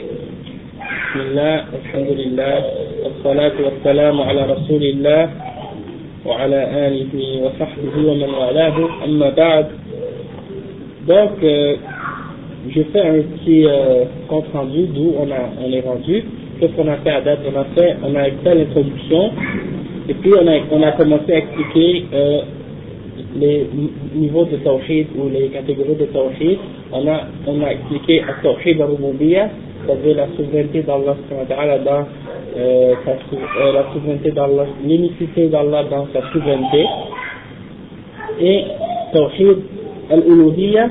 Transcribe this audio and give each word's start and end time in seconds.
بسم 0.00 1.19
الله 1.19 1.55
الحمد 1.81 2.09
لله 2.21 2.55
والصلاة 3.03 3.55
والسلام 3.65 4.21
على 4.21 4.41
رسول 4.53 4.83
الله 4.83 5.29
وعلى 6.25 6.59
آله 6.87 7.13
وصحبه 7.43 7.95
ومن 8.09 8.29
والاه 8.29 8.77
أما 9.05 9.29
بعد 9.29 9.65
donc 11.07 11.43
euh, 11.43 11.75
je 12.69 12.81
fais 12.93 13.01
un 13.01 13.21
petit 13.33 13.65
euh, 13.65 14.05
compte 14.29 14.45
rendu 14.53 14.85
d'où 14.93 15.13
on, 15.19 15.29
a, 15.31 15.49
on 15.65 15.71
est 15.73 15.81
rendu 15.81 16.23
qu'est-ce 16.59 16.73
qu'on 16.73 16.87
a 16.87 16.97
fait 16.97 17.09
à 17.09 17.21
date 17.21 17.39
on 17.51 17.59
a 17.59 17.65
fait 17.75 17.95
on 18.03 18.15
a 18.15 18.23
fait 18.43 18.55
l'introduction 18.55 19.31
et 20.09 20.13
puis 20.13 20.31
on 20.41 20.47
a, 20.47 20.57
on 20.71 20.83
a 20.83 20.91
commencé 20.93 21.33
à 21.33 21.37
expliquer 21.39 22.05
euh, 22.13 22.41
les 23.35 23.67
niveaux 24.15 24.45
de 24.45 24.57
tawhid 24.57 25.07
ou 25.17 25.27
les 25.29 25.47
catégories 25.49 25.95
de 25.95 26.05
tawhid 26.05 26.59
on 26.93 27.07
a, 27.07 27.21
on 27.47 27.61
a 27.63 27.71
expliqué 27.71 28.21
à 28.21 28.41
tawhid 28.43 28.79
al-rububiyya 28.79 29.49
c'est-à-dire 29.91 30.15
la 30.15 30.27
souveraineté 30.37 30.83
d'Allah 30.83 31.15
dans 31.79 32.05
euh, 32.57 32.93
euh, 33.05 33.73
la 33.73 33.93
souveraineté 33.93 34.31
d'Allah, 34.31 34.65
l'unicité 34.83 35.47
d'Allah 35.49 35.83
dans 35.89 36.07
sa 36.13 36.21
souveraineté. 36.31 36.85
Et 38.39 38.63
Tawhid 39.13 39.57
al-Uluhiyya, 40.09 40.89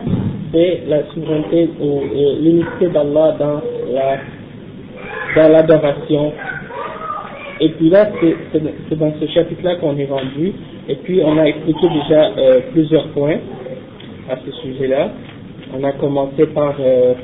c'est 0.53 0.83
la 0.89 1.05
souveraineté 1.15 1.71
ou 1.81 2.01
euh, 2.01 2.35
l'unicité 2.41 2.89
d'Allah 2.89 3.37
dans 3.39 3.61
la 3.93 4.19
dans 5.37 5.53
l'adoration. 5.53 6.33
Et 7.61 7.69
puis 7.71 7.91
là, 7.91 8.09
c'est 8.53 8.99
dans 8.99 9.13
ce 9.21 9.27
chapitre-là 9.27 9.77
qu'on 9.77 9.97
est 9.97 10.07
rendu. 10.07 10.53
Et 10.89 10.97
puis 10.97 11.21
on 11.25 11.39
a 11.39 11.45
expliqué 11.45 11.89
déjà 11.89 12.31
euh, 12.37 12.61
plusieurs 12.73 13.09
points 13.09 13.39
à 14.29 14.37
ce 14.45 14.51
sujet-là. 14.63 15.11
On 15.79 15.85
a 15.85 15.93
commencé 15.93 16.47
par 16.47 16.75
euh, 16.81 17.15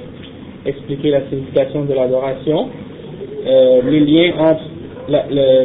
expliquer 0.66 1.10
la 1.10 1.20
signification 1.28 1.84
de 1.84 1.94
l'adoration, 1.94 2.68
euh, 3.46 3.80
le 3.82 3.98
lien 3.98 4.32
entre 4.38 4.62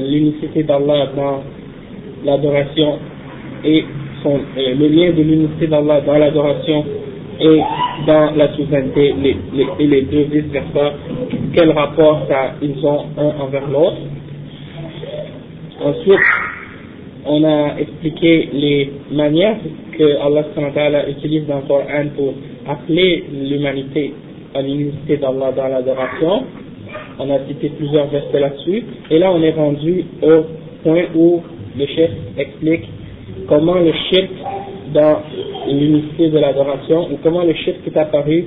l'unicité 0.08 0.64
d'Allah 0.64 1.08
dans 1.16 1.42
l'adoration 2.24 3.00
et 3.66 3.84
son, 4.24 4.36
euh, 4.58 4.76
le 4.80 4.88
lien 4.88 5.12
de 5.12 5.66
d'Allah 5.66 6.02
dans 6.02 6.18
l'adoration 6.18 6.86
et 7.40 7.60
dans 8.06 8.32
la 8.36 8.54
souveraineté, 8.56 9.16
et 9.80 9.88
les 9.88 10.02
deux 10.04 10.24
vice 10.32 10.52
versa, 10.52 10.94
quel 11.56 11.72
rapport 11.72 12.22
ça, 12.30 12.52
ils 12.62 12.86
ont 12.86 13.06
un 13.18 13.42
envers 13.42 13.68
l'autre. 13.68 13.98
Ensuite, 15.84 16.20
on 17.26 17.44
a 17.44 17.80
expliqué 17.80 18.50
les 18.54 18.92
manières 19.12 19.58
que 19.98 20.78
Allah 20.78 21.10
utilise 21.10 21.48
dans 21.48 21.58
le 21.58 21.62
Coran 21.68 22.06
pour 22.16 22.34
appeler 22.68 23.24
l'humanité 23.32 24.14
à 24.54 24.62
l'unité 24.62 25.18
d'Allah 25.18 25.52
dans 25.56 25.68
l'adoration. 25.68 26.44
On 27.20 27.30
a 27.30 27.40
cité 27.48 27.70
plusieurs 27.70 28.08
versets 28.08 28.40
là-dessus. 28.40 28.84
Et 29.10 29.20
là, 29.20 29.32
on 29.32 29.42
est 29.42 29.52
rendu 29.52 30.06
au 30.22 30.44
point 30.84 31.04
où 31.16 31.42
le 31.78 31.86
chef 31.86 32.12
explique 32.38 32.88
comment 33.48 33.76
le 33.76 33.94
shirk 34.10 34.30
dans 34.94 35.22
l'unité 35.68 36.30
de 36.30 36.38
l'adoration, 36.38 37.08
ou 37.12 37.18
comment 37.24 37.44
le 37.44 37.54
shirk 37.54 37.78
est 37.86 37.98
apparu 37.98 38.46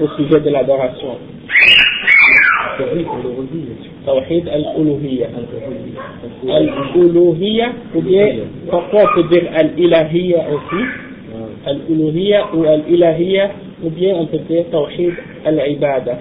au 0.00 0.08
sujet 0.16 0.40
de 0.40 0.50
l'adoration. 0.50 1.18
Tawhid 4.04 4.48
al-uluhiyya. 4.48 5.28
Al-uluhiyya, 6.48 7.68
ou 7.94 8.00
bien, 8.02 8.28
parfois 8.70 9.02
on 9.04 9.14
peut 9.14 9.28
dire 9.28 9.44
al-ilahiyya 9.54 10.38
aussi? 10.52 10.82
Al-uluhiyya 11.66 12.54
ou 12.54 12.64
al-ilahiyya, 12.64 13.50
ou 13.82 13.90
bien 13.90 14.14
on 14.14 14.26
peut 14.26 14.38
dire 14.38 14.64
tawhid 14.70 15.14
al-ibada. 15.44 16.18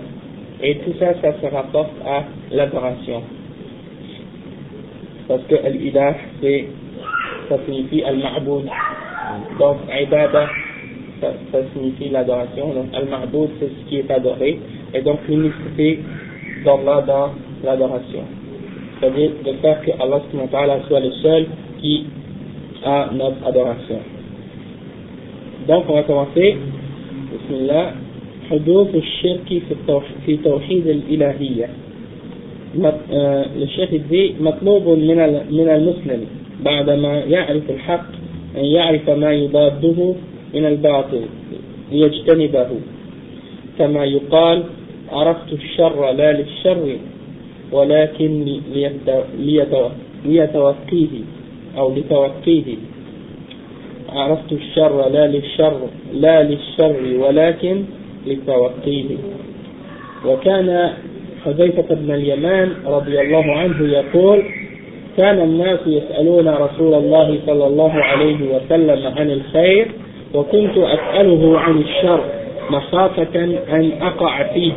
Et 0.62 0.76
tout 0.80 0.94
ça, 1.00 1.14
ça 1.22 1.34
se 1.42 1.46
rapporte 1.54 1.92
à 2.06 2.24
l'adoration. 2.52 3.22
Parce 5.28 5.44
que 5.44 5.56
al-ilah, 5.56 6.16
ça 7.50 7.58
signifie 7.66 8.04
al-ma'boud. 8.04 8.66
Donc, 9.60 9.78
ibada, 9.90 10.48
ça, 11.22 11.34
ça 11.52 11.60
signifie 11.74 12.10
l'adoration. 12.10 12.74
Donc, 12.74 12.88
al-ma'boud, 12.94 13.50
c'est 13.60 13.68
ce 13.70 13.90
qui 13.90 13.98
est 13.98 14.12
adoré. 14.12 14.60
Et 14.94 15.02
donc, 15.02 15.20
l'unicité 15.28 16.00
d'Allah 16.64 17.04
dans 17.06 17.30
l'adoration. 17.64 18.24
C'est-à-dire 19.00 19.32
de 19.46 19.54
faire 19.62 19.82
que 19.82 19.92
Allah 20.02 20.22
soit 20.88 21.00
le 21.00 21.12
seul 21.12 21.46
qui 21.80 22.06
a 22.84 23.10
notre 23.14 23.46
adoration. 23.46 24.00
Donc, 25.68 25.86
on 25.90 25.94
va 25.96 26.04
commencer. 26.04 26.58
بسم 27.36 27.54
الله. 27.54 27.92
حدوث 28.50 28.96
الشرك 28.96 29.62
في 30.26 30.38
توحيد 30.38 30.88
الإلهية. 30.88 31.70
الشيخ 33.62 33.90
دي 34.10 34.34
مطلوب 34.40 34.88
من 34.88 35.18
من 35.52 35.68
المسلم 35.70 36.22
بعدما 36.66 37.20
يعرف 37.20 37.70
الحق 37.70 38.06
أن 38.58 38.66
يعرف 38.66 39.10
ما 39.10 39.32
يضاده 39.34 40.14
من 40.54 40.66
الباطل 40.66 41.22
ليجتنبه. 41.92 42.70
كما 43.80 44.06
يقال 44.06 44.64
عرفت 45.12 45.54
الشر 45.54 46.12
لا 46.12 46.34
للشر 46.34 46.98
ولكن 47.72 48.60
ليتوقيه 50.26 51.08
أو 51.78 51.96
لتوقيه 51.96 52.64
عرفت 54.16 54.52
الشر 54.52 55.10
لا 55.10 55.28
للشر 55.28 55.80
لا 56.14 56.44
للشر 56.44 56.96
ولكن 57.20 57.84
لتوقيه 58.28 59.06
وكان 60.26 60.94
حذيفة 61.46 61.96
بن 61.96 62.12
اليمان 62.12 62.72
رضي 62.86 63.22
الله 63.22 63.52
عنه 63.52 63.88
يقول 63.88 64.44
كان 65.18 65.40
الناس 65.40 65.80
يسألون 65.88 66.48
رسول 66.48 66.94
الله 66.94 67.40
صلى 67.46 67.68
الله 67.68 67.92
عليه 67.94 68.38
وسلم 68.56 69.14
عن 69.18 69.32
الخير 69.32 69.88
وكنت 70.34 70.78
أسأله 70.78 71.60
عن 71.60 71.78
الشر 71.78 72.24
مخافة 72.70 73.44
أن 73.74 73.92
أقع 74.02 74.44
فيه. 74.54 74.74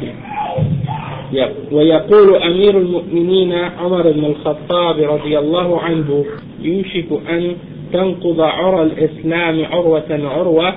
ويقول 1.72 2.36
أمير 2.42 2.78
المؤمنين 2.78 3.52
عمر 3.52 4.10
بن 4.10 4.24
الخطاب 4.24 5.00
رضي 5.00 5.38
الله 5.38 5.80
عنه 5.80 6.24
يوشك 6.62 7.06
أن 7.30 7.56
تنقض 7.92 8.40
عرى 8.40 8.82
الإسلام 8.82 9.64
عروة 9.64 10.06
عروة 10.10 10.74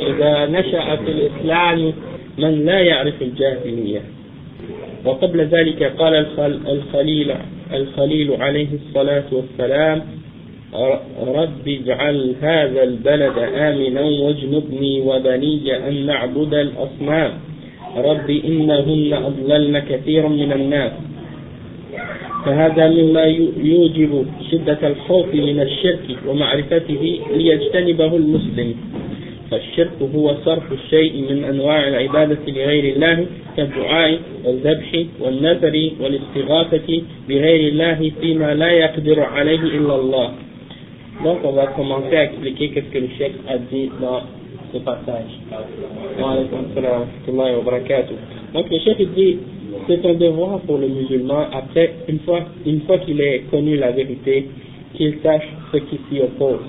إذا 0.00 0.46
نشأ 0.46 0.96
في 0.96 1.10
الإسلام 1.10 1.92
من 2.38 2.64
لا 2.64 2.80
يعرف 2.80 3.22
الجاهلية. 3.22 4.00
وقبل 5.04 5.40
ذلك 5.40 5.82
قال 5.82 6.26
الخليل 6.68 7.34
الخليل 7.74 8.42
عليه 8.42 8.66
الصلاة 8.74 9.24
والسلام 9.32 10.02
رب 11.26 11.68
اجعل 11.68 12.34
هذا 12.42 12.82
البلد 12.82 13.38
آمنا 13.38 14.00
واجنبني 14.00 15.00
وبني 15.00 15.88
أن 15.88 16.06
نعبد 16.06 16.54
الأصنام. 16.54 17.30
رب 17.96 18.30
إنهن 18.30 19.12
أضللن 19.12 19.78
كثيرا 19.78 20.28
من 20.28 20.52
الناس. 20.52 20.92
فهذا 22.44 22.88
مما 22.88 23.24
يوجب 23.62 24.26
شدة 24.50 24.88
الخوف 24.88 25.34
من 25.34 25.60
الشرك 25.60 26.06
ومعرفته 26.26 27.20
ليجتنبه 27.36 28.16
المسلم. 28.16 28.74
فالشرك 29.50 29.98
هو 30.14 30.34
صرف 30.44 30.72
الشيء 30.72 31.14
من 31.30 31.44
أنواع 31.44 31.88
العبادة 31.88 32.38
لغير 32.48 32.94
الله 32.94 33.26
كالدعاء 33.56 34.18
والذبح 34.44 35.04
والنذر 35.20 35.90
والاستغاثة 36.00 37.02
بغير 37.28 37.72
الله 37.72 38.12
فيما 38.20 38.54
لا 38.54 38.70
يقدر 38.70 39.20
عليه 39.20 39.62
إلا 39.62 39.94
الله. 39.94 40.30
Donc 41.24 41.44
on 41.44 41.52
va 41.52 41.66
commencer 41.66 42.16
à 42.16 42.24
expliquer 42.24 42.70
qu'est-ce 42.70 42.90
que 42.94 42.98
le 42.98 43.08
chef 43.18 43.32
a 43.48 43.58
dit 43.58 43.90
dans 44.00 44.22
ce 44.72 44.78
passage. 44.78 45.32
Donc 48.54 48.70
le 48.70 48.78
chef 48.78 48.98
dit 49.14 49.38
c'est 49.86 50.04
un 50.06 50.14
devoir 50.14 50.60
pour 50.60 50.78
le 50.78 50.88
musulman 50.88 51.46
après 51.52 51.94
une 52.08 52.20
fois 52.20 52.40
une 52.66 52.80
fois 52.82 52.98
qu'il 52.98 53.20
ait 53.20 53.44
connu 53.50 53.76
la 53.76 53.92
vérité 53.92 54.48
qu'il 54.94 55.18
sache 55.22 55.46
ce 55.72 55.78
qui 55.78 55.98
s'y 56.08 56.20
oppose. 56.20 56.60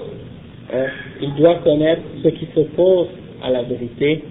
Hein? 0.74 0.86
Il 1.22 1.34
doit 1.36 1.56
connaître 1.56 2.02
ce 2.24 2.30
qui 2.30 2.48
s'oppose 2.54 3.08
à 3.44 3.50
la 3.50 3.64
vérité 3.64 4.24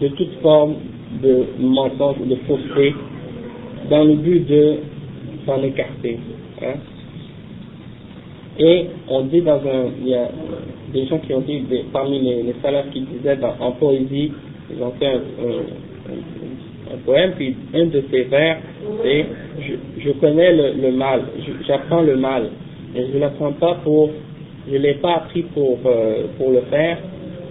de 0.00 0.08
toute 0.08 0.32
forme 0.42 0.74
de 1.22 1.44
mensonge 1.58 2.16
ou 2.20 2.26
de 2.26 2.36
fausseté 2.46 2.94
dans 3.88 4.04
le 4.04 4.14
but 4.14 4.46
de 4.46 4.76
s'en 5.46 5.62
écarter. 5.62 6.18
Hein? 6.62 6.74
Et 8.58 8.86
on 9.08 9.22
dit 9.22 9.40
dans 9.40 9.56
un, 9.56 9.86
il 10.02 10.08
y 10.08 10.14
a 10.14 10.28
des 10.92 11.06
gens 11.06 11.18
qui 11.18 11.32
ont 11.32 11.40
dit, 11.40 11.62
parmi 11.92 12.20
les, 12.20 12.42
les 12.42 12.54
salafs 12.62 12.90
qui 12.90 13.00
disaient 13.00 13.38
en 13.58 13.72
poésie, 13.72 14.32
ils 14.70 14.82
ont 14.82 14.92
fait 14.98 15.06
un, 15.06 15.20
un, 16.92 16.96
poème, 17.04 17.32
puis 17.36 17.56
un 17.74 17.86
de 17.86 18.02
ces 18.10 18.22
vers, 18.24 18.58
c'est 19.02 19.26
je, 19.60 20.02
je 20.04 20.10
connais 20.12 20.52
le, 20.52 20.82
le 20.82 20.92
mal, 20.92 21.22
j'apprends 21.66 22.02
le 22.02 22.16
mal, 22.16 22.50
et 22.94 23.06
je 23.06 23.14
ne 23.16 23.20
l'apprends 23.20 23.52
pas 23.52 23.76
pour, 23.84 24.10
je 24.70 24.76
l'ai 24.76 24.94
pas 24.94 25.16
appris 25.16 25.42
pour, 25.54 25.78
euh, 25.86 26.26
pour 26.36 26.50
le 26.50 26.62
faire, 26.70 26.98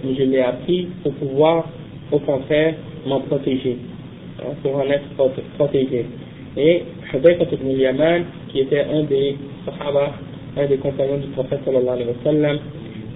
mais 0.04 0.14
je 0.14 0.22
l'ai 0.24 0.40
appris 0.40 0.88
pour 1.02 1.12
pouvoir, 1.14 1.68
au 2.12 2.18
contraire, 2.18 2.74
m'en 3.06 3.20
protéger, 3.20 3.76
hein, 4.40 4.54
pour 4.62 4.76
en 4.76 4.88
être 4.90 5.08
protégé. 5.56 6.06
Et 6.56 6.82
Hudayfa 7.14 7.44
ibn 7.52 7.68
Yaman, 7.70 8.24
qui 8.48 8.60
était 8.60 8.80
un 8.82 9.04
des 9.04 9.36
Sahaba, 9.64 10.12
un 10.56 10.66
des 10.66 10.76
compagnons 10.78 11.18
du 11.18 11.28
prophète 11.28 11.60
sallallahu 11.64 11.94
alayhi 11.94 12.08
wa 12.08 12.24
sallam, 12.24 12.58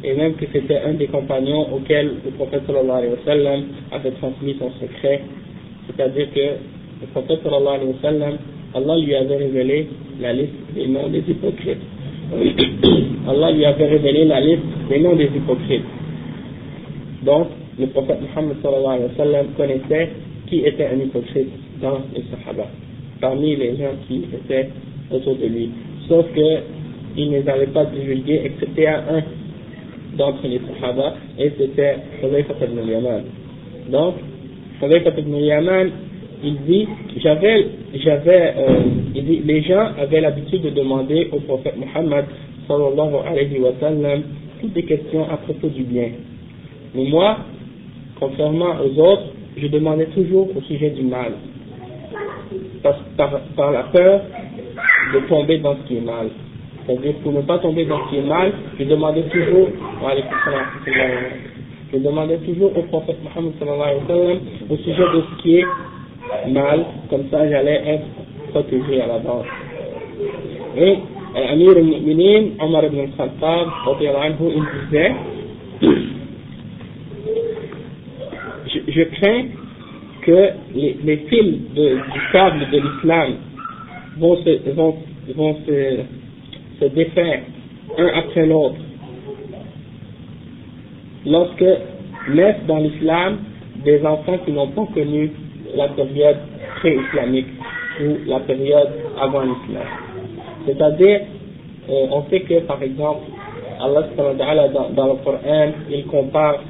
et 0.05 0.15
même 0.15 0.35
que 0.35 0.45
c'était 0.53 0.79
un 0.79 0.95
des 0.95 1.07
compagnons 1.07 1.73
auxquels 1.75 2.13
le 2.25 2.31
prophète 2.33 2.63
sallallahu 2.67 2.97
alayhi 2.99 3.13
wa 3.13 3.25
sallam 3.25 3.65
avait 3.91 4.13
transmis 4.13 4.57
son 4.59 4.71
secret, 4.81 5.23
c'est-à-dire 5.87 6.29
que 6.35 6.41
le 7.01 7.07
prophète 7.13 7.41
sallallahu 7.43 7.75
alayhi 7.75 7.93
wa 7.93 8.01
sallam, 8.03 8.35
Allah 8.75 8.97
lui 8.99 9.15
avait 9.15 9.37
révélé 9.37 9.89
la 10.21 10.33
liste 10.33 10.53
des 10.75 10.87
noms 10.87 11.09
des 11.09 11.23
hypocrites. 11.29 11.83
Allah 13.29 13.53
lui 13.53 13.65
avait 13.65 13.87
révélé 13.87 14.25
la 14.25 14.41
liste 14.41 14.63
des 14.89 14.99
noms 15.01 15.17
des 15.17 15.31
hypocrites. 15.35 15.85
Donc, 17.25 17.49
le 17.79 17.87
prophète 17.89 18.19
Muhammad 18.23 18.57
sallallahu 18.63 18.97
alayhi 18.97 19.11
wa 19.11 19.25
sallam 19.25 19.47
connaissait 19.57 20.11
qui 20.47 20.61
était 20.61 20.87
un 20.87 20.99
hypocrite 20.99 21.49
dans 21.81 22.01
les 22.15 22.23
Sahaba, 22.31 22.67
parmi 23.21 23.57
les 23.57 23.77
gens 23.77 23.95
qui 24.07 24.25
étaient 24.33 24.71
autour 25.11 25.37
de 25.37 25.47
lui. 25.47 25.71
Sauf 26.09 26.27
que 26.35 26.61
il 27.17 27.31
ne 27.31 27.39
les 27.41 27.49
avait 27.49 27.67
pas 27.69 27.85
divulgués, 27.85 28.43
excepté 28.45 28.87
à 28.87 28.99
un 28.99 29.23
d'entre 30.17 30.47
les 30.47 30.61
Sahaba, 30.81 31.15
et 31.39 31.53
c'était 31.59 31.97
Hudayfa 32.23 32.55
ibn 32.65 32.89
Yaman. 32.89 33.25
Donc, 33.91 34.15
Hudayfa 34.83 35.11
ibn 35.19 35.37
Yaman, 35.37 35.91
il 36.43 36.57
dit, 36.63 36.89
j'avais, 37.23 37.67
j'avais, 37.95 38.55
euh, 38.59 38.81
il 39.15 39.25
dit, 39.25 39.43
les 39.45 39.63
gens 39.63 39.89
avaient 39.99 40.21
l'habitude 40.21 40.63
de 40.63 40.71
demander 40.71 41.29
au 41.33 41.41
prophète 41.41 41.77
Muhammad 41.79 42.27
sallallahu 42.69 43.15
alayhi 43.27 43.59
wa 43.61 43.73
sallam 43.81 44.23
toutes 44.61 44.73
des 44.73 44.85
questions 44.85 45.29
à 45.31 45.37
propos 45.39 45.69
du 45.69 45.83
bien. 45.85 46.11
Mais 46.95 47.05
moi, 47.05 47.39
contrairement 48.19 48.77
aux 48.83 48.99
autres, 49.01 49.33
je 49.57 49.67
demandais 49.69 50.07
toujours 50.07 50.49
au 50.57 50.61
sujet 50.63 50.91
du 50.91 51.03
mal. 51.03 51.33
Par, 52.83 52.99
par, 53.17 53.41
par 53.57 53.73
la 53.73 53.85
peur 53.85 54.21
de 55.15 55.21
tomber 55.29 55.59
dans 55.59 55.77
ce 55.77 55.89
qui 55.89 55.97
est 55.97 56.01
mal. 56.01 56.29
C'est-à-dire, 56.87 57.15
pour 57.23 57.33
ne 57.33 57.41
pas 57.41 57.59
tomber 57.59 57.85
dans 57.87 58.05
ce 58.05 58.11
qui 58.11 58.17
est 58.19 58.29
mal, 58.29 58.53
je 58.79 58.85
demandais 58.85 59.23
toujours, 59.23 59.69
je 61.95 62.01
demandais 62.01 62.39
toujours 62.39 62.77
au 62.77 62.83
prophète 62.83 63.19
Mohammed 63.23 63.53
sallallahu 63.59 64.41
au 64.69 64.77
sujet 64.79 65.05
de 65.15 65.23
ce 65.23 65.43
qui 65.43 65.59
est 65.59 65.67
mal, 66.49 66.85
comme 67.09 67.29
ça 67.31 67.49
j'allais 67.49 67.81
être 67.87 68.07
protégé 68.51 69.01
à 69.01 69.07
la 69.07 69.19
base. 69.19 69.45
Et 70.77 70.97
Amir 71.51 71.77
al-Mu'minin, 71.77 72.49
Omar 72.61 72.85
ibn 72.85 73.01
al-Khattab, 73.01 73.69
il 74.01 74.11
disait, 74.87 75.13
je, 78.89 79.03
crains 79.03 79.45
que 80.23 80.49
les, 80.75 81.17
fils 81.29 81.59
du 81.75 82.01
câble 82.33 82.67
de 82.73 82.79
l'islam 82.79 83.35
vont 84.19 84.37
se 86.81 86.87
défaire 86.87 87.41
un 87.99 88.07
après 88.19 88.47
l'autre 88.47 88.77
lorsque 91.27 91.65
naissent 92.29 92.65
dans 92.67 92.79
l'islam 92.79 93.39
des 93.85 94.05
enfants 94.05 94.39
qui 94.45 94.53
n'ont 94.53 94.69
pas 94.69 94.87
connu 94.95 95.31
la 95.75 95.89
période 95.89 96.37
pré-islamique 96.77 97.47
ou 98.01 98.29
la 98.29 98.41
période 98.41 98.89
avant 99.21 99.43
l'islam. 99.43 99.87
C'est-à-dire, 100.67 101.21
euh, 101.91 102.07
on 102.11 102.23
sait 102.31 102.41
que 102.41 102.61
par 102.61 102.83
exemple, 102.83 103.25
Allah 103.81 104.69
dans, 104.69 104.91
dans 104.91 105.07
le 105.07 105.15
Coran, 105.25 105.73
il 105.91 106.07
compare 106.07 106.61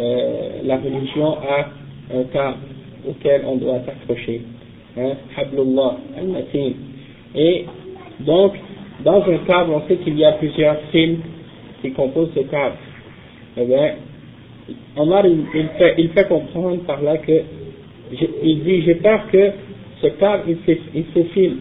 euh, 0.00 0.48
la 0.64 0.76
religion 0.76 1.36
à 1.38 1.68
un 2.16 2.24
câble 2.24 2.56
auquel 3.08 3.42
on 3.46 3.56
doit 3.56 3.80
s'accrocher. 3.84 4.42
Hein, 4.96 5.12
Hablullah, 5.36 5.96
al-Matin. 6.16 6.70
Et 7.34 7.66
donc, 8.20 8.54
dans 9.04 9.22
un 9.22 9.38
câble, 9.46 9.70
on 9.72 9.86
sait 9.88 9.96
qu'il 9.96 10.18
y 10.18 10.24
a 10.24 10.32
plusieurs 10.32 10.76
fils 10.92 11.18
qui 11.82 11.92
composent 11.92 12.30
ce 12.34 12.40
câble. 12.40 12.76
Eh 13.56 13.64
bien, 13.64 13.94
Omar, 14.96 15.26
il, 15.26 15.44
il, 15.54 15.68
fait, 15.78 15.94
il 15.98 16.08
fait 16.10 16.28
comprendre 16.28 16.78
par 16.84 17.02
là 17.02 17.18
que, 17.18 17.42
il 18.42 18.62
dit, 18.64 18.82
j'ai 18.82 18.96
peur 18.96 19.26
que 19.30 19.50
ce 20.02 20.08
câble, 20.08 20.42
il, 20.94 21.04
se 21.14 21.22
file 21.32 21.56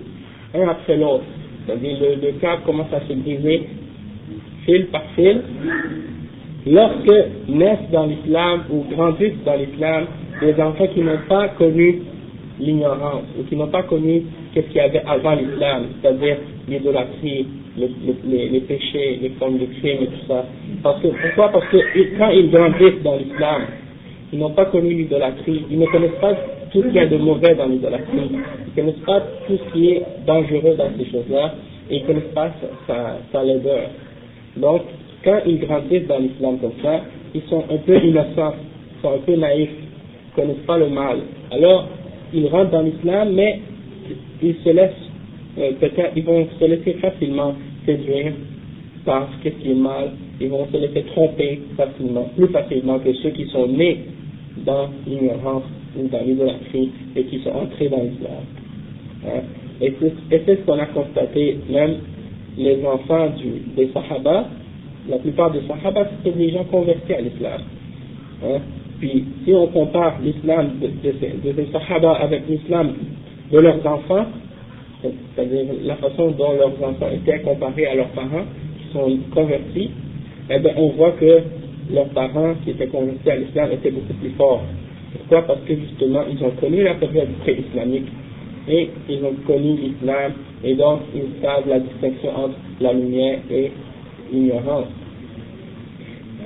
un 0.54 0.68
après 0.68 0.98
l'autre. 0.98 1.24
C'est-à-dire, 1.66 1.98
le, 2.00 2.28
le 2.28 2.66
commence 2.66 2.92
à 2.94 3.02
se 3.02 3.14
briser 3.14 3.68
fil 4.66 4.88
par 4.88 5.04
fil. 5.16 5.42
Lorsque 6.66 7.12
naissent 7.50 7.90
dans 7.92 8.06
l'islam 8.06 8.64
ou 8.70 8.86
grandissent 8.96 9.44
dans 9.46 9.56
l'islam 9.56 10.06
des 10.42 10.62
enfants 10.62 10.88
qui 10.88 11.02
n'ont 11.02 11.20
pas 11.28 11.50
connu 11.50 12.02
l'ignorance 12.60 13.24
ou 13.38 13.44
qui 13.44 13.56
n'ont 13.56 13.68
pas 13.68 13.84
connu 13.84 14.24
ce 14.56 14.62
qu'il 14.62 14.78
y 14.78 14.80
avait 14.80 15.04
avant 15.06 15.36
l'islam, 15.36 15.88
c'est-à-dire 16.02 16.38
l'idolâtrie, 16.68 17.48
les, 17.78 18.60
péchés, 18.62 19.20
les 19.22 19.30
formes 19.40 19.58
de 19.58 19.66
crime 19.66 20.04
et 20.04 20.08
tout 20.08 20.28
ça. 20.28 20.46
Parce 20.82 21.02
que, 21.02 21.08
pourquoi? 21.08 21.52
Parce 21.52 21.68
que 21.68 21.78
quand 22.18 22.30
ils 22.30 22.50
grandissent 22.52 23.04
dans 23.04 23.16
l'islam, 23.18 23.62
ils 24.32 24.40
n'ont 24.40 24.52
pas 24.52 24.66
connu 24.66 24.94
l'idolâtrie, 24.94 25.64
ils 25.70 25.80
ne 25.80 25.86
connaissent 25.88 26.20
pas 26.22 26.34
tout 26.72 26.82
ce 26.82 26.88
qu'il 26.88 26.96
y 26.96 27.00
a 27.00 27.06
de 27.06 27.18
mauvais 27.18 27.56
dans 27.56 27.68
l'idolâtrie, 27.68 28.30
ils 28.32 28.76
ne 28.76 28.76
connaissent 28.76 29.06
pas 29.06 29.22
tout 29.48 29.58
ce 29.58 29.74
qui 29.74 29.92
est 29.92 30.04
dangereux 30.26 30.76
dans 30.76 30.90
ces 30.98 31.06
choses-là, 31.12 31.56
et 31.90 31.98
ils 31.98 32.02
ne 32.02 32.08
connaissent 32.08 32.34
pas 32.34 32.52
sa, 32.88 32.94
sa, 32.94 33.18
sa 33.32 33.44
laideur. 33.44 33.90
Donc, 34.58 34.82
quand 35.24 35.40
ils 35.46 35.60
grandissent 35.60 36.08
dans 36.08 36.20
l'islam 36.20 36.58
comme 36.60 36.74
ça, 36.82 37.02
ils 37.34 37.44
sont 37.44 37.64
un 37.72 37.78
peu 37.78 37.98
innocents, 38.04 38.56
ils 38.98 39.02
sont 39.02 39.14
un 39.14 39.20
peu 39.26 39.36
naïfs, 39.36 39.70
ils 39.70 40.42
ne 40.42 40.48
connaissent 40.48 40.66
pas 40.66 40.78
le 40.78 40.90
mal. 40.90 41.20
Alors, 41.52 41.88
ils 42.34 42.48
rentrent 42.48 42.72
dans 42.72 42.82
l'islam, 42.82 43.34
mais 43.34 43.60
ils 44.42 44.56
se 44.64 44.70
laissent, 44.70 45.03
euh, 45.60 45.72
peut-être, 45.80 46.12
ils 46.16 46.24
vont 46.24 46.48
se 46.60 46.66
laisser 46.66 46.94
facilement 46.94 47.54
séduire 47.86 48.34
par 49.06 49.28
ce 49.44 49.50
qui 49.50 49.72
est 49.72 49.76
mal, 49.76 50.12
ils 50.40 50.50
vont 50.50 50.68
se 50.72 50.78
laisser 50.78 51.04
tromper 51.04 51.62
facilement, 51.78 52.30
plus 52.36 52.48
facilement 52.48 53.00
que 53.00 53.14
ceux 53.14 53.30
qui 53.32 53.46
sont 53.46 53.68
nés 53.68 54.00
dans 54.66 54.90
l'ignorance 55.06 55.64
ou 55.98 56.08
dans 56.08 56.24
l'idolâtrie 56.24 56.90
et 57.16 57.24
qui 57.26 57.40
sont 57.40 57.52
entrés 57.52 57.90
dans 57.90 58.02
l'islam. 58.02 58.44
Hein? 59.26 59.42
Et 59.82 59.94
c'est 60.30 60.46
ce 60.48 60.66
qu'on 60.66 60.80
a 60.80 60.86
constaté, 60.88 61.58
même 61.70 61.96
les 62.58 62.84
enfants 62.86 63.32
des 63.76 63.90
Sahaba, 63.94 64.48
la 65.10 65.18
plupart 65.18 65.52
des 65.52 65.62
Sahaba, 65.68 66.08
c'était 66.18 66.38
des 66.38 66.52
gens 66.52 66.64
convertis 66.66 67.14
à 67.14 67.22
l'islam. 67.22 67.62
Hein? 68.44 68.60
Puis, 69.00 69.26
si 69.44 69.54
on 69.54 69.68
compare 69.68 70.20
l'islam 70.24 70.80
de, 70.82 71.12
ces 71.12 71.72
Sahaba 71.72 72.14
avec 72.14 72.44
l'islam 72.48 72.94
de 73.52 73.60
leurs 73.60 73.86
enfants, 73.86 74.26
c'est-à-dire 75.36 75.66
la 75.84 75.96
façon 75.96 76.32
dont 76.32 76.54
leurs 76.54 76.82
enfants 76.84 77.10
étaient 77.14 77.40
comparés 77.42 77.88
à 77.88 77.96
leurs 77.96 78.10
parents 78.10 78.46
qui 78.78 78.94
sont 78.94 79.18
convertis, 79.34 79.92
eh 80.50 80.60
bien, 80.60 80.74
on 80.78 80.90
voit 80.90 81.12
que 81.12 81.42
leurs 81.92 82.10
parents 82.10 82.54
qui 82.64 82.72
étaient 82.72 82.88
convertis 82.88 83.30
à 83.30 83.36
l'islam 83.36 83.70
étaient 83.72 83.92
beaucoup 83.92 84.14
plus 84.14 84.32
forts. 84.32 84.64
Pourquoi? 85.14 85.44
Parce 85.44 85.62
que 85.62 85.76
justement, 85.76 86.24
ils 86.30 86.44
ont 86.44 86.52
connu 86.52 86.84
la 86.84 86.96
période 86.96 87.30
pré-islamique 87.42 88.08
et 88.68 88.90
ils 89.10 89.24
ont 89.24 89.36
connu 89.46 89.78
l'islam 89.78 90.34
et 90.64 90.74
donc 90.76 91.02
ils 91.14 91.42
savent 91.42 91.68
la 91.68 91.80
distinction 91.80 92.30
entre 92.36 92.56
la 92.80 92.94
lumière 92.94 93.40
et 93.52 93.72
l'ignorance. 94.32 94.88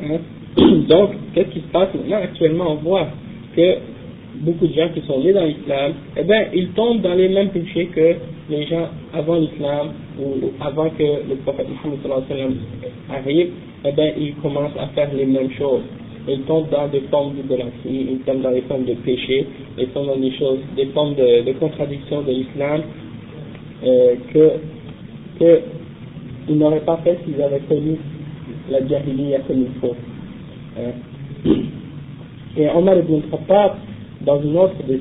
Hein? 0.04 0.18
Donc, 0.88 1.12
qu'est-ce 1.34 1.50
qui 1.50 1.60
se 1.60 1.68
passe 1.72 1.94
maintenant? 1.94 2.18
Actuellement, 2.18 2.72
on 2.72 2.76
voit 2.76 3.08
que 3.56 3.76
beaucoup 4.42 4.68
de 4.68 4.74
gens 4.74 4.90
qui 4.94 5.02
sont 5.02 5.20
nés 5.20 5.34
dans 5.34 5.46
l'islam, 5.46 5.94
eh 6.18 6.24
bien, 6.24 6.46
ils 6.54 6.70
tombent 6.70 7.02
dans 7.02 7.14
les 7.14 7.30
mêmes 7.30 7.50
péchés 7.50 7.88
que 7.88 8.16
les 8.50 8.66
gens 8.68 8.88
avant 9.14 9.36
l'islam 9.36 9.90
ou 10.20 10.52
avant 10.60 10.90
que 10.90 11.04
le 11.30 11.36
prophète 11.44 11.68
Muhammad 11.70 12.24
arrive, 13.10 13.50
eh 13.86 13.92
bien, 13.92 14.12
ils 14.18 14.36
commencent 14.36 14.78
à 14.80 14.88
faire 14.88 15.10
les 15.14 15.26
mêmes 15.26 15.52
choses. 15.52 15.82
Ils 16.30 16.42
tombent 16.42 16.70
dans 16.70 16.88
des 16.88 17.02
formes 17.10 17.36
d'idolâtrie, 17.36 18.08
ils 18.12 18.20
tombent 18.26 18.42
dans 18.42 18.52
des 18.52 18.62
formes 18.62 18.84
de 18.84 18.94
péché, 18.96 19.46
ils 19.78 19.88
tombent 19.88 20.08
dans 20.08 20.18
des 20.18 20.32
choses, 20.32 20.60
des 20.76 20.88
formes 20.88 21.16
de, 21.16 21.44
de 21.46 21.52
contradiction 21.54 22.22
de 22.22 22.32
l'islam 22.32 22.82
euh, 23.86 24.16
que, 24.34 24.52
que 25.40 25.62
ils 26.50 26.58
n'auraient 26.58 26.82
pas 26.82 26.98
fait 27.04 27.18
s'ils 27.26 27.42
avaient 27.42 27.62
connu 27.62 27.98
la 28.70 28.86
jahiliya 28.86 29.40
comme 29.48 29.62
il 29.62 29.80
faut. 29.80 29.96
Hein. 30.78 31.52
Et 32.58 32.68
Omar 32.70 32.98
ibn 32.98 33.22
Khattab, 33.30 33.76
dans 34.28 34.42
une 34.42 34.58
autre 34.58 34.76
de, 34.86 35.00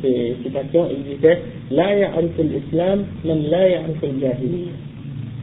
ses 0.00 0.36
citations, 0.42 0.88
il 0.90 1.16
disait 1.16 1.38
La 1.70 1.96
ya'arif 1.96 2.32
l'islam, 2.38 3.04
man 3.22 3.42
la 3.50 3.68
ya'arif 3.68 4.02
al-jahiliya. 4.02 4.72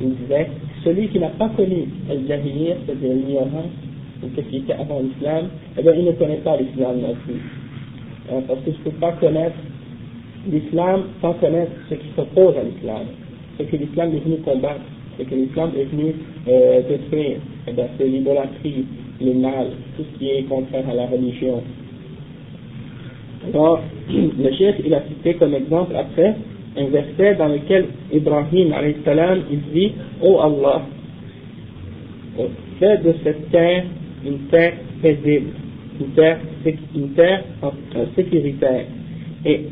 Il 0.02 0.16
disait 0.16 0.48
Celui 0.84 1.08
qui 1.10 1.20
n'a 1.20 1.30
pas 1.30 1.50
connu 1.50 1.86
al-jahiliya, 2.10 2.78
c'est-à-dire 2.86 3.14
l'ignorance, 3.14 3.78
ou 4.24 4.28
ce 4.36 4.42
qui 4.42 4.58
était 4.58 4.74
avant 4.74 5.02
l'islam, 5.02 5.50
eh 5.78 5.84
bien, 5.84 5.94
il 5.94 6.06
ne 6.06 6.12
connaît 6.14 6.38
pas 6.38 6.58
l'islam 6.58 7.00
non 7.00 7.16
plus. 7.24 7.42
Hein, 8.32 8.42
parce 8.48 8.60
que 8.62 8.72
je 8.72 8.78
ne 8.78 8.84
peux 8.86 9.00
pas 9.00 9.12
connaître 9.14 9.58
l'islam 10.50 11.04
sans 11.22 11.34
connaître 11.34 11.72
ce 11.92 11.96
qui 11.96 12.08
s'oppose 12.16 12.56
à 12.58 12.64
l'islam, 12.64 13.06
ce 13.60 13.64
que 13.64 13.76
l'islam 13.76 14.16
est 14.16 14.20
venu 14.20 14.38
combattre, 14.38 14.82
ce 15.20 15.24
que 15.24 15.36
l'islam 15.36 15.70
est 15.78 15.86
venu 15.86 16.16
euh, 16.48 16.82
détruire. 16.90 17.38
Eh 17.68 17.74
bien, 17.74 17.86
c'est 18.00 18.08
l'idolâtrie, 18.08 18.86
le 19.22 19.34
mal, 19.36 19.68
tout 19.96 20.04
ce 20.12 20.18
qui 20.18 20.30
est 20.32 20.44
contraire 20.44 20.90
à 20.90 20.96
la 20.96 21.06
religion. 21.06 21.62
Alors, 23.48 23.82
le 24.10 24.52
chef, 24.54 24.76
il 24.86 24.94
a 24.94 25.02
cité 25.08 25.34
comme 25.36 25.54
exemple 25.54 25.96
après 25.96 26.36
un 26.78 26.86
verset 26.86 27.36
dans 27.36 27.48
lequel 27.48 27.86
Ibrahim 28.14 28.74
salam 29.04 29.40
il 29.52 29.62
dit 29.74 29.92
Oh 30.22 30.40
Allah, 30.42 30.84
fais 32.80 32.98
de 32.98 33.14
cette 33.24 33.50
terre 33.52 33.84
une 34.26 34.40
terre 34.50 34.74
paisible, 35.02 35.52
une 36.00 36.08
terre, 36.10 36.40
une 36.96 37.10
terre 37.14 37.44
sécuritaire, 38.16 38.86
et, 39.46 39.66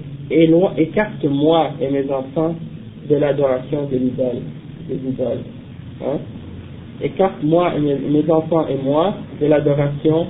écarte-moi 0.77 1.71
et 1.79 1.89
mes 1.89 2.11
enfants 2.11 2.55
de 3.09 3.15
l'adoration 3.15 3.85
de 3.91 3.97
l'idole, 3.97 4.41
des 4.87 4.95
idoles. 4.95 5.43
Hein? 6.03 6.17
Écarte-moi 7.01 7.73
et 7.77 7.79
mes 7.79 8.31
enfants 8.31 8.67
et 8.67 8.83
moi 8.83 9.15
de 9.39 9.45
l'adoration 9.45 10.27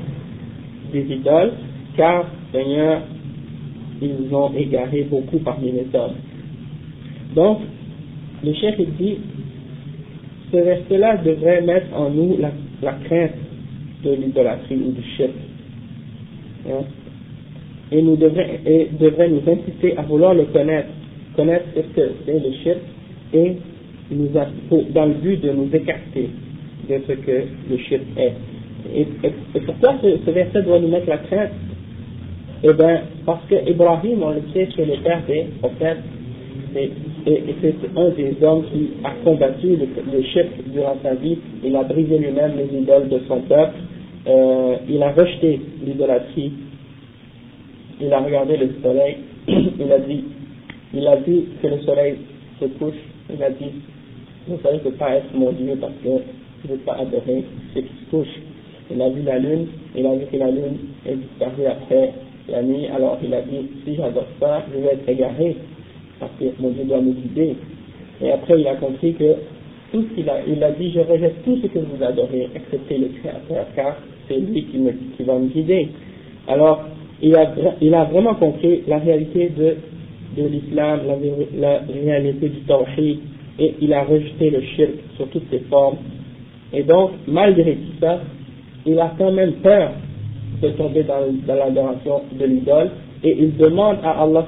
des 0.94 1.02
idoles, 1.02 1.54
car 1.98 2.26
Seigneur, 2.52 3.02
ils 4.02 4.34
ont 4.34 4.54
égaré 4.56 5.04
beaucoup 5.04 5.40
parmi 5.40 5.72
les 5.72 5.88
hommes. 5.94 6.16
Donc, 7.36 7.60
le 8.44 8.54
chef 8.54 8.80
dit, 8.98 9.18
ce 10.52 10.58
verset-là 10.58 11.18
devrait 11.18 11.62
mettre 11.62 11.88
en 11.96 12.10
nous 12.10 12.38
la, 12.40 12.94
crainte 13.06 13.32
de 14.04 14.12
l'idolâtrie 14.12 14.76
ou 14.76 14.92
du 14.92 15.04
chef. 15.18 15.32
Hein? 16.68 16.84
Et, 17.92 18.02
nous 18.02 18.16
devrait, 18.16 18.60
et 18.66 18.90
nous 19.00 19.52
inciter 19.52 19.98
à 19.98 20.04
vouloir 20.04 20.34
le 20.34 20.46
connaître, 20.46 20.90
connaître 21.36 21.66
ce 21.76 21.82
que 21.82 22.12
c'est 22.26 22.40
le 22.40 22.52
chef 22.64 22.78
et 23.34 23.58
dans 24.94 25.06
le 25.06 25.14
but 25.14 25.42
de 25.42 25.52
nous 25.52 25.70
écarter 25.74 26.30
de 26.90 27.00
ce 27.08 27.14
que 27.14 27.44
le 27.70 27.78
chef 27.90 28.02
est. 28.18 28.34
Et, 28.96 29.08
pourquoi 29.66 29.96
ce, 30.02 30.32
verset 30.32 30.64
doit 30.64 30.80
nous 30.80 30.88
mettre 30.88 31.10
la 31.10 31.18
crainte? 31.18 31.52
Eh 32.62 32.74
bien, 32.74 33.02
parce 33.26 33.46
que 33.50 33.56
Ibrahim, 33.70 34.22
on 34.22 34.32
le 34.32 34.42
sait, 34.54 34.68
c'est 34.76 34.86
le 34.86 34.98
père 35.02 35.22
des 35.28 35.46
prophètes, 35.62 36.00
et, 36.76 36.92
c'est 37.62 37.76
un 37.96 38.10
des 38.10 38.36
hommes 38.44 38.64
qui 38.72 38.90
a 39.04 39.12
combattu 39.24 39.78
le, 39.78 40.22
chef 40.24 40.48
durant 40.68 40.98
sa 41.02 41.14
vie, 41.16 41.38
il 41.64 41.76
a 41.76 41.84
brisé 41.84 42.18
lui-même 42.18 42.54
les 42.58 42.78
idoles 42.78 43.08
de 43.08 43.22
son 43.28 43.40
peuple, 43.42 43.76
euh, 44.28 44.76
il 44.90 45.02
a 45.02 45.12
rejeté 45.12 45.62
l'idolâtrie, 45.86 46.52
il 48.02 48.12
a 48.12 48.20
regardé 48.20 48.58
le 48.58 48.70
soleil, 48.84 49.18
il 49.48 49.92
a 49.92 50.00
dit, 50.00 50.26
il 50.94 51.08
a 51.08 51.16
vu 51.16 51.44
que 51.62 51.68
le 51.68 51.80
soleil 51.80 52.16
se 52.60 52.66
couche, 52.66 53.00
il 53.34 53.42
a 53.42 53.52
dit, 53.52 53.72
le 54.50 54.58
soleil 54.58 54.82
ne 54.84 54.92
pas 54.92 55.16
être 55.16 55.34
mon 55.34 55.52
Dieu 55.54 55.78
parce 55.80 55.94
que 56.04 56.10
je 56.64 56.72
ne 56.72 56.74
veux 56.74 56.84
pas 56.84 56.98
adorer 57.00 57.46
ce 57.74 57.80
qui 57.80 57.88
se 57.88 58.10
couche. 58.10 58.42
Il 58.92 59.02
a 59.02 59.10
vu 59.10 59.22
la 59.22 59.38
lune, 59.38 59.68
il 59.96 60.06
a 60.06 60.16
vu 60.16 60.26
que 60.26 60.38
la 60.38 60.50
lune 60.50 60.78
est 61.06 61.16
disparue 61.16 61.68
après 61.68 62.12
alors 62.54 63.18
il 63.24 63.34
a 63.34 63.42
dit, 63.42 63.68
si 63.86 63.96
j'adore 63.96 64.28
ça, 64.40 64.64
je 64.74 64.80
vais 64.80 64.94
être 64.94 65.10
égaré, 65.10 65.56
parce 66.20 66.32
que 66.40 66.46
mon 66.60 66.70
Dieu 66.70 66.84
doit 66.86 67.02
me 67.02 67.12
guider. 67.14 67.56
Et 68.22 68.32
après 68.32 68.60
il 68.60 68.68
a 68.68 68.76
compris 68.76 69.14
que 69.14 69.36
tout 69.92 70.04
ce 70.04 70.16
qu'il 70.16 70.30
a, 70.30 70.40
il 70.48 70.64
a 70.64 70.72
dit, 70.72 70.92
je 70.92 71.00
rejette 71.00 71.44
tout 71.44 71.58
ce 71.62 71.68
que 71.68 71.80
vous 71.80 72.04
adorez, 72.04 72.50
excepté 72.56 72.98
le 72.98 73.08
Créateur, 73.20 73.66
car 73.76 73.98
c'est 74.28 74.38
lui 74.38 74.66
qui, 74.66 74.78
me, 74.78 74.92
qui 75.18 75.24
va 75.24 75.38
me 75.38 75.48
guider. 75.48 75.88
Alors, 76.48 76.84
il 77.22 77.36
a, 77.36 77.54
il 77.82 77.94
a 77.94 78.06
vraiment 78.06 78.36
compris 78.36 78.84
la 78.88 79.00
réalité 79.00 79.50
de, 79.50 79.76
de 80.38 80.48
l'islam, 80.48 81.02
la, 81.08 81.58
la, 81.60 81.82
réalité 81.92 82.50
du 82.50 82.60
tawhid, 82.62 83.20
et 83.60 83.76
il 83.82 83.94
a 83.94 84.04
rejeté 84.04 84.50
le 84.50 84.62
shirk 84.62 84.92
sur 85.18 85.28
toutes 85.30 85.50
ses 85.50 85.60
formes. 85.70 85.98
Et 86.72 86.84
donc, 86.84 87.12
malgré 87.28 87.74
tout 87.74 88.00
ça, 88.00 88.22
il 88.86 89.00
a 89.00 89.14
quand 89.18 89.32
même 89.32 89.54
peur 89.54 89.92
de 90.62 90.70
tomber 90.70 91.04
dans, 91.04 91.20
l'adoration 91.48 92.22
de 92.38 92.46
l'idole 92.46 92.90
et 93.24 93.36
il 93.38 93.58
demande 93.58 93.98
à 94.04 94.22
Allah 94.24 94.46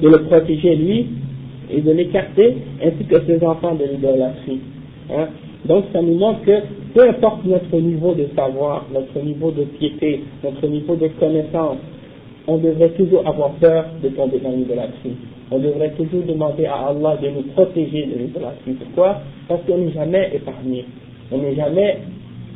de 0.00 0.08
le 0.08 0.22
protéger 0.24 0.76
lui 0.76 1.06
et 1.70 1.80
de 1.80 1.92
l'écarter 1.92 2.56
ainsi 2.82 3.04
que 3.04 3.20
ses 3.26 3.44
enfants 3.44 3.74
de 3.74 3.84
l'idolâtrie. 3.84 4.60
Hein? 5.10 5.28
Donc 5.64 5.84
ça 5.92 6.02
nous 6.02 6.14
montre 6.14 6.42
que 6.42 6.60
peu 6.94 7.08
importe 7.08 7.44
notre 7.44 7.76
niveau 7.76 8.14
de 8.14 8.26
savoir, 8.36 8.86
notre 8.92 9.24
niveau 9.24 9.50
de 9.50 9.64
piété, 9.64 10.20
notre 10.42 10.66
niveau 10.66 10.96
de 10.96 11.08
connaissance, 11.18 11.78
on 12.46 12.58
devrait 12.58 12.90
toujours 12.90 13.26
avoir 13.26 13.50
peur 13.52 13.86
de 14.02 14.08
tomber 14.08 14.38
dans 14.40 14.50
l'idolâtrie. 14.50 15.16
On 15.50 15.58
devrait 15.58 15.90
toujours 15.90 16.22
demander 16.26 16.66
à 16.66 16.88
Allah 16.88 17.16
de 17.22 17.28
nous 17.28 17.42
protéger 17.54 18.06
de 18.06 18.18
l'idolâtrie. 18.18 18.72
Pourquoi? 18.72 19.20
Parce 19.48 19.60
qu'on 19.66 19.78
n'est 19.78 19.92
jamais 19.92 20.30
épargné. 20.34 20.84
On 21.30 21.38
n'est 21.38 21.54
jamais 21.54 21.98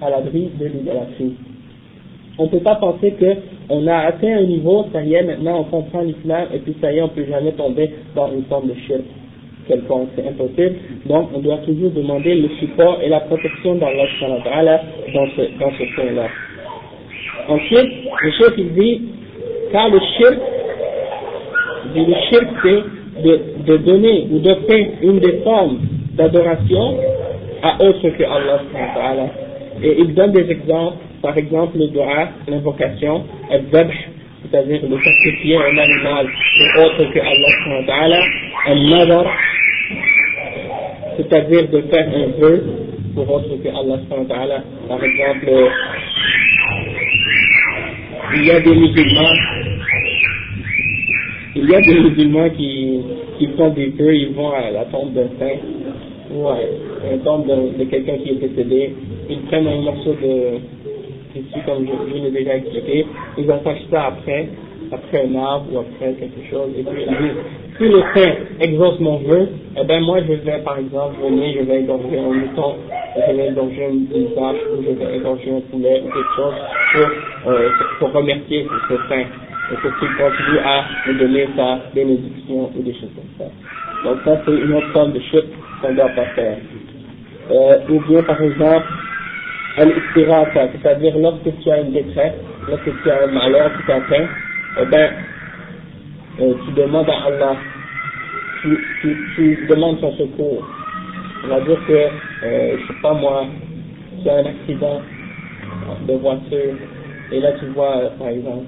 à 0.00 0.10
l'abri 0.10 0.50
de 0.58 0.66
l'idolâtrie. 0.66 1.34
On 2.38 2.44
ne 2.44 2.48
peut 2.48 2.60
pas 2.60 2.74
penser 2.76 3.14
qu'on 3.18 3.86
a 3.86 3.96
atteint 3.96 4.36
un 4.38 4.44
niveau, 4.44 4.86
ça 4.92 5.02
y 5.02 5.14
est, 5.14 5.22
maintenant 5.22 5.60
on 5.60 5.64
comprend 5.64 6.02
l'islam, 6.02 6.48
et 6.54 6.58
puis 6.58 6.76
ça 6.80 6.92
y 6.92 6.98
est, 6.98 7.02
on 7.02 7.06
ne 7.06 7.10
peut 7.10 7.26
jamais 7.28 7.52
tomber 7.52 7.90
dans 8.14 8.30
une 8.32 8.44
forme 8.44 8.68
de 8.68 8.74
shirk 8.86 9.02
quelconque, 9.66 10.08
c'est 10.16 10.26
impossible. 10.26 10.76
Donc 11.06 11.28
on 11.34 11.40
doit 11.40 11.58
toujours 11.58 11.90
demander 11.90 12.34
le 12.34 12.48
support 12.60 12.98
et 13.02 13.08
la 13.08 13.20
protection 13.20 13.74
d'Allah 13.76 14.80
dans 15.14 15.26
ce, 15.36 15.58
dans 15.58 15.70
ce 15.72 15.94
point-là. 15.94 16.28
Ensuite, 17.48 17.90
le 18.22 18.30
chef 18.32 18.52
il 18.58 18.74
dit, 18.74 19.02
car 19.72 19.88
le 19.88 19.98
shirk, 19.98 20.38
le 21.94 22.14
shirk 22.30 22.46
c'est 22.62 23.22
de, 23.22 23.40
de 23.66 23.76
donner 23.78 24.26
ou 24.30 24.38
d'offrir 24.38 24.88
une 25.02 25.18
des 25.20 25.38
formes 25.42 25.78
d'adoration 26.14 26.98
à 27.62 27.82
autre 27.82 28.08
que 28.08 28.22
Allah. 28.24 28.60
Et 29.82 30.00
il 30.00 30.14
donne 30.14 30.32
des 30.32 30.50
exemples, 30.50 30.96
par 31.22 31.36
exemple 31.36 31.78
le 31.78 31.88
dua, 31.88 32.28
l'invocation, 32.48 33.24
le 33.50 33.70
zabh, 33.70 33.90
c'est-à-dire 34.42 34.82
de 34.82 34.98
sacrifier 35.02 35.56
un 35.56 35.76
animal 35.76 36.26
pour 36.74 36.84
autre 36.84 37.04
que 37.12 37.18
Allah, 37.18 38.20
un 38.68 38.74
nadar, 38.90 39.26
c'est-à-dire 41.16 41.68
de 41.68 41.80
faire 41.82 42.08
un 42.08 42.40
vœu 42.40 42.64
pour 43.14 43.30
autre 43.30 43.56
que 43.62 43.68
Allah, 43.68 44.62
par 44.88 45.02
exemple, 45.02 45.70
il 48.34 48.44
y 48.44 48.50
a 48.50 48.60
des 48.60 48.74
musulmans, 48.74 49.36
il 51.54 51.70
y 51.70 51.74
a 51.74 51.80
des 51.80 52.00
musulmans 52.00 52.50
qui, 52.50 53.00
qui 53.38 53.48
font 53.56 53.70
des 53.70 53.86
vœux, 53.88 54.14
ils 54.14 54.32
vont 54.34 54.52
à 54.52 54.70
la 54.70 54.84
tombe 54.86 55.12
d'un 55.12 55.28
saint, 55.38 55.56
Un 56.44 57.18
tombe 57.18 57.46
de, 57.46 57.84
quelqu'un 57.84 58.16
qui 58.18 58.30
est 58.30 58.48
décédé, 58.48 58.94
ils 59.30 59.40
prennent 59.42 59.66
un 59.66 59.80
morceau 59.82 60.10
de 60.10 60.58
tissu, 61.32 61.58
comme 61.64 61.86
je, 61.86 62.12
je 62.12 62.22
l'ai 62.22 62.30
déjà 62.30 62.56
expliqué, 62.56 63.06
ils 63.38 63.50
attachent 63.50 63.86
ça 63.90 64.06
après, 64.06 64.48
après 64.92 65.26
un 65.26 65.34
arbre 65.36 65.66
ou 65.72 65.78
après 65.78 66.12
quelque 66.14 66.48
chose, 66.50 66.70
et 66.78 66.82
puis 66.82 67.02
ils 67.02 67.16
disent, 67.16 67.42
si 67.78 67.84
le 67.84 68.00
saint 68.14 68.34
exauce 68.60 69.00
mon 69.00 69.18
vœu, 69.18 69.48
eh 69.80 69.84
ben 69.84 70.00
moi 70.02 70.20
je 70.20 70.32
vais 70.32 70.58
par 70.58 70.78
exemple 70.78 71.16
venir, 71.22 71.56
je 71.58 71.64
vais 71.64 71.80
égorger 71.80 72.18
un 72.18 72.32
mouton, 72.32 72.74
je 73.16 73.36
vais 73.36 73.48
égorger 73.48 73.88
une, 73.90 74.28
vache, 74.34 74.56
ou 74.72 74.82
je 74.82 74.90
vais 74.90 75.16
égorger 75.16 75.50
un 75.50 75.60
poulet, 75.70 76.02
ou 76.04 76.12
quelque 76.12 76.36
chose, 76.36 76.54
pour, 76.92 77.52
euh, 77.52 77.68
pour 77.98 78.12
remercier 78.12 78.66
ce 78.88 78.94
saint, 79.08 79.24
et 79.72 79.76
pour 79.76 79.98
qu'il 79.98 80.08
continue 80.16 80.58
à 80.64 80.84
me 81.06 81.18
donner 81.18 81.48
sa 81.56 81.80
bénédiction 81.94 82.70
ou 82.76 82.82
des 82.82 82.92
choses 82.94 83.10
comme 83.14 83.46
ça. 83.46 83.52
Donc 84.06 84.18
ça 84.24 84.40
c'est 84.46 84.52
une 84.52 84.72
autre 84.72 84.92
forme 84.92 85.12
de 85.14 85.18
chute 85.18 85.46
qu'on 85.82 85.90
ne 85.90 85.96
doit 85.96 86.08
pas 86.10 86.26
faire. 86.36 86.58
Euh, 87.50 87.78
ou 87.90 88.00
bien 88.06 88.22
par 88.22 88.40
exemple, 88.40 88.86
al 89.78 89.92
c'est-à-dire 90.72 91.18
lorsque 91.18 91.50
tu 91.60 91.70
as 91.72 91.80
une 91.80 91.92
détresse, 91.92 92.34
lorsque 92.68 93.02
tu 93.02 93.10
as 93.10 93.24
un 93.24 93.26
malheur 93.32 93.72
qui 93.76 93.84
t'atteint, 93.84 94.28
eh 94.80 94.84
ben, 94.86 95.10
euh, 96.40 96.54
tu 96.64 96.72
demandes 96.74 97.10
à 97.10 97.26
Allah, 97.26 97.56
tu 98.62 99.66
demandes 99.68 99.98
son 100.00 100.12
secours. 100.12 100.64
On 101.44 101.48
va 101.48 101.60
dire 101.62 101.78
que, 101.88 101.92
euh, 101.92 102.76
je 102.78 102.86
sais 102.86 103.00
pas 103.02 103.12
moi, 103.12 103.44
tu 104.22 104.28
as 104.28 104.36
un 104.36 104.46
accident 104.46 105.02
de 106.06 106.14
voiture, 106.14 106.74
et 107.32 107.40
là 107.40 107.52
tu 107.58 107.66
vois, 107.74 107.96
euh, 107.96 108.08
par 108.20 108.28
exemple, 108.28 108.66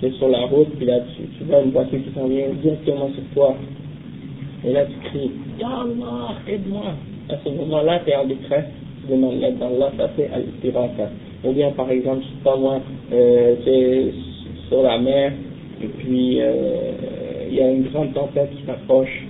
tu 0.00 0.06
es 0.06 0.10
sur 0.12 0.28
la 0.28 0.46
route, 0.46 0.68
puis 0.76 0.86
là 0.86 1.00
tu, 1.00 1.22
tu 1.38 1.44
vois 1.44 1.62
une 1.62 1.70
voiture 1.70 1.98
qui 2.02 2.12
s'en 2.14 2.26
vient 2.26 2.48
directement 2.62 3.10
sur 3.14 3.24
toi, 3.34 3.56
et 4.66 4.72
là, 4.72 4.84
tu 4.86 5.08
cries, 5.08 5.30
Ya 5.60 5.68
Allah, 5.68 6.34
aide-moi. 6.48 6.94
À 7.28 7.34
ce 7.44 7.50
moment-là, 7.50 8.00
tu 8.04 8.10
es 8.10 8.16
en 8.16 8.26
détresse, 8.26 8.64
tu 9.00 9.12
demandes 9.12 9.40
l'aide 9.40 9.58
d'Allah, 9.58 9.92
ça 9.96 10.10
c'est 10.16 10.28
al-istiraka. 10.32 11.10
Ou 11.44 11.52
bien, 11.52 11.70
par 11.70 11.88
exemple, 11.90 12.22
je 12.22 12.28
sais 12.28 12.42
pas 12.42 12.56
moi, 12.56 12.80
euh, 13.12 13.54
tu 13.62 13.70
es 13.70 14.12
sur 14.68 14.82
la 14.82 14.98
mer, 14.98 15.32
et 15.82 15.86
puis 15.86 16.38
euh, 16.40 17.46
il 17.48 17.54
y 17.54 17.60
a 17.60 17.70
une 17.70 17.84
grande 17.84 18.12
tempête 18.12 18.50
qui 18.56 18.66
s'approche, 18.66 19.24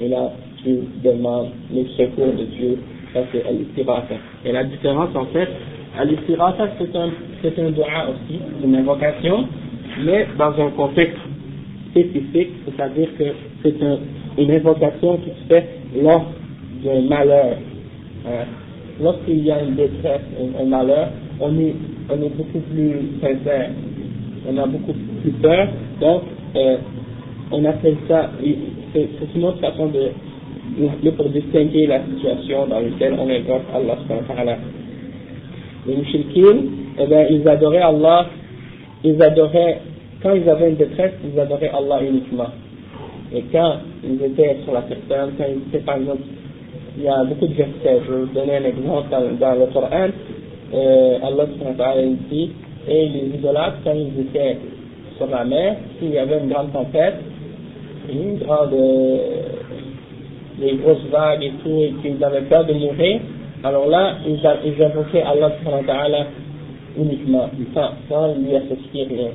et 0.00 0.08
là, 0.08 0.32
tu 0.62 0.78
demandes 1.04 1.50
le 1.74 1.84
secours 1.98 2.32
de 2.38 2.44
Dieu, 2.44 2.78
ça 3.12 3.20
c'est 3.32 3.46
al-istiraka. 3.46 4.14
Et 4.46 4.52
la 4.52 4.64
différence, 4.64 5.14
en 5.14 5.26
fait, 5.26 5.48
al-istiraka, 5.98 6.68
c'est 6.78 6.96
un, 6.96 7.10
c'est 7.42 7.58
un 7.58 7.70
dua 7.70 8.08
aussi, 8.08 8.38
une 8.64 8.76
invocation, 8.76 9.46
mais 10.04 10.26
dans 10.38 10.52
un 10.60 10.70
contexte 10.70 11.18
spécifique, 11.90 12.50
c'est-à-dire 12.66 13.08
que 13.18 13.24
c'est 13.62 13.82
un 13.82 13.98
une 14.38 14.50
invocation 14.50 15.18
qui 15.18 15.30
se 15.30 15.46
fait 15.48 15.66
lors 16.02 16.26
d'un 16.84 17.02
malheur. 17.02 17.56
Hein? 18.26 18.44
Lorsqu'il 19.00 19.44
y 19.44 19.50
a 19.50 19.62
une 19.62 19.74
détresse, 19.74 20.20
un, 20.58 20.64
malheur, 20.64 21.08
on 21.40 21.58
est, 21.58 21.74
beaucoup 22.08 22.60
plus 22.70 22.92
sincère. 23.20 23.70
On 24.48 24.56
a 24.56 24.66
beaucoup 24.66 24.94
plus 25.22 25.30
peur, 25.32 25.68
donc 26.00 26.22
euh, 26.56 26.76
on 27.50 27.64
appelle 27.64 27.96
ça, 28.08 28.30
c'est 28.92 29.08
une 29.34 29.44
autre 29.44 29.60
façon 29.60 29.88
de, 29.88 31.10
pour 31.10 31.28
distinguer 31.28 31.86
la 31.86 32.02
situation 32.04 32.66
dans 32.66 32.80
laquelle 32.80 33.14
on 33.18 33.28
invoque 33.28 33.62
Allah 33.74 33.98
subhanahu 34.02 34.56
Les 35.86 35.96
mushrikin, 35.96 36.56
eh 36.98 37.06
bien, 37.06 37.26
ils 37.30 37.46
adoraient 37.48 37.82
Allah, 37.82 38.26
ils 39.04 39.22
adoraient, 39.22 39.80
quand 40.22 40.34
ils 40.34 40.48
avaient 40.48 40.70
une 40.70 40.76
détresse, 40.76 41.12
ils 41.24 41.38
adoraient 41.38 41.70
Allah 41.70 42.02
uniquement. 42.02 42.48
Et 43.32 43.44
quand 43.52 43.76
ils 44.04 44.22
étaient 44.22 44.58
sur 44.64 44.72
la 44.72 44.82
personne, 44.82 45.34
quand 45.38 45.44
ils 45.48 45.68
étaient 45.68 45.84
par 45.84 45.96
exemple, 45.96 46.22
il 46.96 47.04
y 47.04 47.08
a 47.08 47.24
beaucoup 47.24 47.46
de 47.46 47.54
versets, 47.54 48.02
je 48.06 48.12
vais 48.12 48.20
vous 48.20 48.34
donner 48.34 48.56
un 48.56 48.64
exemple 48.64 49.08
dans, 49.10 49.54
le 49.54 49.66
Coran, 49.72 50.08
euh, 50.74 51.18
Allah 51.22 51.46
dit, 52.30 52.50
et 52.88 53.08
les 53.08 53.38
idolâtres, 53.38 53.78
quand 53.84 53.94
ils 53.94 54.20
étaient 54.20 54.58
sur 55.16 55.28
la 55.28 55.44
mer, 55.44 55.76
s'il 55.98 56.10
y 56.10 56.18
avait 56.18 56.38
une 56.38 56.48
grande 56.48 56.72
tempête, 56.72 57.14
une 58.12 58.38
grande, 58.38 58.72
euh, 58.72 59.18
des 60.58 60.74
grosses 60.74 61.06
vagues 61.10 61.44
et 61.44 61.52
tout, 61.62 61.78
et 61.78 61.94
qu'ils 62.02 62.22
avaient 62.24 62.42
peur 62.42 62.64
de 62.64 62.72
mourir, 62.74 63.20
alors 63.62 63.86
là, 63.88 64.14
ils, 64.26 64.40
ils 64.64 64.82
invoquaient 64.82 65.22
Allah 65.22 65.52
uniquement, 66.96 67.48
sans, 67.74 67.90
sans 68.08 68.34
lui 68.34 68.54
associer 68.56 69.04
rien. 69.04 69.30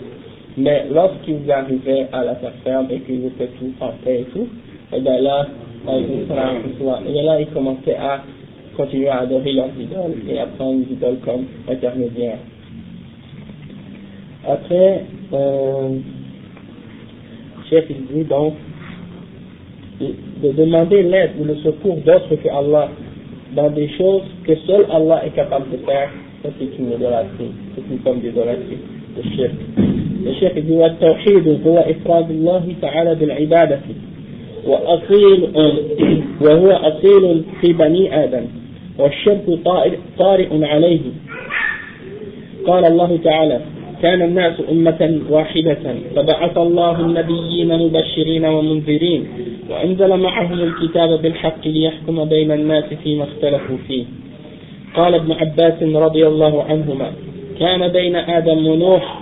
Mais 0.57 0.85
lorsqu'ils 0.91 1.51
arrivaient 1.51 2.07
à 2.11 2.23
la 2.23 2.35
terre 2.35 2.53
ferme 2.63 2.87
et 2.89 2.99
qu'ils 3.01 3.25
étaient 3.25 3.49
tous 3.59 3.73
en 3.81 3.91
paix 4.03 4.21
et 4.21 4.25
tout, 4.33 4.47
et 4.93 5.01
bien 5.01 5.19
là, 5.19 5.47
et 5.87 7.11
bien 7.11 7.23
là, 7.23 7.39
ils 7.39 7.47
commençaient 7.47 7.95
à 7.95 8.21
continuer 8.75 9.09
à 9.09 9.19
adorer 9.19 9.53
leurs 9.53 9.69
idoles 9.79 10.15
et 10.29 10.39
à 10.39 10.47
prendre 10.47 10.79
les 10.79 10.93
idoles 10.93 11.19
comme 11.23 11.45
intermédiaires. 11.69 12.39
Après, 14.47 15.05
euh, 15.33 15.97
chef 17.69 17.85
il 17.89 18.05
dit 18.07 18.23
donc 18.25 18.53
de 19.99 20.51
demander 20.51 21.03
l'aide 21.03 21.31
ou 21.39 21.45
le 21.45 21.55
secours 21.57 21.97
d'autres 22.05 22.35
que 22.35 22.49
Allah 22.49 22.89
dans 23.55 23.69
des 23.69 23.89
choses 23.97 24.23
que 24.45 24.55
seul 24.67 24.85
Allah 24.91 25.25
est 25.25 25.31
capable 25.31 25.71
de 25.71 25.77
faire, 25.77 26.09
ça 26.45 26.51
c'est 26.59 26.79
une 26.79 26.91
idolâtrie, 26.91 27.51
c'est 27.75 27.93
une 27.93 27.99
forme 27.99 28.19
d'idolâtrie. 28.19 28.77
Le 29.17 30.33
shirk 30.33 30.55
dit 30.55 30.71
والتوحيد 30.71 31.67
هو 31.67 31.77
إفراد 31.77 32.31
الله 32.31 32.73
تعالى 32.81 33.15
بالعبادة 33.15 33.79
وأصيل 34.67 35.47
وهو 36.41 36.71
أصيل 36.71 37.43
في 37.61 37.73
بني 37.73 38.23
آدم 38.23 38.45
والشرك 38.99 39.59
طارئ 40.17 40.65
عليه 40.65 40.99
قال 42.67 42.85
الله 42.85 43.19
تعالى 43.23 43.61
كان 44.01 44.21
الناس 44.21 44.53
أمة 44.71 45.19
واحدة 45.29 45.77
فبعث 46.15 46.57
الله 46.57 46.99
النبيين 46.99 47.79
مبشرين 47.79 48.45
ومنذرين 48.45 49.27
وأنزل 49.69 50.17
معهم 50.17 50.59
الكتاب 50.59 51.21
بالحق 51.21 51.67
ليحكم 51.67 52.25
بين 52.25 52.51
الناس 52.51 52.85
فيما 53.03 53.23
اختلفوا 53.23 53.77
فيه 53.87 54.05
قال 54.95 55.15
ابن 55.15 55.31
عباس 55.31 55.83
رضي 55.83 56.27
الله 56.27 56.63
عنهما 56.63 57.11
كان 57.59 57.87
بين 57.87 58.15
آدم 58.15 58.67
ونوح 58.67 59.19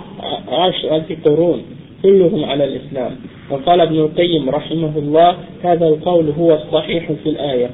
عشرة 0.48 1.04
قرون 1.24 1.62
كلهم 2.02 2.44
على 2.44 2.64
الإسلام. 2.64 3.10
وقال 3.50 3.80
ابن 3.80 3.96
القيم 3.96 4.50
رحمه 4.50 4.92
الله 4.96 5.36
هذا 5.62 5.88
القول 5.88 6.32
هو 6.38 6.54
الصحيح 6.54 7.12
في 7.12 7.28
الآية. 7.28 7.70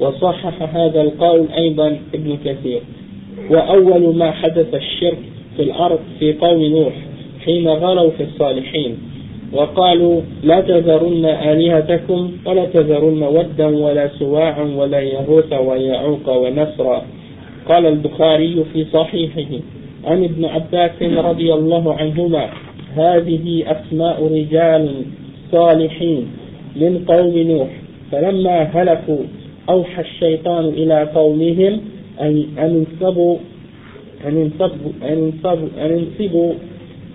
وصحح 0.00 0.76
هذا 0.76 1.00
القول 1.00 1.46
أيضا 1.56 1.98
ابن 2.14 2.38
كثير. 2.44 2.80
وأول 3.50 4.16
ما 4.16 4.30
حدث 4.30 4.74
الشرك 4.74 5.18
في 5.56 5.62
الأرض 5.62 5.98
في 6.18 6.32
قوم 6.32 6.62
نوح 6.62 6.92
حين 7.44 7.68
غلوا 7.68 8.10
في 8.10 8.22
الصالحين. 8.22 8.98
وقالوا 9.52 10.20
لا 10.42 10.60
تذرن 10.60 11.24
آلهتكم 11.24 12.32
ولا 12.46 12.64
تذرن 12.64 13.22
ودا 13.22 13.66
ولا 13.66 14.08
سواعا 14.18 14.74
ولا 14.76 15.00
يغوث 15.00 15.52
ويعوق 15.52 16.28
ونسرا. 16.28 17.02
قال 17.68 17.86
البخاري 17.86 18.64
في 18.72 18.84
صحيحه 18.92 19.62
عن 20.04 20.24
ابن 20.24 20.44
عباس 20.44 21.02
رضي 21.02 21.54
الله 21.54 21.94
عنهما 21.94 22.48
هذه 22.96 23.64
أسماء 23.66 24.32
رجال 24.32 24.90
صالحين 25.52 26.26
من 26.76 27.04
قوم 27.08 27.38
نوح 27.38 27.68
فلما 28.12 28.62
هلكوا 28.62 29.22
أوحى 29.68 30.02
الشيطان 30.02 30.64
إلى 30.64 31.02
قومهم 31.14 31.80
أن 32.20 32.44
انصبوا 32.58 33.36
أن 34.26 34.38
ينصبوا, 34.38 34.92
أن 35.02 35.18
ينصبوا, 35.18 35.68
أن 35.84 35.98
ينصبوا 35.98 36.52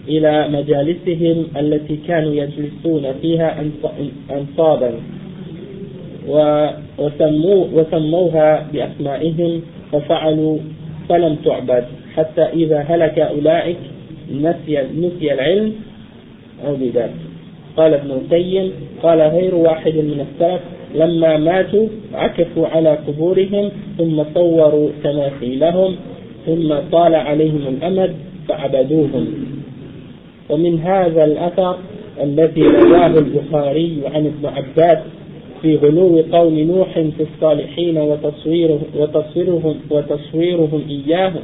إلى 0.08 0.48
مجالسهم 0.48 1.46
التي 1.58 1.98
كانوا 2.08 2.34
يجلسون 2.34 3.14
فيها 3.22 3.66
أنصابا 4.32 4.94
وسموها 7.74 8.68
بأسمائهم 8.74 9.62
وفعلوا 9.94 10.58
فلم 11.10 11.36
تعبد 11.36 11.84
حتى 12.16 12.42
إذا 12.42 12.80
هلك 12.80 13.20
أولئك 13.20 13.78
نسي, 14.34 14.82
نسي 14.98 15.34
العلم 15.34 15.74
بذلك. 16.64 17.14
قال 17.78 17.94
ابن 17.94 18.12
القيم 18.12 18.72
قال 19.04 19.22
غير 19.22 19.56
واحد 19.56 19.94
من 19.96 20.26
السلف 20.32 20.62
لما 20.96 21.38
ماتوا 21.38 21.88
عكفوا 22.14 22.68
على 22.68 22.90
قبورهم 23.08 23.72
ثم 23.98 24.24
صوروا 24.34 24.90
تماثيلهم 25.04 25.96
ثم 26.46 26.74
طال 26.92 27.16
عليهم 27.16 27.62
الأمد 27.68 28.16
فعبدوهم. 28.48 29.28
ومن 30.50 30.80
هذا 30.80 31.24
الأثر 31.26 31.78
الذي 32.22 32.62
رواه 32.62 33.08
البخاري 33.08 34.02
عن 34.06 34.26
ابن 34.26 34.46
عباس 34.46 34.98
في 35.62 35.76
غلو 35.76 36.24
قوم 36.32 36.60
نوح 36.60 36.94
في 36.94 37.24
الصالحين 37.34 37.98
وتصويره 37.98 38.82
وتصويرهم 38.96 39.76
وتصويرهم 39.90 40.82
إياهم. 40.90 41.44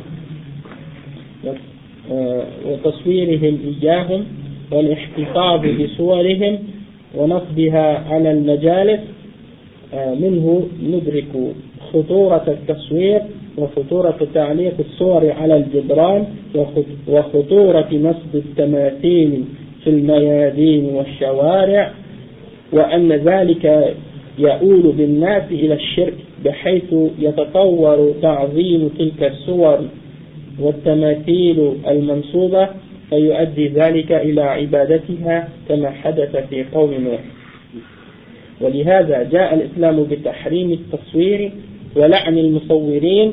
وتصويرهم 2.66 3.60
إياهم 3.82 4.26
والاحتفاظ 4.72 5.66
بصورهم 5.66 6.60
ونصبها 7.18 8.04
على 8.10 8.32
المجالس 8.32 9.00
منه 9.94 10.68
ندرك 10.84 11.54
خطورة 11.94 12.44
التصوير 12.48 13.22
وخطورة 13.58 14.28
تعليق 14.34 14.74
الصور 14.80 15.32
على 15.32 15.58
الجدران 15.58 16.26
وخطورة 17.08 17.90
نصب 17.94 18.36
التماثيل 18.36 19.44
في 19.84 19.90
الميادين 19.90 20.86
والشوارع. 20.86 21.94
وأن 22.76 23.12
ذلك 23.12 23.96
يؤول 24.40 24.92
بالناس 24.98 25.44
إلى 25.52 25.74
الشرك 25.74 26.14
بحيث 26.46 26.96
يتطور 27.20 28.14
تعظيم 28.22 28.90
تلك 29.00 29.32
الصور 29.32 29.80
والتماثيل 30.60 31.74
المنصوبة 31.88 32.70
فيؤدي 33.10 33.68
ذلك 33.68 34.12
إلى 34.12 34.42
عبادتها 34.42 35.50
كما 35.70 35.90
حدث 35.90 36.36
في 36.50 36.64
قوم 36.74 36.94
نوح. 36.94 37.20
ولهذا 38.62 39.24
جاء 39.24 39.54
الإسلام 39.54 40.04
بتحريم 40.04 40.72
التصوير 40.72 41.52
ولعن 41.96 42.38
المصورين 42.38 43.32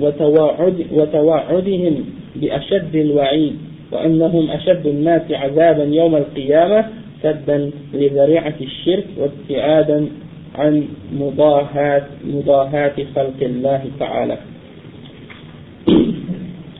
وتواعد 0.00 0.86
وتواعدهم 0.92 2.04
بأشد 2.36 2.96
الوعيد 2.96 3.56
وأنهم 3.92 4.50
أشد 4.50 4.86
الناس 4.86 5.22
عذابا 5.30 5.84
يوم 5.84 6.16
القيامة 6.16 6.84
سدا 7.25 7.71
لذريعة 7.93 8.55
الشرك 8.61 9.05
وابتعادا 9.17 10.07
عن 10.55 10.87
مضاهاة 11.13 12.03
مضاهاة 12.25 12.95
خلق 13.15 13.39
الله 13.41 13.81
تعالى. 13.99 14.37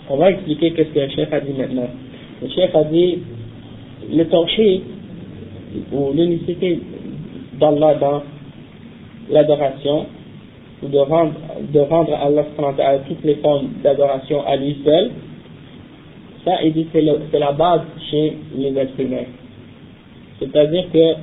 On 0.09 0.17
va 0.17 0.31
expliquer 0.31 0.71
qu'est-ce 0.71 0.89
que 0.89 0.99
le 0.99 1.09
chef 1.09 1.33
a 1.33 1.39
dit 1.39 1.53
maintenant. 1.53 1.87
Le 2.41 2.49
chef 2.49 2.75
a 2.75 2.83
dit 2.83 3.19
le 4.13 4.23
tawhid 4.25 4.81
ou 5.93 6.11
l'unicité 6.13 6.79
d'Allah 7.59 7.95
dans 7.95 8.23
l'adoration 9.29 10.05
ou 10.83 10.87
de 10.87 10.97
rendre, 10.97 11.33
de 11.71 11.79
rendre 11.79 12.13
à 12.13 12.25
Allah 12.25 12.43
toutes 13.07 13.23
les 13.23 13.35
formes 13.35 13.69
d'adoration 13.83 14.45
à 14.45 14.57
lui 14.57 14.77
seul, 14.83 15.11
ça, 16.43 16.53
il 16.63 16.73
dit, 16.73 16.87
c'est 16.91 17.39
la 17.39 17.51
base 17.51 17.81
chez 18.09 18.33
les 18.57 18.75
êtres 18.75 18.99
humains. 18.99 19.25
C'est-à-dire 20.38 20.84
que 20.92 21.14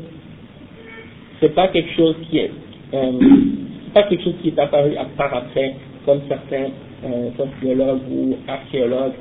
c'est 1.39 1.54
pas 1.54 1.67
quelque 1.67 1.93
chose 1.95 2.15
qui 2.30 2.39
est, 2.39 2.52
euh, 2.93 3.12
pas 3.93 4.04
quelque 4.04 4.23
chose 4.23 4.36
qui 4.41 4.49
est 4.49 4.60
apparu 4.60 4.95
à 4.95 5.06
part 5.17 5.34
après, 5.36 5.76
comme 6.06 6.21
certains 6.28 6.69
euh, 7.06 7.30
sociologues 7.38 8.02
ou 8.12 8.36
archéologues 8.47 9.13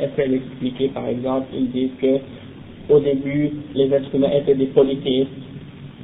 essaient 0.00 0.28
d'expliquer, 0.28 0.88
par 0.88 1.06
exemple, 1.08 1.46
ils 1.54 1.70
disent 1.70 1.96
que 2.00 2.18
au 2.92 3.00
début, 3.00 3.50
les 3.74 3.92
êtres 3.92 4.14
humains 4.14 4.30
étaient 4.32 4.54
des 4.54 4.66
polythéistes, 4.66 5.30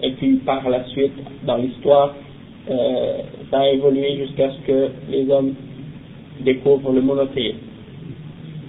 et 0.02 0.12
puis 0.12 0.36
par 0.36 0.68
la 0.68 0.84
suite, 0.86 1.12
dans 1.44 1.58
l'histoire, 1.58 2.14
euh, 2.70 3.18
ça 3.50 3.60
a 3.60 3.68
évolué 3.68 4.16
jusqu'à 4.16 4.50
ce 4.50 4.66
que 4.66 4.88
les 5.10 5.30
hommes 5.30 5.54
découvrent 6.40 6.92
le 6.92 7.02
monothéisme. 7.02 7.58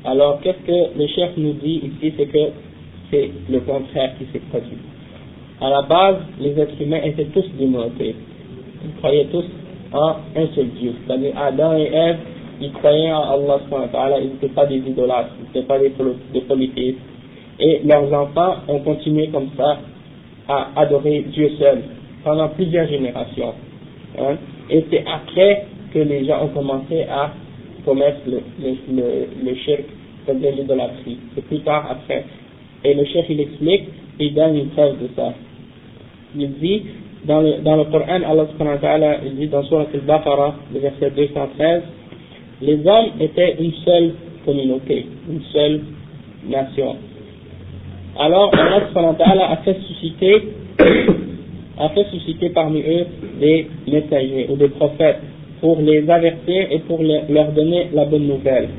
Alors, 0.03 0.41
qu'est-ce 0.41 0.65
que 0.65 0.97
le 0.97 1.07
chef 1.07 1.37
nous 1.37 1.53
dit 1.53 1.81
ici, 1.83 2.13
c'est 2.17 2.25
que 2.25 2.51
c'est 3.11 3.29
le 3.49 3.59
contraire 3.59 4.11
qui 4.17 4.25
s'est 4.31 4.43
produit. 4.49 4.77
À 5.61 5.69
la 5.69 5.81
base, 5.83 6.15
les 6.39 6.57
êtres 6.59 6.81
humains 6.81 7.01
étaient 7.03 7.25
tous 7.25 7.45
démontés. 7.59 8.15
Ils 8.83 8.95
croyaient 8.97 9.27
tous 9.31 9.45
en 9.93 10.15
un 10.35 10.47
seul 10.55 10.67
Dieu. 10.79 10.93
C'est-à-dire 11.05 11.33
Adam 11.37 11.77
et 11.77 11.89
Ève, 11.93 12.17
ils 12.61 12.71
croyaient 12.71 13.11
en 13.11 13.21
Allah, 13.23 14.19
ils 14.21 14.29
n'étaient 14.29 14.47
pas 14.49 14.65
des 14.65 14.77
idolâtres, 14.77 15.31
ils 15.39 15.45
n'étaient 15.47 15.67
pas 15.67 15.77
des, 15.77 15.91
des 16.33 16.41
polythéistes. 16.41 16.99
Et 17.59 17.81
leurs 17.85 18.11
enfants 18.13 18.55
ont 18.67 18.79
continué 18.79 19.27
comme 19.27 19.49
ça 19.55 19.77
à 20.47 20.69
adorer 20.77 21.25
Dieu 21.31 21.51
seul 21.59 21.83
pendant 22.23 22.49
plusieurs 22.49 22.87
générations. 22.87 23.53
Hein. 24.19 24.35
Et 24.69 24.85
c'est 24.89 25.03
après 25.05 25.65
que 25.93 25.99
les 25.99 26.25
gens 26.25 26.45
ont 26.45 26.49
commencé 26.49 27.03
à 27.03 27.31
commettre 27.85 28.19
le, 28.25 28.41
le, 28.61 28.75
le, 28.95 29.27
le 29.43 29.55
shirk, 29.55 29.83
c'est-à-dire 30.25 30.55
l'idolâtrie. 30.55 31.17
C'est 31.35 31.45
plus 31.45 31.59
tard 31.59 31.87
après. 31.89 32.25
Et 32.83 32.93
le 32.93 33.05
chef 33.05 33.25
il 33.29 33.39
explique, 33.39 33.83
il 34.19 34.33
donne 34.33 34.55
une 34.55 34.69
preuve 34.69 35.01
de 35.01 35.09
ça. 35.15 35.33
Il 36.35 36.53
dit, 36.59 36.83
dans 37.25 37.41
le, 37.41 37.83
Coran, 37.91 38.21
Allah 38.25 38.47
subhanahu 38.51 38.75
wa 38.75 38.81
ta'ala, 38.81 39.17
il 39.25 39.35
dit 39.35 39.47
dans 39.47 39.63
Surah 39.63 39.85
Al-Baqarah, 39.93 40.55
le 40.73 40.79
verset 40.79 41.11
213, 41.15 41.81
les 42.61 42.75
hommes 42.87 43.11
étaient 43.19 43.57
une 43.59 43.73
seule 43.85 44.13
communauté, 44.45 45.05
une 45.29 45.41
seule 45.53 45.81
nation. 46.47 46.95
Alors 48.17 48.51
Allah 48.53 48.87
subhanahu 48.87 49.11
wa 49.19 49.25
ta'ala 49.25 49.51
a 49.51 49.57
fait 49.57 49.77
susciter, 49.87 50.41
a 51.79 51.89
fait 51.89 52.05
susciter 52.11 52.49
parmi 52.49 52.81
eux 52.81 53.05
des 53.39 53.67
messagers 53.87 54.47
ou 54.49 54.55
des 54.55 54.69
prophètes 54.69 55.19
pour 55.59 55.79
les 55.79 56.09
avertir 56.09 56.67
et 56.71 56.79
pour 56.79 57.01
leur 57.03 57.51
donner 57.51 57.89
la 57.93 58.05
bonne 58.05 58.27
nouvelle. 58.27 58.69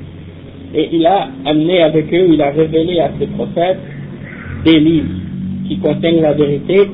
Et 0.75 0.89
il 0.93 1.07
a 1.07 1.29
amené 1.45 1.83
avec 1.83 2.13
eux, 2.13 2.29
il 2.31 2.41
a 2.41 2.51
révélé 2.51 3.01
à 3.01 3.11
ses 3.19 3.27
prophètes 3.27 3.79
des 4.65 4.81
livres 4.81 5.09
qui 5.69 5.79
contiennent 5.79 6.23
la 6.23 6.33
vérité 6.33 6.89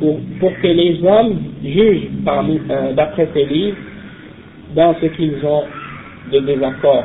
pour, 0.00 0.18
que 0.62 0.66
les 0.66 0.98
hommes 1.04 1.38
jugent 1.62 2.08
euh, 2.26 2.92
d'après 2.94 3.28
ces 3.34 3.44
livres 3.44 3.76
dans 4.74 4.94
ce 5.00 5.06
qu'ils 5.06 5.36
ont 5.44 5.64
de 6.32 6.38
désaccord. 6.40 7.04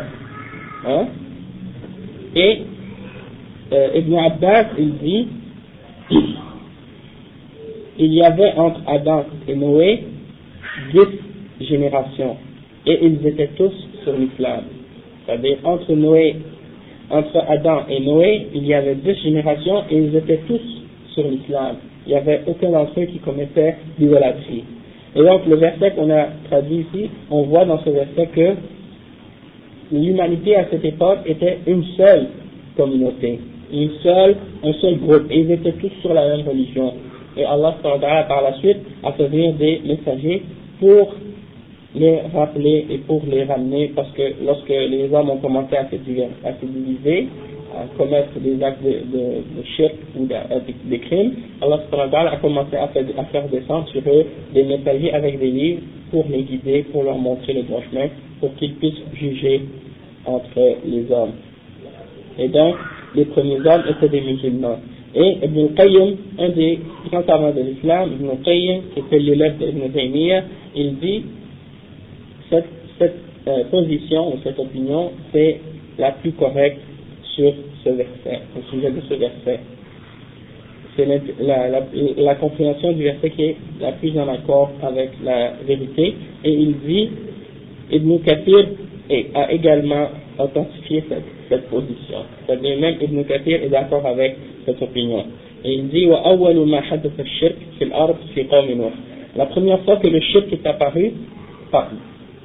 Hein? 0.88 1.06
Et 2.36 2.62
euh, 3.74 3.88
Ibn 3.95 4.15
Abbas, 4.15 4.65
il 4.78 4.93
dit, 4.98 5.28
il 8.00 8.13
y 8.13 8.21
avait 8.24 8.54
entre 8.58 8.82
Adam 8.88 9.26
et 9.48 9.56
Noé 9.56 10.04
dix 10.93 11.65
générations, 11.67 12.38
et 12.86 13.00
ils 13.06 13.26
étaient 13.28 13.52
tous 13.58 13.74
sur 14.04 14.13
l'islam. 14.13 14.63
C'est-à-dire 15.26 15.58
entre 15.64 15.94
Noé 15.94 16.36
entre 17.10 17.38
Adam 17.48 17.84
et 17.90 18.00
Noé, 18.00 18.48
il 18.54 18.66
y 18.66 18.74
avait 18.74 18.96
deux 18.96 19.14
générations 19.16 19.84
et 19.90 19.98
ils 19.98 20.16
étaient 20.16 20.42
tous 20.48 20.62
sur 21.14 21.24
l'islam. 21.28 21.76
Il 22.06 22.10
n'y 22.10 22.16
avait 22.16 22.42
aucun 22.48 22.72
d'entre 22.72 23.00
eux 23.00 23.06
qui 23.06 23.20
commettait 23.20 23.76
l'idolâtrie. 24.00 24.64
Et 25.16 25.24
donc 25.24 25.46
le 25.48 25.56
verset 25.56 25.92
qu'on 25.92 26.10
a 26.10 26.28
traduit 26.50 26.86
ici, 26.92 27.10
on 27.30 27.44
voit 27.44 27.66
dans 27.66 27.80
ce 27.84 27.90
verset 27.90 28.28
que 28.34 28.56
l'humanité 29.92 30.56
à 30.56 30.66
cette 30.70 30.84
époque 30.84 31.20
était 31.26 31.60
une 31.68 31.84
seule 31.96 32.28
communauté, 32.76 33.40
une 33.72 33.92
seule, 34.04 34.36
un 34.64 34.74
seul 34.74 34.98
groupe, 34.98 35.26
et 35.30 35.40
ils 35.40 35.52
étaient 35.52 35.74
tous 35.74 35.92
sur 36.02 36.14
la 36.14 36.28
même 36.28 36.48
religion. 36.48 36.94
Et 37.38 37.46
Allah 37.46 37.76
par 37.82 38.42
la 38.42 38.54
suite 38.60 38.78
a 39.04 39.12
fait 39.14 39.28
venir 39.28 39.54
des 39.54 39.82
messagers 39.86 40.44
pour 40.80 41.14
les 41.96 42.20
rappeler 42.34 42.86
et 42.90 42.98
pour 43.00 43.22
les 43.28 43.44
ramener 43.44 43.92
parce 43.96 44.12
que 44.12 44.22
lorsque 44.46 44.70
les 44.70 45.10
hommes 45.14 45.30
ont 45.30 45.38
commencé 45.38 45.76
à 45.76 45.90
se, 45.90 45.96
diviser, 45.96 47.28
à 47.74 47.98
commettre 47.98 48.38
des 48.40 48.62
actes 48.64 48.84
de, 48.84 48.90
de, 48.90 50.20
ou 50.20 50.28
des 50.90 51.00
crimes, 51.00 51.34
Allah 51.62 51.82
a 52.32 52.38
commencé 52.38 52.76
à 52.76 52.88
faire, 52.90 53.04
à 53.18 53.24
faire 53.26 53.48
descendre 53.48 53.88
sur 53.90 54.02
eux 54.02 54.26
des 54.54 54.64
messagers 54.64 55.14
avec 55.14 55.40
des 55.40 55.52
livres 55.52 55.82
pour 56.12 56.26
les 56.30 56.44
guider, 56.44 56.84
pour 56.92 57.04
leur 57.04 57.18
montrer 57.18 57.54
le 57.54 57.64
droit 57.64 57.82
chemin, 57.90 58.08
pour 58.40 58.54
qu'ils 58.56 58.76
puissent 58.76 59.04
juger 59.14 59.62
entre 60.26 60.78
les 60.86 61.12
hommes. 61.12 61.34
Et 62.38 62.50
donc, 62.50 62.76
les 63.16 63.26
premiers 63.26 63.60
hommes 63.66 63.84
étaient 63.90 64.10
des 64.10 64.22
musulmans. 64.22 64.80
Et 65.16 65.38
Ibn 65.44 65.68
Qayyim, 65.76 66.16
un 66.40 66.50
des 66.50 66.80
grands 67.10 67.24
savants 67.24 67.54
de 67.54 67.62
l'islam, 67.62 68.10
Ibn 68.20 68.44
Qayyim, 68.44 68.82
qui 68.94 69.00
était 69.00 69.20
l'élève 69.20 69.58
d'Ibn 69.58 69.90
Taymiyyah, 69.94 70.44
il 70.76 70.96
dit 70.98 71.24
cette, 72.50 72.66
euh, 73.48 73.64
position 73.70 74.34
ou 74.34 74.40
cette 74.44 74.58
opinion, 74.60 75.12
c'est 75.32 75.60
la 75.98 76.12
plus 76.12 76.32
correcte 76.32 76.80
sur 77.36 77.54
ce 77.84 77.90
verset, 77.90 78.42
au 78.58 78.62
sujet 78.72 78.92
de 78.92 79.02
ce 79.08 79.14
verset. 79.14 79.60
C'est 80.96 81.06
la, 81.42 81.68
la, 81.68 81.82
du 81.82 83.04
verset 83.04 83.30
qui 83.32 83.44
est 83.44 83.56
la 83.82 83.92
plus 83.92 84.18
en 84.18 84.28
accord 84.30 84.72
avec 84.82 85.12
la 85.24 85.54
vérité. 85.68 86.16
Et 86.44 86.52
il 86.52 86.80
dit, 86.80 87.10
Ibn 87.92 88.18
Kathir 88.20 88.66
a 89.34 89.52
également 89.52 90.08
authentifié 90.40 91.04
cette, 91.10 91.24
cette 91.50 91.70
position. 91.70 92.20
C'est-à-dire 92.46 92.80
même 92.80 92.96
Ibn 93.02 93.24
Kathir 93.24 93.62
est 93.64 93.70
d'accord 93.70 94.06
avec 94.06 94.38
cette 94.66 94.82
opinion. 94.82 95.26
Et 95.66 95.74
il 95.74 95.88
dit, 95.90 96.08
La 99.36 99.46
première 99.48 99.80
fois 99.82 99.98
que 99.98 100.08
le 100.08 100.20
shirk 100.22 100.54
est 100.54 100.66
apparu, 100.66 101.12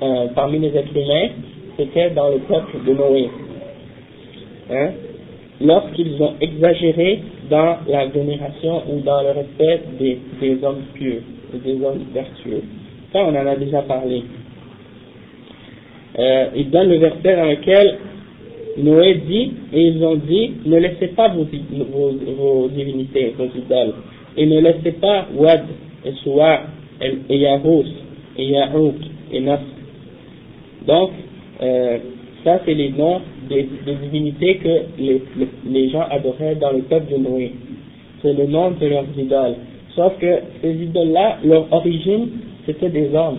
euh, 0.03 0.27
parmi 0.35 0.59
les 0.59 0.77
êtres 0.77 0.97
humains, 0.97 1.29
c'était 1.77 2.11
dans 2.11 2.29
le 2.31 2.39
peuple 2.39 2.79
de 2.87 2.93
Noé. 2.93 3.29
Hein? 4.71 4.91
Lorsqu'ils 5.61 6.21
ont 6.23 6.35
exagéré 6.41 7.21
dans 7.51 7.79
la 7.87 8.07
vénération 8.07 8.83
ou 8.89 9.01
dans 9.01 9.23
le 9.23 9.31
respect 9.31 9.81
des, 9.99 10.65
hommes 10.65 10.83
pieux, 10.95 11.23
des 11.53 11.75
hommes 11.85 12.05
vertueux. 12.15 12.63
Ça, 13.13 13.25
on 13.25 13.31
en 13.31 13.47
a 13.47 13.57
déjà 13.57 13.83
parlé. 13.83 14.23
Euh, 16.19 16.47
il 16.57 16.71
donne 16.71 16.89
le 16.89 16.99
verset 16.99 17.37
dans 17.37 17.47
lequel 17.47 17.99
Noé 18.79 19.15
dit, 19.27 19.53
et 19.73 19.89
ils 19.89 20.05
ont 20.05 20.17
dit, 20.17 20.53
ne 20.65 20.79
laissez 20.79 21.09
pas 21.09 21.29
vos, 21.29 21.45
divinités, 22.69 23.35
vos 23.37 23.45
idoles, 23.45 23.95
et 24.37 24.47
ne 24.47 24.61
laissez 24.61 24.93
pas 24.93 25.27
Wad, 25.35 25.65
et 26.05 26.13
et 27.29 27.39
Yahous, 27.39 27.85
et 28.39 28.45
Yahouk, 28.45 28.95
et 29.33 29.41
Nasr, 29.41 29.63
donc, 30.87 31.11
euh, 31.63 31.99
ça 32.45 32.61
c'est 32.65 32.75
les 32.75 32.91
noms 32.91 33.21
des, 33.49 33.69
divinités 34.03 34.57
que 34.57 34.83
les, 34.99 35.23
les, 35.67 35.91
gens 35.91 36.05
adoraient 36.11 36.55
dans 36.55 36.73
le 36.73 36.83
peuple 36.83 37.13
de 37.13 37.19
Noé. 37.19 37.53
C'est 38.23 38.33
le 38.33 38.47
nom 38.47 38.71
de 38.71 38.87
leurs 38.87 39.05
idoles. 39.17 39.57
Sauf 39.95 40.19
que 40.19 40.41
ces 40.63 40.73
idoles-là, 40.73 41.39
leur 41.45 41.71
origine, 41.73 42.29
c'était 42.67 42.89
des 42.89 43.15
hommes. 43.15 43.39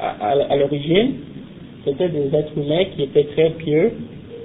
À, 0.00 0.56
l'origine, 0.56 1.12
c'était 1.84 2.08
des 2.08 2.34
êtres 2.34 2.52
humains 2.56 2.84
qui 2.96 3.04
étaient 3.04 3.24
très 3.24 3.50
pieux, 3.50 3.92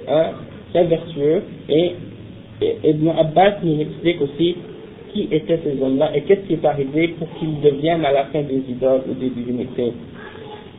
hein, 0.08 0.30
très 0.72 0.84
vertueux, 0.84 1.42
et, 1.68 1.92
Abbas 3.18 3.56
nous 3.62 3.80
explique 3.80 4.20
aussi 4.22 4.56
qui 5.12 5.28
étaient 5.30 5.58
ces 5.64 5.82
hommes-là 5.82 6.16
et 6.16 6.22
qu'est-ce 6.22 6.46
qui 6.46 6.54
est 6.54 6.64
arrivé 6.64 7.08
pour 7.18 7.28
qu'ils 7.38 7.60
deviennent 7.60 8.04
à 8.04 8.12
la 8.12 8.24
fin 8.26 8.42
des 8.42 8.62
idoles 8.68 9.02
ou 9.10 9.14
des 9.14 9.28
divinités. 9.28 9.92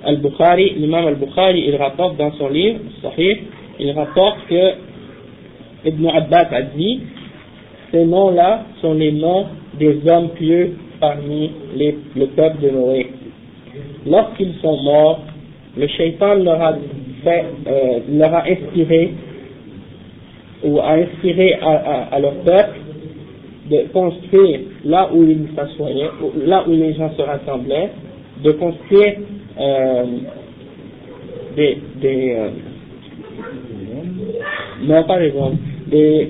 Al-Bukhari, 0.03 0.75
l'imam 0.77 1.07
Al-Bukhari, 1.07 1.65
il 1.67 1.75
rapporte 1.75 2.17
dans 2.17 2.31
son 2.33 2.49
livre, 2.49 2.79
Sahih, 3.01 3.37
il 3.79 3.91
rapporte 3.91 4.37
que 4.49 4.73
Ibn 5.85 6.07
Abbas 6.07 6.47
a 6.51 6.61
dit, 6.61 7.01
ces 7.91 8.05
noms-là 8.05 8.65
sont 8.81 8.93
les 8.93 9.11
noms 9.11 9.45
des 9.77 9.99
hommes 10.07 10.29
pieux 10.29 10.75
parmi 10.99 11.51
les, 11.75 11.97
le 12.15 12.27
peuple 12.27 12.61
de 12.61 12.69
Noé. 12.69 13.07
Lorsqu'ils 14.05 14.55
sont 14.61 14.77
morts, 14.81 15.21
le 15.77 15.87
shaitan 15.87 16.35
leur 16.35 16.61
a, 16.61 16.73
fait, 17.23 17.45
euh, 17.67 17.99
leur 18.09 18.33
a 18.33 18.43
inspiré 18.47 19.13
ou 20.63 20.79
a 20.79 20.93
inspiré 20.93 21.53
à, 21.61 22.07
à, 22.11 22.19
leur 22.19 22.33
peuple 22.35 22.79
de 23.69 23.87
construire 23.91 24.59
là 24.85 25.09
où 25.13 25.23
ils 25.23 25.47
s'assoyaient, 25.55 26.09
là 26.45 26.63
où 26.67 26.71
les 26.71 26.93
gens 26.93 27.11
se 27.15 27.21
rassemblaient, 27.21 27.89
de 28.43 28.51
construire 28.51 29.15
euh, 29.59 30.05
des, 31.55 31.77
des 32.01 32.35
euh, 32.37 32.49
non 34.83 35.03
pas 35.03 35.19
des 35.19 35.31
hommes, 35.35 35.57
des 35.87 36.29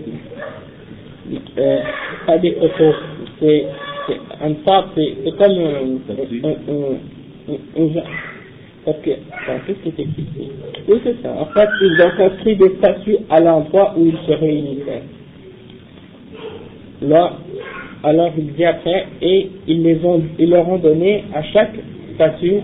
euh, 1.57 1.79
pas 2.27 2.37
des 2.37 2.51
photos, 2.53 2.95
c'est 3.39 3.65
en 4.41 4.53
fait 4.93 5.15
c'est 5.23 5.37
comme 5.37 5.51
un, 5.51 6.47
un, 6.47 6.51
un, 7.77 8.01
parce 8.85 8.97
que 8.99 9.09
qu'est-ce 9.09 9.79
qui 9.79 9.89
est 9.89 9.99
écrit 10.03 10.51
Oui 10.87 10.99
c'est 11.03 11.21
ça. 11.23 11.33
En 11.39 11.45
fait 11.47 11.69
ils 11.81 12.01
ont 12.03 12.11
construit 12.17 12.55
des 12.55 12.75
statues 12.77 13.17
à 13.29 13.39
l'endroit 13.39 13.93
où 13.97 14.05
ils 14.05 14.17
se 14.27 14.31
réunissaient. 14.31 15.03
Là, 17.01 17.33
alors 18.03 18.31
il 18.37 18.53
dit 18.53 18.65
après 18.65 19.07
et 19.21 19.49
ils 19.67 19.81
les 19.81 20.05
ont 20.05 20.21
ils 20.37 20.49
leur 20.51 20.69
ont 20.69 20.77
donné 20.77 21.23
à 21.33 21.41
chaque 21.41 21.73
statue 22.13 22.61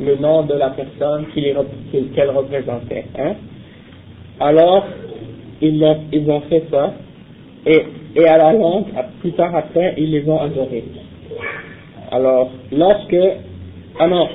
le 0.00 0.16
nom 0.16 0.42
de 0.42 0.54
la 0.54 0.70
personne 0.70 1.26
qu'elle 1.34 2.30
représentait. 2.30 3.04
Hein. 3.18 3.34
Alors, 4.40 4.86
ils 5.60 5.84
ont, 5.84 6.40
fait 6.42 6.64
ça, 6.70 6.94
et, 7.66 7.84
à 8.26 8.38
la 8.38 8.52
longue, 8.52 8.86
plus 9.20 9.32
tard 9.32 9.54
après, 9.54 9.94
ils 9.96 10.10
les 10.10 10.28
ont 10.28 10.40
adorés. 10.40 10.84
Alors, 12.12 12.50
lorsque, 12.72 13.16
ah 13.98 14.06
non, 14.06 14.28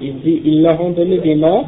il 0.00 0.20
dit, 0.20 0.42
ils 0.44 0.62
leur 0.62 0.80
ont 0.80 0.90
donné 0.90 1.18
des 1.18 1.34
noms, 1.34 1.66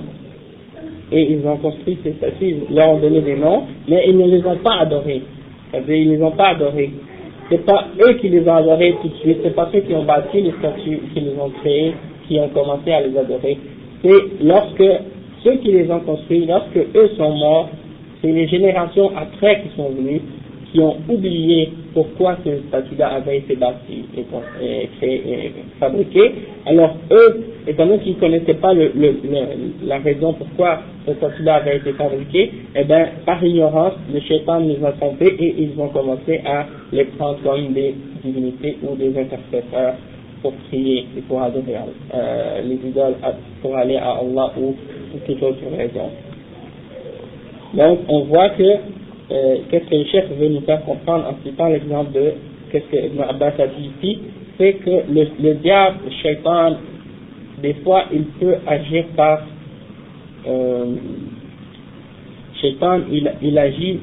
et 1.11 1.33
ils 1.33 1.47
ont 1.47 1.57
construit 1.57 1.99
ces 2.05 2.13
statues, 2.13 2.57
ils 2.71 2.75
leur 2.75 2.91
ont 2.91 2.99
donné 2.99 3.21
des 3.23 3.37
noms, 3.37 3.65
mais 3.89 4.05
ils 4.07 4.17
ne 4.17 4.27
les 4.27 4.45
ont 4.47 4.59
pas 4.59 4.81
adorés. 4.81 5.23
C'est-à-dire, 5.71 5.97
ils 5.97 6.11
ne 6.11 6.17
les 6.17 6.23
ont 6.23 6.33
pas 6.33 6.51
adorés. 6.51 6.93
C'est 7.51 7.65
pas 7.65 7.87
eux 8.01 8.13
qui 8.15 8.29
les 8.29 8.47
ont 8.49 8.55
adorés 8.55 8.95
tout 9.01 9.09
de 9.09 9.15
suite, 9.17 9.39
c'est 9.43 9.55
pas 9.55 9.69
ceux 9.73 9.81
qui 9.81 9.95
ont 9.95 10.05
bâti 10.05 10.43
les 10.43 10.53
statues, 10.53 11.01
qui 11.13 11.21
les 11.21 11.33
ont 11.41 11.51
créés, 11.61 11.95
qui 12.29 12.39
ont 12.39 12.49
commencé 12.49 12.93
à 12.93 13.01
les 13.01 13.17
adorer. 13.17 13.59
C'est 14.03 14.45
lorsque 14.45 14.85
ceux 15.43 15.57
qui 15.57 15.73
les 15.73 15.91
ont 15.91 16.01
construits, 16.01 16.47
lorsque 16.47 16.77
eux 16.77 17.11
sont 17.17 17.35
morts, 17.37 17.71
c'est 18.21 18.33
les 18.33 18.47
générations 18.49 19.11
après 19.17 19.63
qui 19.63 19.77
sont 19.77 19.91
venues, 19.91 20.21
qui 20.73 20.81
ont 20.81 20.97
oublié 21.09 21.71
pourquoi 21.95 22.37
ce 22.45 22.51
statut-là 22.69 23.09
avait 23.15 23.39
été 23.39 23.57
bâti 23.57 24.05
et, 24.63 24.89
et, 25.03 25.53
fabriqué. 25.81 26.33
Alors 26.67 26.95
eux, 27.11 27.45
étant 27.67 27.87
donné 27.87 28.01
qu'ils 28.01 28.17
ne 28.17 28.21
connaissaient 28.21 28.55
pas 28.55 28.75
la 28.75 29.99
raison 29.99 30.35
pourquoi 30.35 30.81
ce 31.07 31.15
statut-là 31.15 31.57
avait 31.57 31.79
été 31.79 31.93
fabriqué, 31.93 32.51
eh 32.77 32.85
bien, 32.85 33.09
par 33.25 33.43
ignorance, 33.43 33.95
le 34.13 34.21
shaitan 34.21 34.59
les 34.59 34.85
a 34.85 34.93
trompés 34.93 35.35
et 35.39 35.55
ils 35.59 35.81
ont 35.81 35.89
commencé 35.89 36.41
à 36.45 36.67
les 36.93 37.05
prendre 37.05 37.39
comme 37.43 37.73
des 37.73 37.95
divinités 38.23 38.77
ou 38.83 38.95
des 38.97 39.19
intercesseurs 39.19 39.95
pour 40.43 40.53
prier 40.69 41.07
et 41.17 41.21
pour 41.23 41.43
adorer 41.43 41.77
euh, 42.15 42.61
les 42.63 42.77
idoles, 42.89 43.15
pour 43.63 43.77
aller 43.77 43.97
à 43.97 44.13
Allah 44.13 44.53
ou 44.57 44.75
pour 45.11 45.21
toute 45.27 45.43
autre 45.43 45.77
raison. 45.77 46.11
Donc, 47.75 47.99
on 48.09 48.21
voit 48.25 48.51
que 48.51 48.63
euh, 49.31 49.57
qu'est-ce 49.71 49.85
que 49.91 49.95
le 49.95 50.05
chef 50.07 50.31
veut 50.39 50.49
nous 50.49 50.63
faire 50.63 50.83
comprendre 50.85 51.27
en 51.29 51.45
citant 51.45 51.69
l'exemple 51.69 52.13
de 52.13 52.33
qu'est-ce 52.71 52.87
que 52.87 53.07
Ibn 53.07 53.21
Abbas 53.29 53.53
a 53.59 53.67
dit 53.67 53.91
ici, 54.03 54.19
c'est 54.57 54.75
que 54.75 54.91
le, 55.13 55.27
le 55.41 55.55
diable, 55.55 55.99
le 56.07 56.11
shaitan, 56.23 56.77
des 57.63 57.75
fois, 57.75 58.05
il 58.13 58.25
peut 58.41 58.57
agir 58.67 59.05
par 59.17 59.43
euh, 60.47 60.95
shaitan, 62.61 63.01
il, 63.11 63.31
il 63.43 63.59
agit 63.59 64.01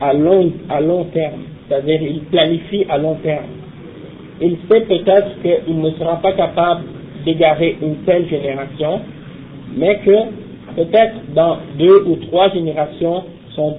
à 0.00 0.12
long, 0.12 0.52
à 0.68 0.80
long 0.80 1.04
terme, 1.04 1.42
c'est-à-dire 1.68 2.00
il 2.02 2.20
planifie 2.24 2.86
à 2.88 2.98
long 2.98 3.16
terme. 3.16 3.46
Il 4.40 4.56
sait 4.68 4.80
peut-être 4.80 5.42
qu'il 5.42 5.80
ne 5.80 5.90
sera 5.92 6.16
pas 6.16 6.32
capable 6.32 6.84
d'égarer 7.24 7.76
une 7.82 7.96
telle 8.06 8.28
génération, 8.28 9.00
mais 9.76 9.98
que 9.98 10.76
peut-être 10.76 11.16
dans 11.34 11.58
deux 11.78 12.04
ou 12.06 12.16
trois 12.16 12.48
générations, 12.50 13.24
son, 13.54 13.76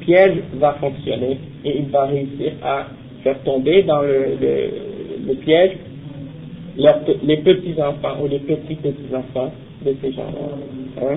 piège 0.00 0.36
va 0.54 0.74
fonctionner 0.74 1.36
et 1.64 1.78
il 1.78 1.86
va 1.86 2.04
réussir 2.04 2.52
à 2.62 2.86
faire 3.24 3.42
tomber 3.42 3.82
dans 3.82 4.02
le, 4.02 4.36
le, 5.26 5.34
piège 5.34 5.72
les 6.76 7.36
petits-enfants 7.38 8.22
ou 8.22 8.28
les 8.28 8.38
petits-petits-enfants 8.38 9.50
de 9.84 9.96
ces 10.00 10.12
gens-là. 10.12 11.02
Hein? 11.02 11.16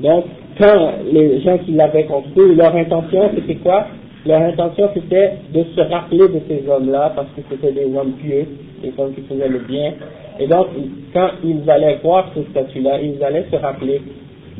Donc, 0.00 0.24
quand 0.58 0.92
les 1.12 1.40
gens 1.42 1.58
qui 1.58 1.72
l'avaient 1.72 2.04
construit, 2.04 2.56
leur 2.56 2.74
intention 2.74 3.30
c'était 3.36 3.56
quoi? 3.56 3.86
Leur 4.26 4.40
intention 4.40 4.88
c'était 4.94 5.32
de 5.52 5.64
se 5.76 5.80
rappeler 5.82 6.28
de 6.28 6.40
ces 6.48 6.66
hommes-là 6.68 7.12
parce 7.14 7.28
que 7.36 7.42
c'était 7.50 7.72
des 7.72 7.94
hommes 7.94 8.12
pieux, 8.12 8.46
des 8.82 8.92
hommes 8.96 9.14
qui 9.14 9.20
faisaient 9.22 9.48
le 9.48 9.58
bien. 9.60 9.92
Et 10.40 10.46
donc, 10.46 10.68
quand 11.12 11.30
ils 11.44 11.68
allaient 11.68 11.98
voir 12.02 12.30
ce 12.34 12.42
statut-là, 12.50 13.00
ils 13.02 13.22
allaient 13.22 13.46
se 13.50 13.56
rappeler 13.56 14.00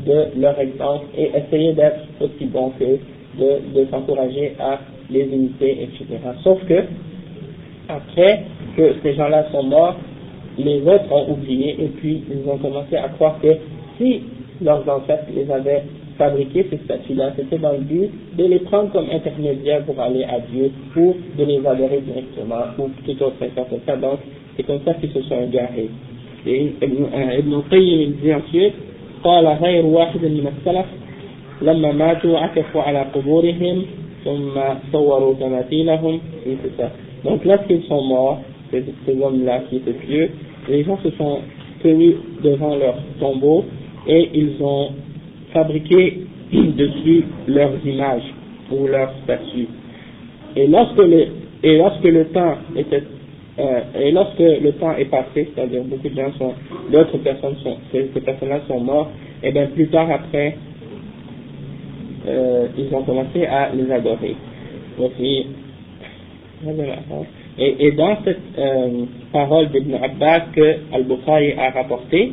de 0.06 0.40
leur 0.40 0.58
exemple 0.60 1.06
et 1.16 1.30
essayer 1.34 1.72
d'être 1.72 2.00
aussi 2.20 2.44
bons 2.46 2.72
qu'eux, 2.78 2.98
de, 3.38 3.80
de 3.80 3.86
s'encourager 3.90 4.54
à 4.60 4.80
les 5.10 5.24
imiter, 5.24 5.82
etc. 5.82 6.18
Sauf 6.42 6.64
que, 6.66 6.84
après 7.88 8.42
que 8.76 8.94
ces 9.02 9.14
gens-là 9.14 9.46
sont 9.50 9.62
morts, 9.62 9.96
les 10.58 10.82
autres 10.82 11.10
ont 11.10 11.32
oublié 11.32 11.76
et 11.82 11.88
puis 11.88 12.22
ils 12.30 12.48
ont 12.48 12.58
commencé 12.58 12.96
à 12.96 13.08
croire 13.08 13.38
que 13.40 13.56
si 13.98 14.22
leurs 14.62 14.88
ancêtres 14.88 15.26
les 15.34 15.50
avaient 15.50 15.84
fabriqués, 16.17 16.67
ces 16.69 16.77
statues-là, 16.77 17.33
c'était 17.37 17.57
dans 17.57 17.71
le 17.71 17.79
but 17.79 18.09
de 18.37 18.45
les 18.45 18.59
prendre 18.59 18.91
comme 18.91 19.07
intermédiaires 19.11 19.83
pour 19.85 19.99
aller 19.99 20.23
à 20.23 20.39
Dieu, 20.51 20.71
ou 20.97 21.15
de 21.37 21.43
les 21.45 21.65
adorer 21.65 22.01
directement, 22.01 22.63
ou 22.77 22.89
tout 23.05 23.23
autre 23.23 23.37
façon 23.37 23.67
comme 23.69 23.79
ça. 23.85 23.95
Donc, 23.95 24.19
c'est 24.55 24.63
comme 24.63 24.81
ça 24.85 24.93
qu'ils 24.95 25.11
se 25.11 25.21
sont 25.21 25.41
égarés. 25.41 25.89
Et 26.45 26.73
Ibn 26.81 27.61
Qayyim, 27.69 28.01
il 28.01 28.15
dit 28.21 28.33
ensuite, 28.33 28.73
قال 29.23 29.47
غير 29.47 29.85
واحد 29.85 30.25
من 30.25 30.47
السلف 30.47 30.85
لما 31.61 31.91
ماتوا 31.91 32.39
عكفوا 32.39 32.81
على 32.81 32.99
قبورهم 33.15 33.85
ثم 34.25 34.55
صوروا 34.91 35.33
تماثيلهم 35.33 36.19
Donc 37.25 37.43
lorsqu'ils 37.43 37.83
sont 37.83 38.01
morts, 38.03 38.39
ces, 38.71 38.83
ces 39.05 39.21
hommes-là 39.21 39.59
qui 39.69 39.75
étaient 39.77 39.91
pieux, 39.91 40.29
les 40.69 40.85
gens 40.85 40.97
se 41.03 41.09
sont 41.11 41.39
tenus 41.83 42.15
devant 42.41 42.77
leur 42.77 42.95
tombeau 43.19 43.65
et 44.07 44.29
ils 44.33 44.55
ont 44.61 44.91
fabriqué 45.54 46.26
dessus 46.52 47.24
leurs 47.46 47.74
images 47.86 48.34
ou 48.70 48.86
leurs 48.86 49.14
statues. 49.24 49.68
Et 50.56 50.66
lorsque 50.66 50.98
le, 50.98 51.26
et 51.62 51.78
lorsque 51.78 52.04
le 52.04 52.26
temps 52.26 52.56
était 52.76 53.02
euh, 53.56 53.80
et 54.00 54.10
lorsque 54.10 54.40
le 54.40 54.72
temps 54.72 54.96
est 54.96 55.04
passé, 55.04 55.48
c'est-à-dire 55.54 55.84
beaucoup 55.84 56.08
de 56.08 56.14
gens 56.14 56.32
sont, 56.38 56.54
d'autres 56.90 57.18
personnes 57.18 57.54
sont, 57.62 57.76
ces, 57.92 58.02
personnes-là 58.20 58.62
sont 58.66 58.80
mortes, 58.80 59.10
et 59.44 59.52
bien 59.52 59.66
plus 59.66 59.86
tard 59.88 60.10
après, 60.10 60.56
euh, 62.26 62.66
ils 62.76 62.92
ont 62.92 63.02
commencé 63.02 63.46
à 63.46 63.70
les 63.72 63.92
adorer. 63.92 64.34
et, 67.58 67.86
et 67.86 67.92
dans 67.92 68.16
cette 68.24 68.40
euh, 68.58 69.04
parole 69.32 69.68
d'Ibn 69.68 69.94
Abbas 70.02 70.46
que 70.52 70.76
Al-Bukhari 70.92 71.52
a 71.52 71.70
rapportée, 71.70 72.32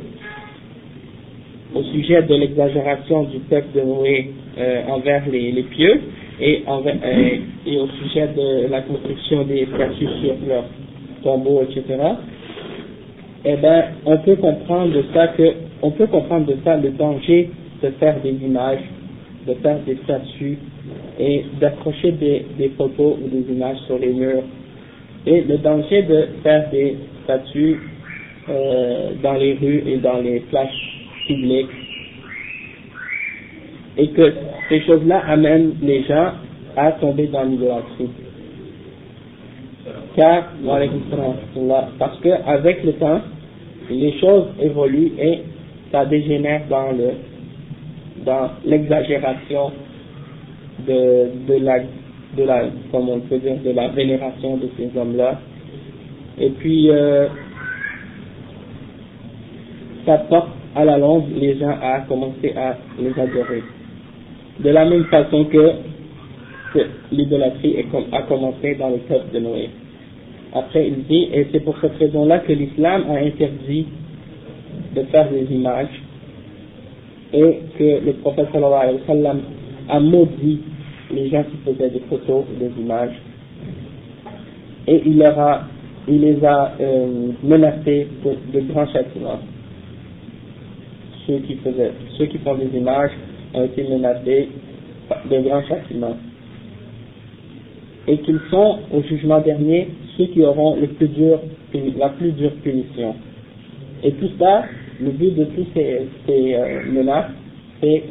au 1.73 1.83
sujet 1.83 2.21
de 2.23 2.35
l'exagération 2.35 3.23
du 3.23 3.39
peuple 3.39 3.67
de 3.75 3.81
Noé 3.81 4.31
euh, 4.57 4.81
envers 4.89 5.23
les, 5.29 5.63
pieux 5.63 6.01
euh, 6.41 7.37
et 7.65 7.77
au 7.77 7.87
sujet 7.87 8.27
de 8.35 8.69
la 8.69 8.81
construction 8.81 9.43
des 9.43 9.67
statues 9.73 10.09
sur 10.21 10.35
leur 10.47 10.65
tombeau, 11.23 11.61
etc., 11.63 11.83
eh 13.43 13.55
ben, 13.55 13.83
on 14.05 14.17
peut 14.17 14.35
comprendre 14.35 14.93
de 14.93 15.03
ça 15.13 15.29
que, 15.29 15.53
on 15.81 15.91
peut 15.91 16.07
comprendre 16.07 16.45
de 16.45 16.57
ça 16.63 16.77
le 16.77 16.89
danger 16.91 17.49
de 17.81 17.89
faire 17.99 18.19
des 18.21 18.33
images, 18.33 18.83
de 19.47 19.53
faire 19.55 19.79
des 19.85 19.97
statues 20.03 20.57
et 21.19 21.45
d'accrocher 21.59 22.11
des, 22.11 22.45
des 22.57 22.69
photos 22.77 23.17
ou 23.23 23.27
des 23.29 23.51
images 23.51 23.77
sur 23.87 23.97
les 23.97 24.13
murs. 24.13 24.43
Et 25.25 25.41
le 25.41 25.57
danger 25.57 26.03
de 26.03 26.27
faire 26.43 26.69
des 26.69 26.97
statues 27.23 27.79
euh, 28.49 29.11
dans 29.23 29.33
les 29.33 29.53
rues 29.53 29.83
et 29.87 29.97
dans 29.97 30.19
les 30.19 30.39
plages 30.41 30.90
Et 33.97 34.07
que 34.09 34.33
ces 34.69 34.81
choses-là 34.81 35.23
amènent 35.27 35.73
les 35.81 36.03
gens 36.03 36.31
à 36.77 36.93
tomber 36.93 37.27
dans 37.27 37.43
l'idolâtrie 37.43 38.09
car, 40.15 40.49
parce 41.99 42.19
que 42.19 42.29
avec 42.45 42.83
le 42.83 42.93
temps, 42.93 43.21
les 43.89 44.17
choses 44.19 44.47
évoluent 44.61 45.13
et 45.19 45.39
ça 45.91 46.05
dégénère 46.05 46.63
dans 46.69 46.91
le 46.91 47.11
dans 48.25 48.51
l'exagération 48.65 49.71
de, 50.87 51.29
de 51.47 51.63
la 51.63 51.79
de 52.37 52.43
la 52.43 52.65
comme 52.91 53.09
on 53.09 53.19
peut 53.21 53.39
dire 53.39 53.57
de 53.63 53.71
la 53.71 53.89
vénération 53.89 54.57
de 54.57 54.69
ces 54.77 54.97
hommes-là. 54.97 55.39
Et 56.39 56.49
puis 56.49 56.89
euh, 56.89 57.27
ça 60.05 60.17
porte 60.29 60.49
à 60.75 60.85
la 60.85 60.97
longue 60.97 61.25
les 61.35 61.57
gens 61.57 61.75
à 61.81 62.01
commencer 62.01 62.53
à 62.55 62.77
les 62.99 63.11
adorer. 63.19 63.63
De 64.59 64.69
la 64.69 64.85
même 64.85 65.05
façon 65.05 65.45
que, 65.45 65.71
l'idolâtrie 67.11 67.75
a 68.13 68.21
commencé 68.21 68.75
dans 68.75 68.89
le 68.89 68.97
peuple 68.99 69.33
de 69.33 69.39
Noé. 69.39 69.69
Après, 70.53 70.87
il 70.87 71.03
dit, 71.03 71.27
et 71.33 71.47
c'est 71.51 71.59
pour 71.61 71.77
cette 71.81 71.97
raison-là 71.97 72.39
que 72.39 72.53
l'islam 72.53 73.03
a 73.09 73.15
interdit 73.15 73.87
de 74.95 75.01
faire 75.03 75.29
des 75.29 75.53
images 75.53 76.01
et 77.33 77.59
que 77.77 78.05
le 78.05 78.13
prophète 78.21 78.47
sallallahu 78.51 78.81
alayhi 78.81 78.99
wa 78.99 79.07
sallam 79.07 79.39
a 79.89 79.99
maudit 79.99 80.59
les 81.13 81.29
gens 81.29 81.43
qui 81.43 81.57
faisaient 81.65 81.89
des 81.89 82.01
photos 82.09 82.43
des 82.59 82.71
images. 82.81 83.15
Et 84.87 85.01
il 85.05 85.17
les 85.17 86.45
a 86.45 86.73
euh, 86.79 87.31
menacés 87.43 88.07
de, 88.25 88.59
de, 88.59 88.65
grands 88.67 88.87
châtiments. 88.87 89.39
Ceux 91.31 91.39
qui, 91.47 91.55
faisaient, 91.55 91.93
ceux 92.17 92.25
qui 92.25 92.39
font 92.39 92.55
des 92.55 92.77
images 92.77 93.11
ont 93.53 93.63
été 93.63 93.83
menacés 93.83 94.49
de 95.29 95.39
grands 95.39 95.63
châtiments 95.63 96.17
et 98.05 98.17
qu'ils 98.17 98.41
sont 98.49 98.79
au 98.91 99.01
jugement 99.03 99.39
dernier 99.39 99.87
ceux 100.17 100.25
qui 100.25 100.41
auront 100.41 100.75
la 100.75 102.09
plus 102.09 102.31
dure 102.33 102.51
punition. 102.61 103.15
Et 104.03 104.11
tout 104.11 104.29
ça, 104.37 104.65
le 104.99 105.11
but 105.11 105.33
de 105.35 105.45
tous 105.45 105.67
ces, 105.73 106.01
euh, 106.29 106.81
menaces, 106.91 107.31
c'est 107.79 108.03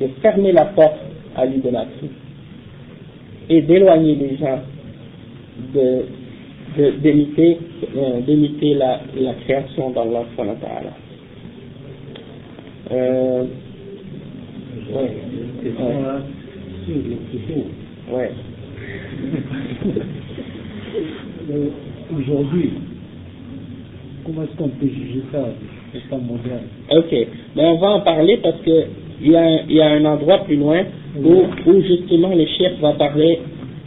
de 0.00 0.08
fermer 0.22 0.50
la 0.50 0.64
porte 0.64 0.98
à 1.36 1.46
l'idolâtrie 1.46 2.10
et 3.48 3.62
d'éloigner 3.62 4.16
les 4.16 4.36
gens 4.38 4.58
de 5.72 6.02
d'imiter 7.04 7.58
euh, 7.96 8.74
la, 8.78 9.00
la 9.14 9.34
création 9.34 9.90
d'Allah 9.90 10.24
euh, 12.90 13.44
ouais. 14.92 15.10
Ouais. 18.10 18.12
ouais. 18.12 18.30
Euh, 21.50 21.68
aujourd'hui, 22.16 22.70
comment 24.24 24.42
est-ce 24.42 24.56
qu'on 24.56 24.68
peut 24.68 24.86
juger 24.86 25.22
ça, 25.32 25.44
le 25.94 26.16
moderne? 26.18 26.66
Ok, 26.90 27.26
mais 27.56 27.64
on 27.66 27.78
va 27.78 27.90
en 27.90 28.00
parler 28.00 28.38
parce 28.42 28.60
que 28.62 28.84
il 29.22 29.30
y 29.30 29.36
a, 29.36 29.62
il 29.62 29.72
y 29.76 29.80
a 29.80 29.90
un 29.90 30.04
endroit 30.04 30.44
plus 30.44 30.56
loin 30.56 30.82
où, 31.16 31.44
où 31.66 31.82
justement 31.82 32.34
le 32.34 32.44
chef 32.46 32.78
va 32.80 32.92
parler 32.94 33.38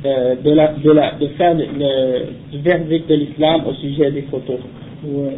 euh, 0.05 0.35
de, 0.43 0.51
la, 0.51 0.73
de, 0.73 0.91
la, 0.91 1.11
de 1.11 1.27
faire 1.37 1.55
le, 1.55 1.65
le 2.53 2.59
verdict 2.59 3.09
de 3.09 3.15
l'islam 3.15 3.61
au 3.67 3.73
sujet 3.73 4.11
des 4.11 4.23
photos. 4.23 4.59
Ouais. 5.03 5.37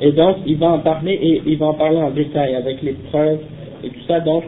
Et 0.00 0.12
donc, 0.12 0.38
il 0.46 0.56
va 0.58 0.70
en 0.72 0.78
parler 0.80 1.12
et 1.12 1.42
il 1.46 1.58
va 1.58 1.66
en 1.66 1.74
parler 1.74 1.98
en 1.98 2.10
détail 2.10 2.54
avec 2.54 2.82
les 2.82 2.94
preuves 3.10 3.40
et 3.82 3.88
tout 3.88 4.04
ça. 4.08 4.20
Donc, 4.20 4.44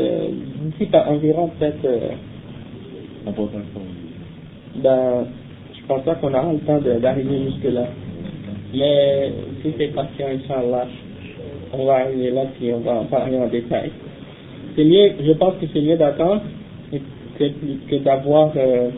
euh, 0.00 0.28
d'ici 0.60 0.90
environ 1.06 1.50
peut-être. 1.58 1.84
Euh, 1.84 2.08
ben, 4.76 5.26
je 5.72 5.86
pense 5.86 6.02
pas 6.02 6.14
qu'on 6.16 6.34
aura 6.34 6.52
le 6.52 6.58
temps 6.60 6.80
d'arriver 7.00 7.44
jusque-là. 7.44 7.86
Mais 8.74 9.32
si 9.62 9.72
c'est 9.78 9.88
patient, 9.88 10.26
Inch'Allah, 10.26 10.86
on 11.72 11.84
va 11.84 11.94
arriver 11.94 12.30
là 12.30 12.44
puis 12.58 12.72
on 12.72 12.80
va 12.80 12.94
en 12.94 13.04
parler 13.04 13.38
en 13.38 13.46
détail. 13.46 13.90
C'est 14.74 14.84
mieux, 14.84 15.12
je 15.24 15.32
pense 15.32 15.54
que 15.60 15.66
c'est 15.72 15.80
mieux 15.80 15.96
d'attendre 15.96 16.42
que, 17.38 17.44
que 17.88 17.96
d'avoir 18.02 18.52
euh, 18.56 18.90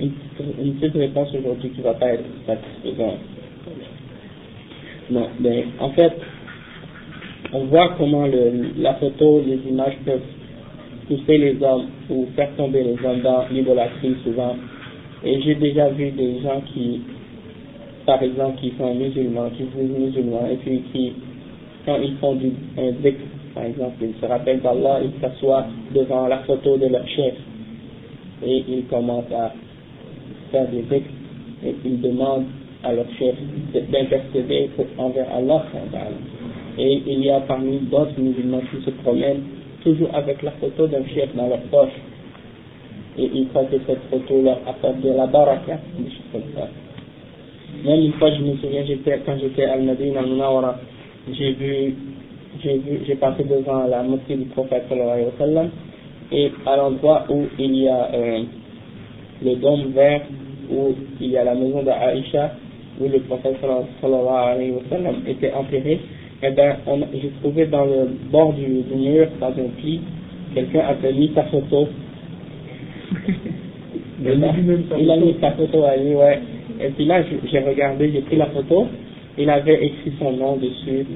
une, 0.00 0.12
une, 0.62 0.74
petite 0.74 0.94
réponse 0.94 1.34
aujourd'hui 1.34 1.70
qui 1.70 1.80
va 1.80 1.94
pas 1.94 2.14
être 2.14 2.24
satisfaisante. 2.46 3.18
Non, 5.10 5.28
mais 5.40 5.66
en 5.80 5.90
fait, 5.90 6.12
on 7.52 7.64
voit 7.64 7.94
comment 7.98 8.26
la 8.78 8.94
photo, 8.94 9.42
les 9.46 9.60
images 9.70 9.96
peuvent 10.04 10.20
pousser 11.06 11.38
les 11.38 11.62
hommes 11.62 11.86
ou 12.08 12.26
faire 12.34 12.48
tomber 12.56 12.82
les 12.82 12.96
hommes 13.04 13.20
dans 13.20 13.44
l'idolâtrie 13.50 14.16
souvent. 14.24 14.56
Et 15.22 15.40
j'ai 15.42 15.54
déjà 15.56 15.88
vu 15.90 16.10
des 16.10 16.40
gens 16.40 16.62
qui, 16.72 17.02
par 18.06 18.22
exemple, 18.22 18.58
qui 18.60 18.72
sont 18.78 18.94
musulmans, 18.94 19.50
qui 19.50 19.64
sont 19.64 19.84
musulmans, 19.98 20.46
et 20.50 20.56
puis 20.56 20.82
qui, 20.92 21.12
quand 21.84 21.96
ils 22.02 22.16
font 22.16 22.34
du, 22.34 22.52
un 22.78 22.92
dhikr, 22.92 23.20
par 23.54 23.64
exemple, 23.64 23.96
ils 24.02 24.20
se 24.20 24.26
rappellent 24.26 24.60
d'Allah, 24.60 25.00
ils 25.02 25.20
s'assoient 25.20 25.66
devant 25.94 26.26
la 26.28 26.38
photo 26.38 26.76
de 26.78 26.86
leur 26.86 27.06
chef, 27.08 27.34
et 28.44 28.64
ils 28.68 28.84
commencent 28.86 29.32
à 29.32 29.52
faire 30.50 30.66
des 30.68 30.82
dhikr, 30.82 31.10
et 31.64 31.74
ils 31.84 32.00
demandent 32.00 32.46
à 32.84 32.92
leur 32.92 33.06
chef 33.18 33.34
d'intercéder 33.90 34.70
envers 34.98 35.26
Allah. 35.34 35.64
Et 36.78 37.02
il 37.06 37.24
y 37.24 37.30
a 37.30 37.40
parmi 37.40 37.78
d'autres 37.78 38.18
musulmans 38.18 38.62
qui 38.70 38.84
se 38.84 38.90
promènent 38.90 39.42
toujours 39.82 40.08
avec 40.12 40.42
la 40.42 40.50
photo 40.52 40.86
d'un 40.86 41.04
chef 41.14 41.34
dans 41.34 41.48
leur 41.48 41.60
poche. 41.70 41.94
Et 43.16 43.30
ils 43.32 43.48
croient 43.48 43.64
que 43.64 43.76
cette 43.86 44.02
photo 44.10 44.42
leur 44.42 44.58
apporte 44.66 45.00
de 45.00 45.10
la 45.10 45.26
baraka, 45.26 45.78
des 45.98 46.10
choses 46.10 46.32
comme 46.32 46.42
ça. 46.54 46.68
Même 47.84 48.00
une 48.00 48.12
fois, 48.14 48.30
je 48.32 48.42
me 48.42 48.56
souviens, 48.56 48.82
quand 49.24 49.38
j'étais 49.38 49.64
à 49.64 49.74
Al-Madin, 49.74 50.16
al 50.16 50.74
j'ai 51.32 51.52
vu, 51.52 51.94
j'ai 52.62 52.78
vu, 52.78 53.00
j'ai 53.06 53.14
passé 53.14 53.44
devant 53.44 53.86
la 53.86 54.02
mosquée 54.02 54.36
du 54.36 54.44
prophète 54.46 54.84
sallallahu 54.88 55.26
alayhi 55.40 55.70
et 56.32 56.52
à 56.66 56.76
l'endroit 56.76 57.24
où 57.28 57.46
il 57.58 57.76
y 57.76 57.88
a 57.88 58.10
euh, 58.12 58.42
le 59.42 59.56
dôme 59.56 59.92
vert, 59.92 60.22
où 60.70 60.94
il 61.20 61.30
y 61.30 61.36
a 61.36 61.44
la 61.44 61.54
maison 61.54 61.82
d'Aïcha, 61.82 62.52
où 63.00 63.08
le 63.08 63.20
prophète 63.20 63.56
sallallahu 63.60 64.54
alayhi 64.54 64.70
wa 64.72 64.82
sallam 64.88 65.16
était 65.26 65.52
enterré, 65.52 66.00
eh 66.42 66.50
ben, 66.50 66.76
j'ai 67.14 67.30
trouvé 67.40 67.66
dans 67.66 67.84
le 67.84 68.08
bord 68.30 68.52
du, 68.52 68.64
du, 68.64 68.94
mur, 68.94 69.26
dans 69.40 69.48
un 69.48 69.68
pli, 69.80 70.00
quelqu'un 70.54 70.80
avait 70.80 71.12
mis 71.12 71.30
sa 71.34 71.44
photo. 71.44 71.88
il, 74.22 74.44
a, 74.44 74.52
il 74.98 75.10
a 75.10 75.16
mis 75.16 75.36
sa 75.40 75.52
photo 75.52 75.84
à 75.84 75.96
lui, 75.96 76.14
ouais. 76.14 76.38
Et 76.80 76.88
puis 76.88 77.04
là, 77.04 77.22
j'ai 77.50 77.58
regardé, 77.60 78.10
j'ai 78.12 78.20
pris 78.22 78.36
la 78.36 78.46
photo, 78.46 78.86
il 79.38 79.48
avait 79.48 79.84
écrit 79.86 80.12
son 80.18 80.32
nom 80.32 80.56
dessus, 80.56 81.06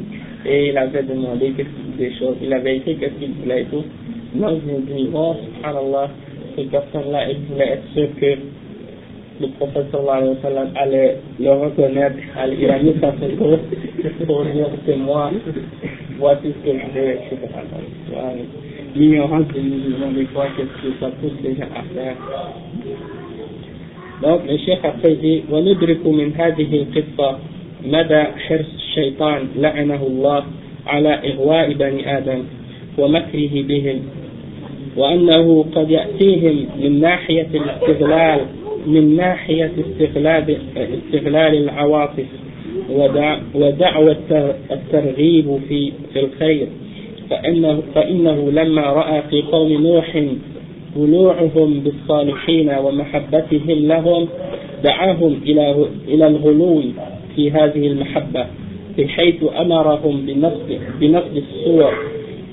et 0.47 0.69
il 0.69 0.79
avait 0.79 1.03
demandé 1.03 1.53
des 1.99 2.13
choses, 2.15 2.37
il 2.43 2.53
avait 2.53 2.77
écrit 2.77 2.97
qu'est-ce 2.97 3.15
qu'il 3.15 3.33
voulait 3.33 3.63
et 3.63 3.65
tout. 3.67 3.85
Moi, 4.35 4.53
je 4.53 4.73
me 4.73 4.81
dis, 4.81 5.09
oh, 5.15 5.35
subhanallah, 5.57 6.11
cette 6.57 6.71
personne-là, 6.71 7.31
il 7.31 7.39
voulait 7.51 7.69
être 7.73 7.93
sûr 7.95 8.09
que 8.21 8.37
le 9.41 9.49
prophète 9.59 9.87
sallallahu 9.93 10.17
alayhi 10.19 10.31
wa 10.31 10.43
sallam 10.43 10.69
allait 10.75 11.17
le 11.39 11.51
reconnaître, 11.51 12.17
il 12.59 12.71
a 12.71 12.79
mis 12.79 12.95
sa 13.01 13.13
photo 13.13 13.59
pour 14.27 14.45
dire 14.47 14.69
que 14.87 14.93
moi, 14.93 15.31
voici 16.19 16.49
ce 16.49 16.71
que 16.71 16.77
je 16.77 16.99
veux, 16.99 17.11
etc. 17.11 17.37
L'ignorance 18.97 19.47
des 19.55 19.61
musulmans, 19.61 20.11
des 20.13 20.27
fois, 20.27 20.47
qu'est-ce 20.57 20.89
que 20.89 20.99
ça 20.99 21.11
pousse 21.21 21.39
les 21.45 21.55
gens 21.55 21.71
à 21.75 21.83
faire. 21.95 22.17
Donc, 24.23 24.41
le 24.49 24.57
chef 24.59 24.85
après 24.85 25.15
dit, 25.15 25.45
وندرك 25.51 26.07
من 26.07 26.35
هذه 26.35 26.83
القصة 26.83 27.39
مدى 27.85 28.23
حرص 28.49 28.75
الشيطان 28.75 29.49
لعنه 29.57 30.03
الله 30.07 30.45
على 30.87 31.13
إغواء 31.33 31.73
بني 31.73 32.19
آدم 32.19 32.43
ومكره 32.99 33.55
بهم 33.63 33.99
وأنه 34.97 35.65
قد 35.75 35.91
يأتيهم 35.91 36.67
من 36.83 37.01
ناحية 37.01 37.49
الاستغلال 37.55 38.41
من 38.89 39.17
ناحية 39.17 39.73
استغلال, 39.79 40.57
استغلال 40.77 41.55
العواطف 41.55 42.27
ودعوة 43.55 44.17
الترغيب 44.71 45.59
في, 45.69 45.93
في 46.13 46.21
الخير. 46.21 46.67
فإنه, 47.31 47.83
فإنه 47.95 48.51
لما 48.51 48.83
رأى 48.83 49.23
في 49.31 49.43
قوم 49.43 49.73
نوح 49.73 50.23
ولوعهم 50.97 51.81
بالصالحين 51.81 52.71
ومحبتهم 52.71 53.89
لهم 53.89 54.29
دعاهم 54.85 55.41
إلى 55.47 55.87
إلى 56.09 56.27
الغلو 56.27 56.83
في 57.37 57.51
هذه 57.51 57.87
المحبة 57.87 58.47
بحيث 58.99 59.45
أمرهم 59.61 60.27
بنصب 60.27 60.81
بنصب 61.01 61.37
الصور 61.37 61.95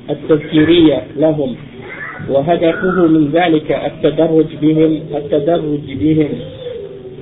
التذكيرية 0.10 1.04
لهم. 1.17 1.56
وهدفه 2.30 3.08
من 3.08 3.32
ذلك 3.32 3.71
التدرج 3.71 4.45
بهم 4.62 4.99
التدرج 5.15 5.93
بهم 5.93 6.30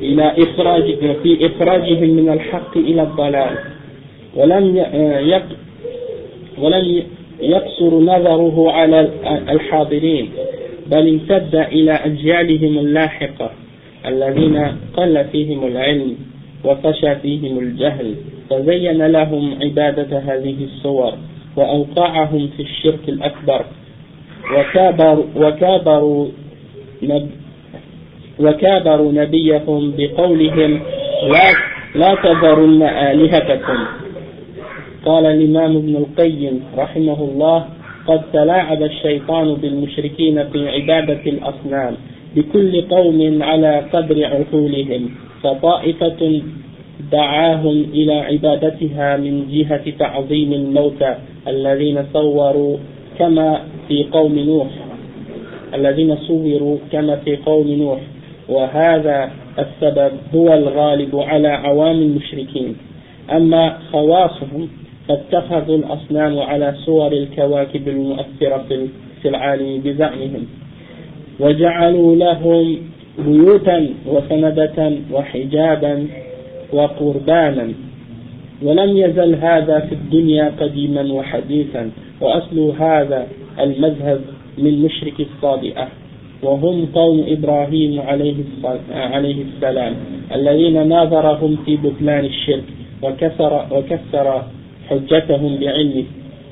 إلى 0.01 0.33
إخراج 0.37 0.95
في 1.23 1.45
إخراجهم 1.45 2.09
من 2.09 2.29
الحق 2.29 2.77
إلى 2.77 3.01
الضلال. 3.01 3.57
ولم 4.35 4.77
يق 5.29 5.45
ولم 6.57 7.03
يقصر 7.41 7.99
نظره 7.99 8.71
على 8.71 9.09
الحاضرين 9.49 10.29
بل 10.91 11.09
امتد 11.09 11.55
إلى 11.55 11.91
أجيالهم 11.91 12.77
اللاحقة 12.77 13.51
الذين 14.05 14.65
قل 14.97 15.25
فيهم 15.31 15.67
العلم 15.67 16.15
وفشى 16.65 17.15
فيهم 17.15 17.59
الجهل 17.59 18.15
فزين 18.49 19.05
لهم 19.07 19.55
عبادة 19.63 20.19
هذه 20.19 20.55
الصور 20.63 21.13
وأوقعهم 21.55 22.49
في 22.57 22.63
الشرك 22.63 23.09
الأكبر. 23.09 23.65
وكابروا 24.51 25.25
وكابروا 25.35 26.27
وكابروا 28.39 29.11
نبيهم 29.11 29.93
بقولهم 29.97 30.79
لا 31.31 31.47
لا 31.95 32.15
تذرن 32.15 32.81
آلهتكم. 32.83 33.77
قال 35.05 35.25
الإمام 35.25 35.77
ابن 35.77 35.95
القيم 35.95 36.63
رحمه 36.77 37.19
الله 37.23 37.65
قد 38.07 38.21
تلاعب 38.33 38.83
الشيطان 38.83 39.53
بالمشركين 39.53 40.43
في 40.49 40.69
عبادة 40.69 41.23
الأصنام 41.25 41.93
بكل 42.35 42.81
قوم 42.81 43.43
على 43.43 43.83
قدر 43.93 44.25
عقولهم 44.25 45.09
فطائفة 45.43 46.41
دعاهم 47.11 47.85
إلى 47.93 48.13
عبادتها 48.13 49.17
من 49.17 49.47
جهة 49.51 49.83
تعظيم 49.99 50.53
الموتى 50.53 51.15
الذين 51.47 52.05
صوروا 52.13 52.77
كما 53.19 53.61
في 53.93 54.03
قوم 54.03 54.39
نوح 54.39 54.67
الذين 55.73 56.15
صوروا 56.15 56.77
كما 56.91 57.15
في 57.15 57.35
قوم 57.35 57.67
نوح 57.67 57.99
وهذا 58.49 59.31
السبب 59.59 60.11
هو 60.35 60.53
الغالب 60.53 61.15
على 61.15 61.47
عوام 61.47 62.01
المشركين. 62.01 62.75
أما 63.31 63.77
خواصهم 63.91 64.69
فاتخذوا 65.07 65.77
الأصنام 65.77 66.39
على 66.39 66.75
صور 66.85 67.11
الكواكب 67.11 67.87
المؤثرة 67.87 68.87
في 69.21 69.29
العالم 69.29 69.81
بزعمهم 69.85 70.45
وجعلوا 71.39 72.15
لهم 72.15 72.77
بيوتا 73.19 73.89
وسندة 74.07 74.91
وحجابا 75.11 76.07
وقربانا. 76.73 77.73
ولم 78.63 78.97
يزل 78.97 79.35
هذا 79.35 79.79
في 79.79 79.95
الدنيا 79.95 80.51
قديما 80.59 81.13
وحديثا 81.13 81.91
وأصل 82.21 82.73
هذا 82.79 83.27
المذهب 83.59 84.21
من 84.57 84.81
مشرك 84.81 85.13
الصابئة 85.19 85.87
وهم 86.43 86.85
قوم 86.85 87.25
إبراهيم 87.27 88.01
عليه 88.01 88.35
عليه 88.91 89.43
السلام 89.43 89.93
الذين 90.35 90.87
ناظرهم 90.87 91.57
في 91.65 91.77
بطلان 91.77 92.25
الشرك 92.25 92.63
وكسر 93.03 93.65
وكسر 93.71 94.43
حجتهم 94.89 95.57
بعلمه 95.57 96.03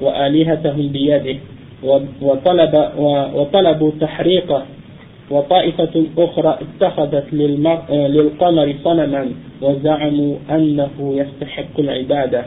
وآلهتهم 0.02 0.88
بيده 0.88 1.36
وطلب 2.22 2.89
وطلبوا 3.36 3.91
تحريقه 4.02 4.66
وطائفة 5.32 6.06
أخرى 6.18 6.60
اتخذت 6.62 7.34
للقمر 7.89 8.76
صنما 8.84 9.32
وزعموا 9.62 10.36
أنه 10.52 10.91
يستحق 10.99 11.80
العبادة. 11.80 12.45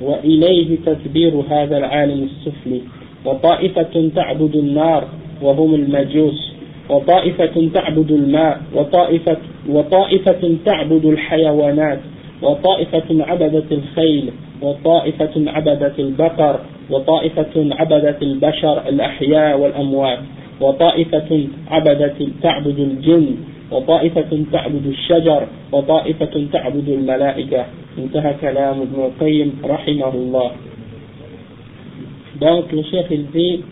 وإليه 0.00 0.78
تدبير 0.86 1.42
هذا 1.50 1.78
العالم 1.78 2.28
السفلي. 2.30 2.80
وطائفة 3.24 4.10
تعبد 4.16 4.56
النار 4.56 5.04
وهم 5.42 5.74
المجوس 5.74 6.54
وطائفة 6.90 7.68
تعبد 7.74 8.10
الماء 8.10 8.60
وطائفة, 8.74 9.36
وطائفة 9.68 10.56
تعبد 10.64 11.04
الحيوانات 11.04 11.98
وطائفة 12.42 13.24
عبدت 13.24 13.72
الخيل 13.72 14.30
وطائفة 14.62 15.32
عبدت 15.36 15.98
البقر 15.98 16.60
وطائفة 16.90 17.52
عبدت 17.56 18.22
البشر 18.22 18.88
الأحياء 18.88 19.58
والأموات 19.58 20.18
وطائفة 20.60 21.46
عبدت 21.70 22.28
تعبد 22.42 22.78
الجن 22.78 23.36
وطائفة 23.70 24.44
تعبد 24.52 24.86
الشجر 24.86 25.46
وطائفة 25.72 26.46
تعبد 26.52 26.88
الملائكة. 26.88 27.64
انتهى 27.98 28.34
كلام 28.40 28.80
ابن 28.80 29.04
القيم 29.04 29.58
رحمه 29.64 30.14
الله. 30.14 30.50
Donc 32.40 32.72
le 32.72 32.82
chef 32.84 33.06
il 33.10 33.26
dit, 33.30 33.62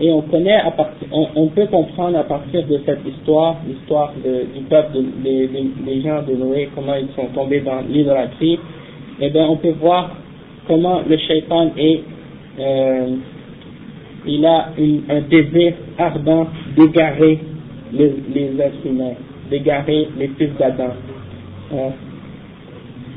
et 0.00 0.10
on 0.10 0.22
connaît, 0.22 0.56
à 0.56 0.72
on, 1.12 1.46
peut 1.48 1.66
comprendre 1.66 2.18
à 2.18 2.24
partir 2.24 2.66
de 2.66 2.80
cette 2.84 3.06
histoire, 3.06 3.56
l'histoire 3.66 4.12
du 4.22 4.60
peuple, 4.62 4.98
des 5.22 5.46
de, 5.46 6.00
gens 6.02 6.22
de 6.22 6.34
Noé, 6.34 6.68
comment 6.74 6.94
ils 6.94 7.08
sont 7.14 7.28
tombés 7.34 7.60
dans 7.60 7.80
l'idolâtrie, 7.88 8.54
et 8.54 9.26
eh 9.26 9.30
bien 9.30 9.46
on 9.46 9.56
peut 9.56 9.74
voir 9.80 10.10
comment 10.66 11.00
le 11.08 11.16
shaitan 11.16 11.70
est 11.76 12.00
euh, 12.58 13.16
il 14.26 14.44
a 14.46 14.68
un 15.10 15.20
désir 15.22 15.74
ardent 15.98 16.46
d'égarer 16.76 17.38
les, 17.92 18.14
les 18.34 18.60
êtres 18.60 18.86
humains, 18.86 19.14
d'égarer 19.50 20.08
les 20.18 20.28
fils 20.28 20.50
d'Adam. 20.58 20.92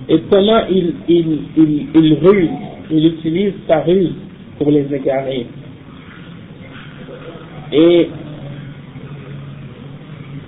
Et 0.10 0.20
comment 0.30 0.62
il, 0.70 0.94
il, 1.08 1.40
il, 1.56 1.88
il 1.96 2.14
ruse, 2.16 2.50
il 2.92 3.06
utilise 3.08 3.54
sa 3.68 3.82
ruse 3.82 4.14
pour 4.58 4.72
les 4.72 4.94
égarer. 4.94 5.46
Et 7.72 8.10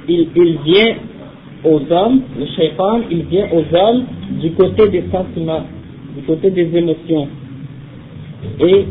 il, 0.08 0.28
il 0.36 0.58
vient 0.64 0.96
aux 1.64 1.82
hommes, 1.92 2.22
le 2.38 2.46
shaitan, 2.56 3.02
il 3.10 3.24
vient 3.24 3.48
aux 3.52 3.76
hommes 3.76 4.06
du 4.42 4.52
côté 4.52 4.88
des 4.90 5.04
sentiments, 5.12 5.64
du 6.16 6.24
côté 6.24 6.50
des 6.52 6.76
émotions. 6.76 7.28
Et 8.62 8.86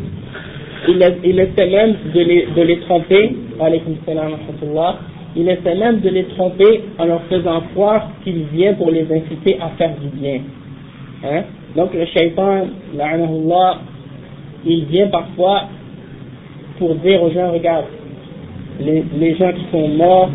il, 0.88 1.02
essaie 1.40 1.70
même 1.70 1.96
de 2.14 2.20
les, 2.20 2.46
de 2.54 2.62
les 2.62 2.78
tromper, 2.80 3.36
il 5.36 5.48
essaie 5.48 5.74
même 5.74 6.00
de 6.00 6.08
les 6.08 6.24
tromper 6.24 6.82
en 6.98 7.06
leur 7.06 7.22
faisant 7.24 7.62
croire 7.74 8.10
qu'il 8.22 8.44
vient 8.52 8.74
pour 8.74 8.90
les 8.90 9.06
inciter 9.10 9.58
à 9.60 9.68
faire 9.70 9.94
du 10.00 10.08
bien. 10.18 10.40
Hein? 11.24 11.42
Donc 11.76 11.94
le 11.94 12.06
shaitan, 12.06 12.66
il 14.68 14.84
vient 14.86 15.08
parfois 15.08 15.62
pour 16.78 16.94
dire 16.96 17.22
aux 17.22 17.30
gens, 17.30 17.52
regarde, 17.52 17.86
les, 18.80 19.02
les 19.18 19.34
gens 19.34 19.52
qui 19.52 19.64
sont 19.72 19.88
morts, 19.88 20.30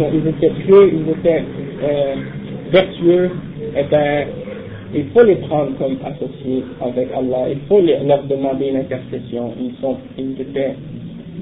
ils, 0.00 0.26
étaient 0.26 0.50
pieux, 0.64 0.92
ils 0.92 1.10
étaient 1.10 1.44
euh, 1.82 2.14
vertueux, 2.72 3.30
eh 3.76 3.84
ben, 3.90 4.26
il 4.94 5.04
faut 5.06 5.24
les 5.24 5.36
prendre 5.36 5.76
comme 5.78 5.98
associés 6.04 6.64
avec 6.80 7.08
Allah, 7.16 7.48
il 7.50 7.58
faut 7.68 7.80
leur 7.80 8.22
demander 8.24 8.68
une 8.68 8.76
intercession. 8.76 9.52
Ils 9.60 9.74
sont 9.80 9.96
ils 10.18 10.40
étaient 10.40 10.74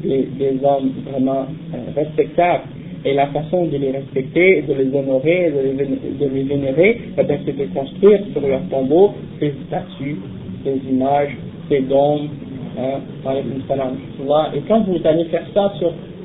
des, 0.02 0.28
des 0.38 0.58
hommes 0.64 0.90
vraiment 1.10 1.46
euh, 1.74 1.78
respectables. 1.94 2.64
Et 3.04 3.14
la 3.14 3.26
façon 3.26 3.66
de 3.66 3.76
les 3.76 3.90
respecter, 3.90 4.62
de 4.62 4.74
les 4.74 4.96
honorer, 4.96 5.50
de 5.50 5.76
les, 5.76 6.28
de 6.28 6.34
les 6.34 6.42
vénérer, 6.44 7.00
eh 7.18 7.22
c'est 7.44 7.56
de 7.56 7.64
construire 7.74 8.20
sur 8.32 8.40
leur 8.46 8.60
tombeau 8.70 9.12
des 9.40 9.52
statues, 9.66 10.18
des 10.64 10.78
images, 10.88 11.36
des 11.72 11.80
dômes, 11.80 12.28
hein, 12.78 13.00
et 14.54 14.60
quand 14.68 14.80
vous 14.82 14.98
allez 15.04 15.24
faire 15.26 15.46
ça 15.54 15.72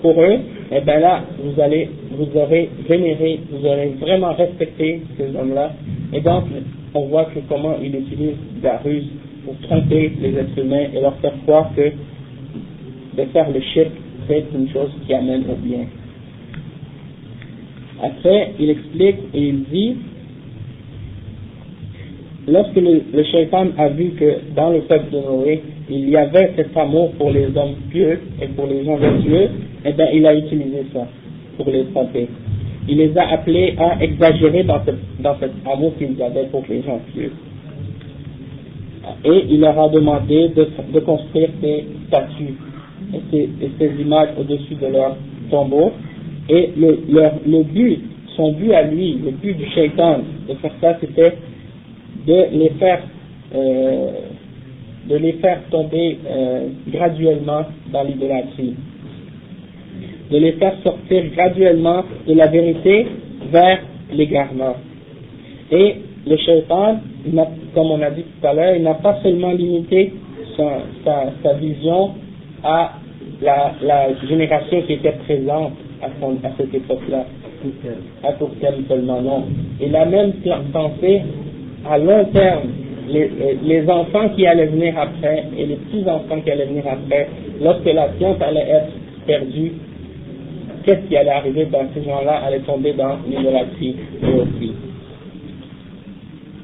pour 0.02 0.22
eux, 0.22 0.39
et 0.70 0.78
eh 0.78 0.82
bien 0.82 1.00
là, 1.00 1.22
vous 1.41 1.62
allez, 1.62 1.89
vous 2.12 2.28
aurez 2.38 2.70
vénéré, 2.89 3.39
vous 3.50 3.66
aurez 3.66 3.93
vraiment 4.02 4.34
respecté 4.34 5.02
ces 5.18 5.34
hommes-là. 5.36 5.72
Et 6.12 6.20
donc, 6.20 6.43
on 6.93 7.06
voit 7.06 7.26
que 7.26 7.39
comment 7.48 7.76
il 7.82 7.95
utilise 7.95 8.36
la 8.62 8.78
ruse 8.80 9.08
pour 9.45 9.56
tromper 9.62 10.12
les 10.22 10.38
êtres 10.38 10.60
humains 10.60 10.88
et 10.93 11.00
leur 11.00 11.16
faire 11.18 11.34
croire 11.45 11.72
que 11.76 11.91
de 13.18 13.26
faire 13.32 13.50
le 13.50 13.62
shirk, 13.62 13.91
c'est 14.28 14.43
une 14.54 14.70
chose 14.70 14.91
qui 15.06 15.14
amène 15.14 15.43
au 15.50 15.56
bien. 15.56 15.86
Après, 18.04 18.54
il 18.60 18.70
explique 18.70 19.18
et 19.34 19.41
il 19.41 19.64
dit, 19.64 19.95
lorsque 22.48 22.76
le, 22.76 23.02
le 23.14 23.24
shaitan 23.24 23.68
a 23.78 23.89
vu 23.89 24.12
que 24.12 24.54
dans 24.56 24.70
le 24.70 24.82
peuple 24.82 25.12
de 25.12 25.20
Noé, 25.20 25.62
il 25.89 26.10
y 26.10 26.18
avait 26.18 26.54
cet 26.56 26.76
amour 26.76 27.12
pour 27.14 27.32
les 27.32 27.45
hommes 27.56 27.76
pieux 27.89 28.20
et 28.41 28.48
pour 28.48 28.68
les 28.68 28.84
gens 28.86 28.98
vertueux, 28.98 29.50
eh 29.86 29.93
bien, 29.93 30.08
il 30.14 30.26
a 30.26 30.36
utilisé 30.36 30.86
ça 30.93 31.08
pour 31.58 31.70
les 31.70 31.86
tromper 31.86 32.28
il 32.88 32.98
les 32.98 33.18
a 33.18 33.30
appelés 33.30 33.76
à 33.78 34.02
exagérer 34.02 34.64
dans, 34.64 34.80
ce, 34.86 34.91
cet 35.39 35.52
amour 35.66 35.93
qu'ils 35.98 36.22
avaient 36.22 36.45
pour 36.45 36.64
les 36.70 36.82
gens 36.84 37.00
pieux. 37.14 37.32
Et 39.26 39.45
il 39.50 39.60
leur 39.62 39.80
a 39.80 39.89
demandé 39.89 40.50
de, 40.50 41.00
construire 41.00 41.50
des 41.62 41.86
statues 42.08 42.56
et 43.14 43.20
ces, 43.32 43.50
ces 43.80 44.02
images 44.02 44.30
au-dessus 44.39 44.76
de 44.76 44.88
leur 44.88 45.16
tombeau. 45.50 45.91
Et 46.50 46.72
le, 46.78 47.00
le 47.45 47.64
but, 47.64 48.00
son 48.36 48.54
but 48.54 48.74
à 48.74 48.84
lui, 48.84 49.20
le 49.24 49.32
but 49.32 49.58
du 49.58 49.66
shaitan 49.72 50.20
de 50.48 50.54
faire 50.56 50.74
ça, 50.82 50.98
c'était 51.02 51.34
de 52.28 52.46
les 52.52 52.70
faire, 52.80 53.02
euh, 53.56 54.12
de 55.10 55.16
les 55.16 55.34
faire 55.34 55.62
tomber 55.72 56.18
euh, 56.30 56.68
graduellement 56.88 57.66
dans 57.92 58.04
l'idolâtrie 58.04 58.76
de 60.32 60.38
les 60.38 60.54
faire 60.54 60.74
sortir 60.84 61.24
graduellement 61.36 62.04
de 62.28 62.34
la 62.34 62.48
vérité 62.48 63.08
vers 63.52 63.80
l'égarement. 64.14 64.76
Et 65.72 65.96
le 66.26 66.38
shaitan, 66.38 67.00
comme 67.74 67.92
on 67.92 68.02
a 68.02 68.10
dit 68.12 68.24
tout 68.24 68.48
à 68.48 68.54
l'heure, 68.54 68.76
il 68.76 68.84
n'a 68.84 68.96
pas 68.96 69.20
seulement 69.24 69.52
limité 69.52 70.14
sa, 70.56 70.80
sa, 71.04 71.32
sa 71.44 71.54
vision 71.54 72.12
à 72.64 72.94
la, 73.42 73.74
la, 73.82 74.08
génération 74.28 74.82
qui 74.82 74.94
était 74.94 75.16
présente 75.26 75.74
à, 76.02 76.08
son, 76.20 76.38
à 76.44 76.52
cette 76.58 76.74
époque-là, 76.74 77.26
à 78.24 78.34
court 78.34 78.52
terme 78.60 78.84
seulement, 78.90 79.22
non. 79.22 79.44
Il 79.82 79.96
a 79.96 80.06
même 80.06 80.34
pensé 80.74 81.22
à 81.92 81.98
long 81.98 82.26
terme, 82.26 82.70
les, 83.10 83.90
enfants 83.90 84.30
qui 84.36 84.46
allaient 84.46 84.68
venir 84.68 84.98
après 85.00 85.46
et 85.58 85.66
les 85.66 85.76
petits-enfants 85.76 86.42
qui 86.42 86.52
allaient 86.52 86.66
venir 86.66 86.84
après, 86.88 87.30
lorsque 87.62 87.86
la 87.86 88.10
science 88.18 88.38
allait 88.42 88.68
être 88.68 88.92
perdue, 89.26 89.74
qu'est-ce 90.84 91.08
qui 91.08 91.16
allait 91.16 91.30
arriver 91.32 91.66
dans 91.66 91.86
ces 91.94 92.04
gens-là 92.04 92.42
allaient 92.46 92.60
tomber 92.60 92.94
dans 92.94 93.18
l'idolâtrie 93.30 93.96
aussi. 94.24 94.72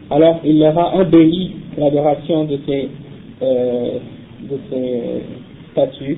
Alors, 0.10 0.40
il 0.44 0.60
leur 0.60 0.78
a 0.78 0.96
embelli 0.96 1.56
l'adoration 1.78 2.46
de 2.46 2.60
ces, 2.68 2.90
euh, 3.42 3.98
de 4.42 4.60
ces 4.70 5.02
statues 5.72 6.18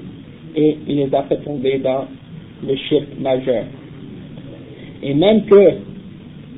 et 0.56 0.78
il 0.88 0.98
les 0.98 1.16
a 1.16 1.24
fait 1.24 1.38
tomber 1.38 1.80
dans 1.80 2.06
le 2.68 2.76
shirk 2.76 3.06
majeur. 3.20 3.64
Et 5.04 5.14
même 5.14 5.46
que 5.46 5.72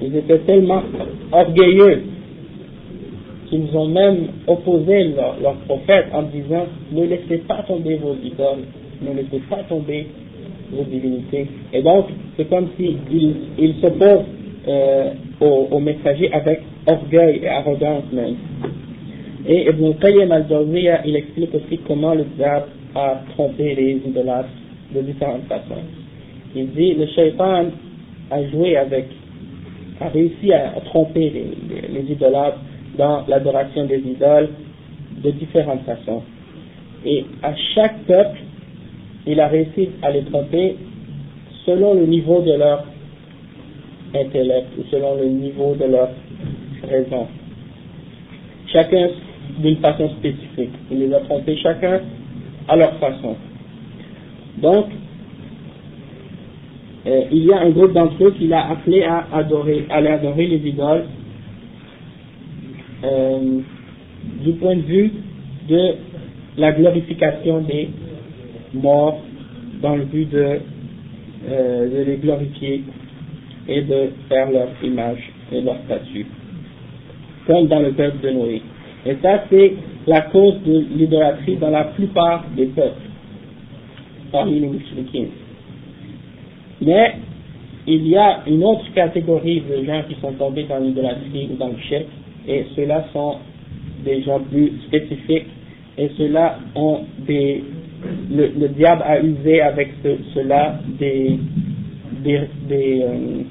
ils 0.02 0.16
étaient 0.16 0.40
tellement 0.40 0.84
orgueilleux 1.32 2.04
qu'ils 3.50 3.76
ont 3.76 3.88
même 3.88 4.28
opposé 4.48 5.06
leur, 5.16 5.40
leur 5.42 5.56
prophète 5.68 6.08
en 6.14 6.24
disant 6.24 6.66
ne 6.92 7.04
laissez 7.06 7.38
pas 7.48 7.64
tomber 7.68 7.96
vos 7.96 8.16
idoles, 8.24 8.66
ne 9.02 9.14
laissez 9.16 9.42
pas 9.50 9.64
tomber 9.70 10.08
vos 10.72 10.84
divinités. 10.84 11.48
Et 11.74 11.82
donc, 11.82 12.08
c'est 12.36 12.50
comme 12.50 12.68
s'il 12.78 12.98
si 13.10 13.36
il 13.58 13.76
s'oppose 13.82 14.26
euh, 14.68 15.12
au, 15.40 15.68
au 15.72 15.80
messager 15.80 16.32
avec 16.34 16.62
orgueil 16.86 17.42
et 17.44 17.48
arrogance 17.48 18.04
même. 18.12 18.36
Et 19.48 19.70
Ibn 19.70 19.94
Qayyim 19.94 20.32
al-Jawziyya, 20.32 21.06
il 21.06 21.16
explique 21.16 21.54
aussi 21.56 21.80
comment 21.88 22.14
le 22.14 22.26
diable 22.38 22.66
a 22.96 23.22
trompé 23.34 23.76
les 23.76 24.02
idolâtres 24.06 24.50
de 24.94 25.02
différentes 25.02 25.44
façons. 25.48 25.84
Il 26.56 26.72
dit, 26.72 26.96
le 26.96 27.06
shaitan 27.08 27.66
a 28.30 28.44
joué 28.50 28.76
avec, 28.76 29.06
a 30.02 30.10
réussi 30.10 30.52
à, 30.52 30.74
tromper 30.86 31.30
les, 31.30 31.46
les, 31.70 32.02
les 32.02 32.12
idolâtres 32.12 32.60
dans 32.98 33.26
l'adoration 33.28 33.86
des 33.86 34.00
idoles 34.00 34.50
de 35.24 35.32
différentes 35.32 35.84
façons. 35.84 36.24
Et 37.06 37.26
à 37.44 37.54
chaque 37.76 38.00
peuple, 38.06 38.40
il 39.26 39.40
a 39.40 39.48
réussi 39.48 39.90
à 40.02 40.12
les 40.12 40.24
tromper 40.24 40.78
selon 41.66 41.94
le 41.94 42.06
niveau 42.06 42.42
de 42.42 42.54
leur 42.54 42.86
intellect 44.16 44.68
ou 44.78 44.84
selon 44.90 45.16
le 45.16 45.26
niveau 45.28 45.76
de 45.76 45.86
leur 45.86 46.10
raison. 46.84 47.28
Chacun 48.72 49.10
d'une 49.60 49.78
façon 49.78 50.10
spécifique. 50.10 50.74
Il 50.92 51.00
les 51.00 51.14
a 51.14 51.20
trompés 51.22 51.58
chacun 51.58 52.02
à 52.68 52.76
leur 52.76 52.94
façon. 52.98 53.36
Donc, 54.58 54.86
euh, 57.06 57.24
il 57.32 57.46
y 57.46 57.54
a 57.54 57.62
un 57.62 57.70
groupe 57.70 57.94
d'entre 57.94 58.22
eux 58.24 58.32
qui 58.32 58.48
l'a 58.48 58.70
appelé 58.70 59.04
à 59.04 59.26
adorer, 59.34 59.86
à 59.90 59.98
adorer 59.98 60.48
les 60.48 60.68
idoles 60.68 61.06
euh, 63.04 63.60
du 64.44 64.52
point 64.54 64.76
de 64.76 64.82
vue 64.82 65.12
de 65.70 65.96
la 66.58 66.72
glorification 66.72 67.62
des 67.62 67.90
morts 68.74 69.20
dans 69.82 69.96
le 69.96 70.06
but 70.06 70.30
de, 70.30 70.60
euh, 71.50 71.90
de 71.90 72.10
les 72.10 72.18
glorifier 72.18 72.84
et 73.68 73.82
de 73.82 74.10
faire 74.30 74.50
leur 74.52 74.70
image 74.84 75.32
et 75.52 75.62
leur 75.62 75.78
statut, 75.86 76.26
comme 77.46 77.68
dans 77.68 77.80
le 77.80 77.92
peuple 77.92 78.26
de 78.26 78.30
Noé. 78.32 78.62
Et 79.06 79.16
ça, 79.22 79.44
c'est 79.50 79.74
la 80.08 80.22
cause 80.22 80.56
de 80.66 80.86
l'idolâtrie 80.96 81.58
dans 81.58 81.70
la 81.70 81.86
plupart 81.86 82.46
des 82.56 82.66
peuples, 82.68 82.96
parmi 84.32 84.60
les 84.60 84.68
musulmans. 84.68 85.30
Mais 86.82 87.16
il 87.88 88.08
y 88.08 88.18
a 88.18 88.42
une 88.48 88.64
autre 88.64 88.86
catégorie 88.94 89.62
de 89.62 89.84
gens 89.86 90.04
qui 90.08 90.16
sont 90.20 90.34
tombés 90.34 90.64
dans 90.64 90.80
l'idolâtrie 90.80 91.50
ou 91.52 91.58
dans 91.58 91.70
le 91.70 91.78
chèque, 91.90 92.08
et 92.48 92.66
ceux-là 92.76 93.06
sont 93.14 93.38
des 94.06 94.22
gens 94.24 94.40
plus 94.40 94.72
spécifiques, 94.88 95.48
et 95.98 96.10
ceux-là 96.18 96.60
ont 96.76 97.02
des. 97.28 97.64
Le, 98.32 98.68
diable 98.70 99.02
a 99.06 99.20
usé 99.22 99.60
avec 99.62 99.90
ceux-là 100.04 100.80
des, 101.00 101.40
des, 102.24 102.42
des, 102.70 103.02
euh, 103.02 103.42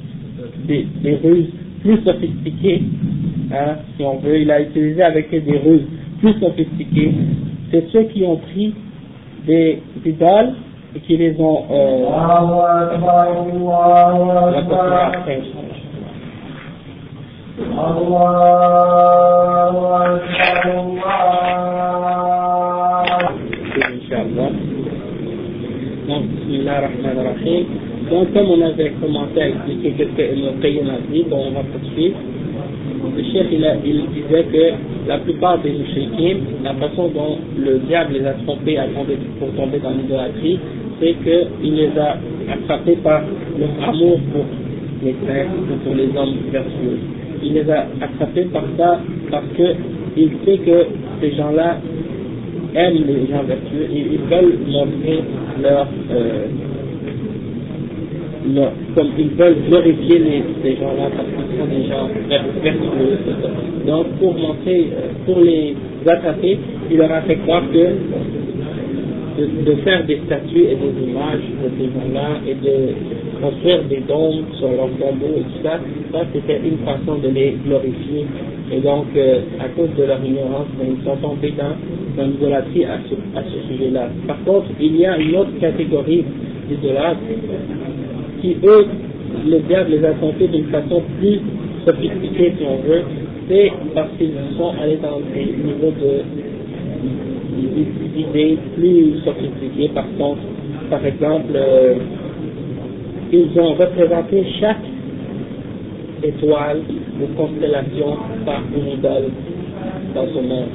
des, 0.67 0.87
des 1.03 1.17
ruses 1.17 1.51
plus 1.83 1.99
sophistiquées, 2.05 2.83
hein, 3.53 3.77
si 3.97 4.05
on 4.05 4.19
veut, 4.19 4.41
il 4.41 4.51
a 4.51 4.61
utilisé 4.61 5.03
avec 5.03 5.35
eux 5.35 5.41
des 5.41 5.59
ruses 5.59 5.87
plus 6.21 6.35
sophistiquées. 6.41 7.13
C'est 7.71 7.89
ceux 7.91 8.05
qui 8.05 8.25
ont 8.25 8.37
pris 8.37 8.75
des 9.47 9.83
idoles 10.05 10.55
et 10.95 11.01
qui 11.01 11.17
les 11.17 11.39
ont 11.41 11.65
euh, 11.71 12.07
Donc, 17.57 17.65
Donc, 28.11 28.33
comme 28.35 28.51
on 28.51 28.61
avait 28.61 28.93
commencé 29.01 29.41
à 29.41 29.49
expliquer 29.49 29.95
ce 29.99 30.05
que 30.05 30.23
le 30.23 30.61
Qayyim 30.61 30.89
a 30.89 30.99
dit, 31.11 31.25
bon, 31.31 31.47
on 31.49 31.53
va 31.53 31.63
poursuivre. 31.63 32.17
Le 33.17 33.23
chef, 33.33 33.47
il, 33.51 34.03
disait 34.13 34.45
que 34.53 35.09
la 35.09 35.19
plupart 35.19 35.59
des 35.59 35.71
musulmans, 35.71 36.41
la 36.63 36.75
façon 36.75 37.09
dont 37.09 37.39
le 37.59 37.79
diable 37.89 38.15
les 38.15 38.27
a 38.27 38.35
trompés 38.35 38.79
pour 39.39 39.51
tomber 39.55 39.79
dans 39.79 39.93
l'idolâtrie, 39.93 40.59
c'est 41.01 41.15
qu'il 41.25 41.75
les 41.75 41.99
a 41.99 42.19
attrapés 42.53 42.97
par 42.97 43.23
leur 43.59 43.89
amour 43.89 44.19
pour 44.33 44.45
les 45.03 45.15
frères 45.25 45.49
ou 45.57 45.77
pour 45.85 45.95
les 45.95 46.09
hommes 46.17 46.37
vertueux. 46.53 47.16
Il 47.43 47.55
les 47.55 47.71
a 47.71 47.87
attrapés 48.01 48.45
par 48.53 48.65
ça 48.77 49.01
parce 49.31 49.47
qu'il 49.57 50.31
sait 50.45 50.59
que 50.59 50.87
ces 51.21 51.33
gens-là 51.33 51.79
aiment 52.75 53.05
les 53.07 53.27
gens 53.31 53.43
vertueux 53.43 53.89
ils 53.91 54.19
veulent 54.19 54.59
montrer 54.69 55.23
leur, 55.63 55.87
euh, 56.11 56.47
comme 58.95 59.09
ils 59.19 59.31
veulent 59.31 59.57
glorifier 59.69 60.19
les, 60.19 60.43
ces 60.63 60.77
gens-là 60.77 61.11
parce 61.17 61.29
qu'ils 61.29 61.59
sont 61.59 61.67
des 61.67 61.89
gens 61.89 62.09
vertueux. 62.63 63.19
Donc 63.87 64.07
pour 64.19 64.35
montrer, 64.35 64.89
euh, 64.93 65.09
pour 65.25 65.41
les 65.41 65.75
attraper, 66.07 66.59
il 66.91 66.97
leur 66.99 67.13
a 67.13 67.23
fait 67.23 67.37
croire 67.37 67.63
que 67.73 67.87
de, 69.39 69.75
faire 69.85 70.05
des 70.07 70.21
statues 70.27 70.65
et 70.71 70.77
des 70.77 71.11
images 71.11 71.41
de 71.63 71.71
ces 71.79 71.87
gens-là 71.87 72.41
et 72.47 72.55
de 72.55 72.95
construire 73.41 73.83
des 73.85 74.01
dômes 74.01 74.45
sur 74.59 74.69
leurs 74.69 74.91
tombeaux 74.99 75.37
et 75.37 75.43
tout 75.43 75.63
ça, 75.63 75.79
ça 76.13 76.25
c'était 76.33 76.61
une 76.65 76.79
façon 76.79 77.19
de 77.19 77.29
les 77.29 77.57
glorifier. 77.67 78.27
Et 78.73 78.81
donc, 78.81 79.07
euh, 79.17 79.41
à 79.61 79.69
cause 79.69 79.91
de 79.97 80.05
leur 80.05 80.23
ignorance, 80.25 80.67
ben, 80.79 80.97
ils 80.99 81.05
sont 81.05 81.17
tombés 81.17 81.55
dans, 81.57 81.77
dans 82.17 82.29
l'idolâtrie 82.29 82.85
à 82.85 82.99
ce, 83.09 83.73
sujet-là. 83.73 84.09
Par 84.27 84.43
contre, 84.45 84.67
il 84.81 84.97
y 84.97 85.07
a 85.07 85.17
une 85.19 85.37
autre 85.37 85.57
catégorie 85.61 86.25
d'idolâtres 86.69 87.21
qui, 88.43 88.57
eux, 88.65 88.87
le 89.47 89.59
diable 89.61 89.91
les 89.91 90.05
a 90.05 90.13
trompés 90.15 90.49
d'une 90.49 90.67
façon 90.67 91.03
plus 91.19 91.41
sophistiquée, 91.85 92.55
si 92.59 92.65
on 92.65 92.89
veut, 92.89 93.03
c'est 93.49 93.73
parce 93.95 94.11
qu'ils 94.19 94.33
sont 94.57 94.73
allés 94.83 94.99
dans 94.99 95.21
des 95.33 95.45
niveaux 95.45 95.93
de 95.93 96.23
idées 98.17 98.59
plus 98.77 99.19
sophistiquées 99.25 99.91
par 99.95 100.07
contre. 100.19 100.41
Par 100.91 101.05
exemple, 101.05 101.53
euh, 101.55 101.95
ils 103.33 103.61
ont 103.61 103.75
représenté 103.75 104.45
chaque 104.61 104.85
étoile 106.23 106.81
ou 107.21 107.27
constellation 107.37 108.17
par 108.45 108.63
une 108.75 108.93
idole 108.99 109.31
dans 110.15 110.27
ce 110.27 110.41
monde. 110.41 110.69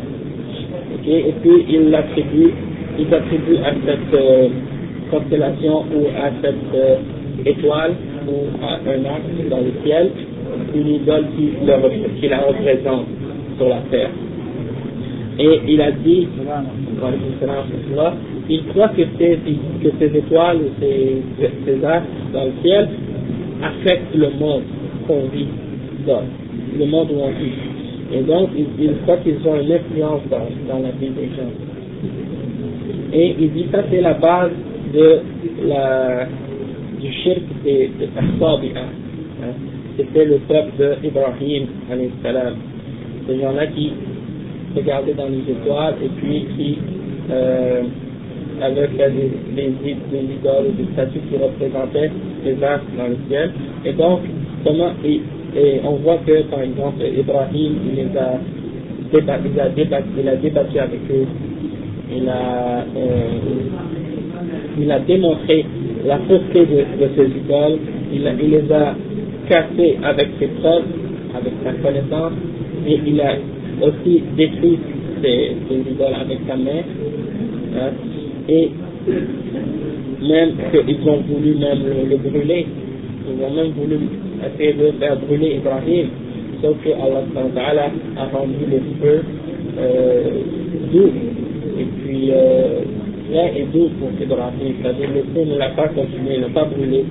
Et 1.08 1.34
puis 1.42 1.66
ils 1.70 1.90
l'attribuent, 1.90 2.54
ils 3.00 3.14
attribuent 3.14 3.58
à 3.58 3.74
cette 3.86 4.14
euh, 4.14 4.50
constellation 5.10 5.86
ou 5.94 6.08
à 6.18 6.30
cette 6.42 6.76
euh, 6.76 6.96
étoile 7.46 7.94
ou 8.28 8.64
à 8.64 8.74
un 8.90 9.06
axe 9.06 9.50
dans 9.50 9.62
le 9.62 9.74
ciel 9.84 10.12
une 10.76 10.88
idole 10.88 11.26
qui, 11.36 11.50
qui 12.20 12.28
la 12.28 12.40
représente 12.40 13.06
sur 13.58 13.70
la 13.70 13.80
terre. 13.90 14.10
Et 15.40 15.62
il 15.68 15.82
a 15.82 15.92
dit, 15.92 16.28
il 18.52 18.66
croit 18.66 18.90
que 18.90 19.02
ces, 19.18 20.18
étoiles 20.18 20.60
ces, 20.80 21.22
ces 21.66 21.86
astres 21.86 22.08
dans 22.34 22.44
le 22.44 22.52
ciel 22.62 22.90
affectent 23.64 24.14
le 24.16 24.30
monde 24.32 24.64
qu'on 25.08 25.22
vit 25.34 25.48
dans, 26.06 26.24
le 26.78 26.86
monde 26.86 27.08
où 27.12 27.20
on 27.22 27.30
vit. 27.30 27.54
Et 28.14 28.22
donc, 28.24 28.50
il, 28.58 28.66
il 28.78 28.98
croit 29.04 29.18
qu'ils 29.18 29.38
ont 29.48 29.56
une 29.56 29.72
influence 29.72 30.22
dans, 30.30 30.80
la 30.80 30.92
vie 30.92 31.10
des 31.10 31.30
gens. 31.38 31.52
Et 33.14 33.36
il 33.40 33.54
dit 33.54 33.66
ça, 33.72 33.84
c'est 33.90 34.02
la 34.02 34.16
base 34.16 34.52
du 37.00 37.12
shirk 37.24 37.42
des, 37.64 37.90
des 37.98 38.10
hein. 38.76 39.54
C'était 39.98 40.26
le 40.26 40.40
peuple 40.40 40.98
d'Ibrahim, 41.02 41.68
salam. 42.22 42.56
Ces 43.28 43.40
gens-là 43.40 43.68
qui 43.68 43.92
regarder 44.76 45.14
dans 45.14 45.28
les 45.28 45.52
étoiles 45.52 45.96
et 46.04 46.10
puis 46.18 46.46
qui 46.56 46.78
euh, 47.30 47.84
avec 48.62 48.96
des, 48.98 49.32
des 49.56 50.24
idoles 50.24 50.76
des 50.78 50.92
statues 50.94 51.20
qui 51.30 51.38
représentaient 51.38 52.12
les 52.46 52.64
astres 52.64 52.86
dans 52.98 53.08
le 53.08 53.18
ciel. 53.28 53.52
Et 53.86 53.94
donc, 53.94 54.22
comment, 54.64 54.92
et, 55.04 55.22
on 55.84 55.96
voit 55.98 56.20
que, 56.26 56.44
par 56.44 56.62
exemple, 56.62 57.04
Ibrahim, 57.04 57.74
il 57.90 57.96
les 57.96 58.18
a 58.18 58.40
débattu, 59.12 59.50
il 60.18 60.30
a 60.30 60.36
débattu, 60.36 60.80
avec 60.80 61.00
eux, 61.12 61.28
il 62.16 62.30
a, 62.30 62.86
euh, 62.96 63.28
il 64.80 64.92
a 64.92 65.00
démontré 65.00 65.66
la 66.06 66.20
fausseté 66.20 66.66
de, 66.66 66.86
ces 67.16 67.26
idoles, 67.26 67.80
il, 68.14 68.22
il 68.42 68.50
les 68.50 68.72
a 68.72 68.96
cassés 69.50 69.98
avec 70.04 70.30
ses 70.40 70.48
preuves, 70.48 70.84
avec 71.36 71.54
sa 71.64 71.74
connaissance, 71.74 72.34
et 72.88 73.00
il 73.06 73.20
a 73.22 73.36
aussi 73.82 74.24
détruit 74.38 74.80
ces, 75.22 75.56
idoles 75.70 76.16
avec 76.20 76.40
sa 76.48 76.56
main. 76.56 76.82
Hein, 77.76 77.92
et 78.52 78.70
même 80.22 80.52
qu'ils 80.72 81.10
ont 81.10 81.22
voulu 81.22 81.56
même 81.56 81.80
le, 82.10 82.18
brûler. 82.18 82.66
Ils 83.28 83.44
ont 83.44 83.56
même 83.56 83.72
voulu 83.72 83.98
essayer 84.46 84.74
de 84.74 84.92
faire 85.00 85.18
brûler 85.18 85.56
Ibrahim. 85.56 86.08
Sauf 86.62 86.76
que 86.84 86.90
Allah 86.90 87.92
a 88.18 88.38
rendu 88.38 88.66
le 88.70 88.80
feu 89.02 89.22
euh, 89.80 90.30
doux. 90.92 91.12
Et 91.80 91.86
puis, 92.04 92.30
euh, 92.32 92.82
est 93.34 93.74
doux 93.74 93.90
pour 94.00 94.10
Ibrahim. 94.22 94.74
C'est-à-dire 94.82 95.10
le 95.16 95.22
feu 95.34 95.50
ne 95.50 95.58
l'a 95.58 95.70
pas 95.70 95.88
consumé, 95.88 96.38
ne 96.38 96.42
l'a 96.42 96.50
pas 96.50 96.66
brûlé. 96.66 97.06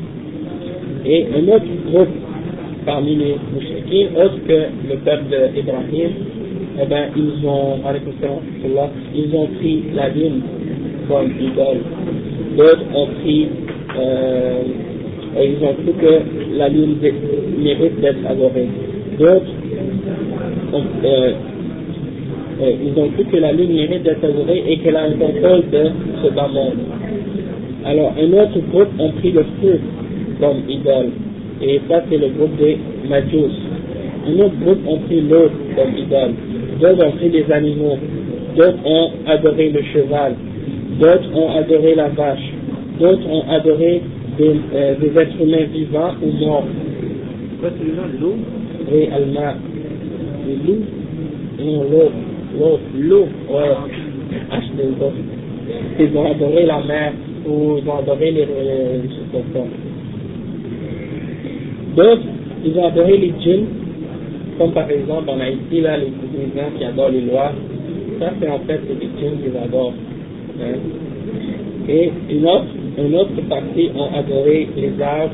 Et 1.06 1.26
un 1.34 1.48
autre 1.48 1.64
groupe 1.90 2.08
parmi 2.84 3.16
les 3.16 3.36
mouchriquins, 3.54 4.14
autre 4.22 4.38
que 4.46 4.66
le 4.88 4.96
peuple 4.96 5.52
d'Ibrahim, 5.54 6.10
eh 6.82 6.86
ben, 6.86 7.08
ils 7.16 7.46
ont, 7.46 7.78
ils 9.14 9.34
ont 9.34 9.46
pris 9.58 9.82
la 9.94 10.08
lune 10.10 10.42
comme 11.08 11.30
idole. 11.40 11.78
D'autres 12.56 12.84
ont 12.94 13.06
pris, 13.20 13.48
euh, 13.98 14.62
ils 15.36 15.64
ont 15.64 15.74
cru 15.74 15.92
que 16.00 16.56
la 16.56 16.68
lune 16.68 16.96
mérite 17.58 18.00
d'être 18.00 18.26
adorée. 18.28 18.68
D'autres, 19.18 19.52
euh, 20.74 21.32
euh, 22.62 22.72
ils 22.84 23.00
ont 23.00 23.08
cru 23.10 23.24
que 23.24 23.36
la 23.36 23.52
lune 23.52 23.74
mérite 23.74 24.02
d'être 24.02 24.24
adorée 24.24 24.64
et 24.66 24.78
qu'elle 24.78 24.96
a 24.96 25.02
un 25.02 25.12
contrôle 25.12 25.62
de 25.70 25.90
ce 26.22 26.32
bas 26.34 26.48
monde. 26.48 26.78
Alors, 27.84 28.12
un 28.18 28.32
autre 28.34 28.58
groupe 28.70 28.88
ont 28.98 29.12
pris 29.12 29.32
le 29.32 29.44
feu 29.62 29.80
comme 30.40 30.62
idole. 30.68 31.10
Et 31.62 31.80
ça, 31.88 32.02
c'est 32.10 32.18
le 32.18 32.28
groupe 32.28 32.56
des 32.56 32.78
Majus. 33.08 33.52
Un 34.26 34.38
autre 34.40 34.54
groupe 34.62 34.80
ont 34.86 34.98
pris 34.98 35.20
l'eau 35.20 35.48
comme 35.76 35.96
idole. 35.96 36.32
D'autres 36.80 37.06
ont 37.06 37.12
pris 37.12 37.28
les 37.30 37.50
animaux. 37.50 37.96
D'autres 38.56 38.78
ont 38.84 39.10
adoré 39.26 39.70
le 39.70 39.82
cheval. 39.92 40.34
D'autres 41.00 41.34
ont 41.34 41.50
adoré 41.56 41.94
la 41.94 42.08
vache. 42.08 42.52
D'autres 43.00 43.26
ont 43.26 43.48
adoré 43.48 44.02
des, 44.36 44.54
euh, 44.74 44.94
des 45.00 45.18
êtres 45.18 45.40
humains 45.40 45.64
vivants 45.72 46.12
ou 46.22 46.44
morts. 46.44 46.66
Quoi, 47.60 47.70
c'est 47.78 47.96
gens, 47.96 48.08
l'eau 48.20 48.34
Oui, 48.92 49.08
Alma. 49.10 49.54
Les 50.46 50.56
loups 50.56 50.84
Non, 51.58 51.84
l'eau. 51.90 52.10
L'eau. 52.58 52.78
L'eau. 52.98 53.28
Ouais. 53.48 53.70
H2O. 54.52 55.10
Ils 56.00 56.16
ont 56.16 56.30
adoré 56.30 56.66
la 56.66 56.82
mer 56.82 57.12
ou 57.46 57.78
ils 57.78 57.88
ont 57.88 57.98
adoré 57.98 58.30
les, 58.32 58.44
les. 58.44 59.00
D'autres, 61.96 62.22
ils 62.62 62.78
ont 62.78 62.86
adoré 62.86 63.16
les 63.16 63.32
djinns, 63.40 63.66
comme 64.58 64.72
par 64.72 64.90
exemple 64.90 65.30
en 65.30 65.40
Haïti, 65.40 65.80
là, 65.80 65.96
les 65.96 66.06
gens 66.06 66.70
qui 66.76 66.84
adorent 66.84 67.08
les 67.08 67.22
lois. 67.22 67.52
Ça, 68.18 68.32
c'est 68.38 68.48
en 68.50 68.58
fait 68.60 68.80
les 68.88 69.08
djinns 69.18 69.38
qu'ils 69.42 69.56
adorent. 69.56 69.94
Hein. 70.61 70.77
Et 71.87 72.11
une 72.29 72.45
autre, 72.45 72.65
une 72.97 73.15
autre 73.15 73.41
partie 73.49 73.89
ont 73.95 74.09
adoré 74.13 74.67
les 74.75 75.01
arbres, 75.01 75.33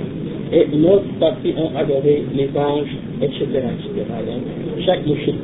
et 0.51 0.67
une 0.73 0.85
autre 0.85 1.07
partie 1.19 1.53
ont 1.57 1.71
adoré 1.77 2.23
les 2.35 2.49
anges, 2.57 2.95
etc. 3.21 3.41
etc. 3.43 4.05
Donc, 4.27 4.83
chaque, 4.85 5.05
mouchrik, 5.07 5.35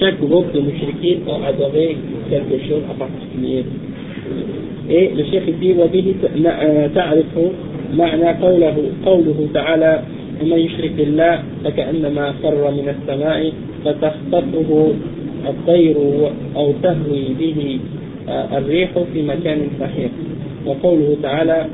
chaque 0.00 0.20
groupe 0.20 0.52
de 0.52 0.60
mouchriquins 0.60 1.20
ont 1.28 1.42
adoré 1.44 1.96
quelque 2.28 2.58
chose 2.68 2.82
en 2.90 2.94
particulier. 2.94 3.64
Et 4.90 5.10
le 5.14 5.24
chef 5.30 5.44
dit 5.60 5.74
وبه 5.78 6.14
تعرف 6.94 7.34
معنى 7.94 8.28
قوله 8.42 8.76
قوله 9.06 9.48
تعالى 9.54 10.02
ومن 10.42 10.58
يشرك 10.58 10.92
بالله 10.96 11.42
فكأنما 11.64 12.34
خر 12.42 12.70
من 12.70 12.88
السماء 12.88 13.52
فتخطفه 13.84 14.92
الطير 15.48 15.96
أو 16.56 16.72
تهوي 16.82 17.24
به 17.40 17.78
الريح 18.29 18.89
في 19.13 19.21
مكان 19.21 19.59
صحيح. 19.79 20.11
وقوله 20.65 21.17
تعالى 21.23 21.65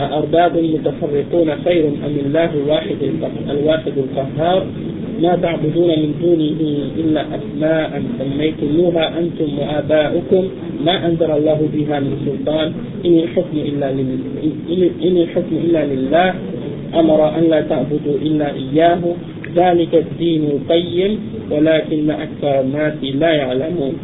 أأرباب 0.00 0.56
متفرقون 0.56 1.48
خير 1.64 1.84
أم 1.88 2.14
الله 2.26 2.50
الواحد 2.54 2.96
الواحد 3.50 3.92
القهار؟ 3.96 4.66
ما 5.22 5.36
تعبدون 5.36 5.88
من 5.88 6.14
دونه 6.22 6.60
إلا 6.98 7.20
أسماء 7.20 8.02
سميتموها 8.18 9.18
أنتم 9.18 9.58
وآباؤكم. 9.58 10.48
ما 10.84 11.06
أنزل 11.06 11.30
الله 11.30 11.68
بها 11.74 12.00
من 12.00 12.12
سلطان. 12.26 12.72
إن 13.06 13.18
الحكم 13.18 13.56
إلا 13.56 13.90
إن 15.02 15.16
الحكم 15.16 15.56
إلا 15.64 15.84
لله. 15.84 16.34
أمر 16.94 17.38
أن 17.38 17.44
لا 17.50 17.60
تعبدوا 17.60 18.16
إلا 18.22 18.54
إياه. 18.54 19.00
ذلك 19.56 19.94
الدين 19.94 20.42
القيم 20.44 21.18
ولكن 21.50 22.10
أكثر 22.10 22.60
الناس 22.60 22.94
لا 23.02 23.32
يعلمون. 23.32 23.94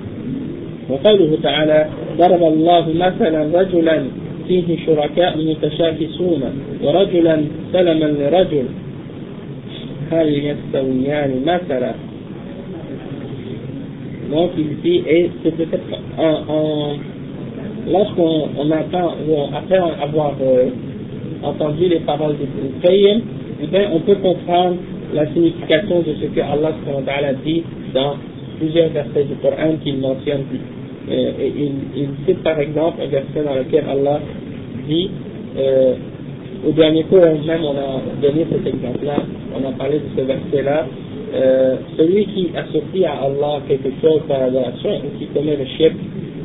وقوله 0.90 1.38
تعالى 1.42 1.86
ضرب 2.18 2.42
الله 2.42 2.92
مثلا 2.92 3.60
رجلا 3.60 4.02
فيه 4.48 4.76
شركاء 4.86 5.38
متشاكسون 5.38 6.42
ورجلا 6.82 7.44
سلما 7.72 8.04
لرجل 8.04 8.64
هل 10.12 10.28
يستويان 10.28 11.42
مثلا 11.46 11.94
donc 14.30 14.50
dit 14.82 15.02
et 15.06 15.30
c'est 15.42 15.54
peut-être 15.54 16.00
en, 16.18 16.34
en 16.48 16.96
lorsqu'on 17.90 18.48
on 18.58 18.70
entend 18.70 19.14
ou 19.28 19.54
après 19.54 19.78
avoir 19.78 20.34
euh, 20.40 20.70
entendu 21.42 21.88
les 21.88 22.00
paroles 22.00 22.36
de 22.38 22.86
Qayyim, 22.86 23.20
eh 23.62 23.66
bien 23.66 23.90
on 23.92 24.00
peut 24.00 24.16
comprendre 24.16 24.76
la 25.12 25.26
signification 25.32 26.00
de 26.00 26.14
ce 26.20 26.26
que 26.26 26.40
Allah 26.40 27.32
dit 27.44 27.62
dans 27.92 28.16
plusieurs 28.58 28.88
versets 28.90 29.24
du 29.24 29.34
Coran 29.36 29.74
qu'il 29.82 29.98
mentionne. 29.98 30.44
Euh, 31.10 31.32
il, 31.94 32.08
cite 32.26 32.42
par 32.42 32.58
exemple 32.58 33.02
un 33.02 33.08
verset 33.08 33.44
dans 33.44 33.54
lequel 33.54 33.84
Allah 33.86 34.20
dit, 34.88 35.10
euh, 35.58 35.94
au 36.66 36.72
dernier 36.72 37.04
cours 37.04 37.20
même 37.20 37.60
on 37.62 37.76
a 37.76 38.00
donné 38.22 38.46
cet 38.50 38.66
exemple-là, 38.66 39.16
on 39.54 39.68
a 39.68 39.72
parlé 39.72 39.98
de 39.98 40.04
ce 40.16 40.22
verset-là, 40.22 40.86
euh, 41.34 41.76
celui 41.98 42.24
qui 42.26 42.50
associe 42.56 43.04
à 43.04 43.24
Allah 43.24 43.60
quelque 43.68 43.90
chose 44.00 44.22
par 44.26 44.42
adoration 44.44 44.96
ou 44.96 45.18
qui 45.18 45.26
commet 45.26 45.56
le 45.56 45.66
shirk, 45.76 45.92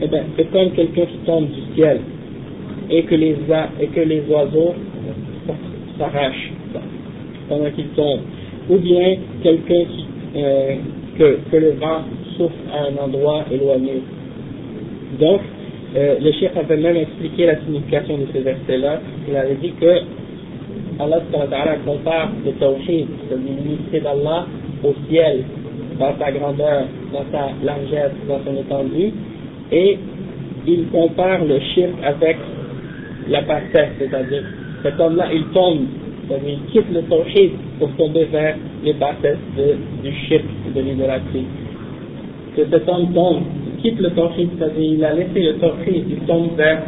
eh 0.01 0.07
ben, 0.07 0.23
c'est 0.35 0.51
comme 0.51 0.71
quelqu'un 0.71 1.05
qui 1.05 1.17
tombe 1.25 1.47
du 1.47 1.75
ciel 1.75 2.01
et 2.89 3.03
que 3.03 3.15
les, 3.15 3.37
et 3.79 3.87
que 3.87 4.01
les 4.01 4.23
oiseaux 4.29 4.73
s'arrachent 5.97 6.51
pendant 7.47 7.69
qu'ils 7.71 7.89
tombent. 7.89 8.21
Ou 8.69 8.77
bien 8.77 9.17
quelqu'un 9.41 9.83
que, 11.17 11.37
que 11.49 11.57
le 11.57 11.71
vent 11.79 12.01
souffle 12.35 12.53
à 12.73 12.87
un 12.87 13.05
endroit 13.05 13.45
éloigné. 13.51 14.01
Donc, 15.17 15.41
euh, 15.95 16.15
le 16.21 16.31
chef 16.33 16.55
avait 16.55 16.77
même 16.77 16.97
expliqué 16.97 17.45
la 17.47 17.59
signification 17.61 18.17
de 18.17 18.27
ce 18.33 18.39
verset-là. 18.39 19.01
Il 19.27 19.35
avait 19.35 19.55
dit 19.55 19.71
que 19.79 20.01
Allah 20.99 21.21
compare 21.85 22.29
le 22.45 22.51
tawhid, 22.53 23.07
l'unité 23.31 24.01
d'Allah, 24.01 24.45
au 24.83 24.93
ciel, 25.09 25.43
dans 25.97 26.13
sa 26.19 26.31
grandeur, 26.31 26.83
dans 27.11 27.25
sa 27.31 27.49
largesse, 27.63 28.11
dans 28.27 28.39
son 28.45 28.55
étendue, 28.57 29.11
et 29.71 29.97
il 30.67 30.87
compare 30.89 31.43
le 31.45 31.59
shirk 31.73 31.91
avec 32.03 32.37
la 33.29 33.41
parfaite, 33.43 33.91
c'est-à-dire 33.97 34.43
cet 34.83 34.99
homme-là, 34.99 35.27
il 35.33 35.43
tombe, 35.53 35.85
c'est-à-dire 36.27 36.57
il 36.65 36.71
quitte 36.71 36.91
le 36.93 37.01
tawhid 37.03 37.51
pour 37.79 37.91
tomber 37.95 38.25
vers 38.25 38.55
les 38.83 38.93
bassesses 38.93 39.37
du 40.03 40.11
shirk, 40.27 40.45
de 40.75 40.81
l'idolâtrie. 40.81 41.45
Que 42.55 42.65
cet 42.69 42.87
homme 42.87 43.13
tombe, 43.13 43.43
quitte 43.81 43.99
le 43.99 44.09
tawhid, 44.11 44.49
c'est-à-dire 44.57 44.93
il 44.93 45.03
a 45.03 45.13
laissé 45.13 45.41
le 45.41 45.53
tawhid, 45.57 46.03
il 46.09 46.19
tombe 46.27 46.55
vers 46.55 46.83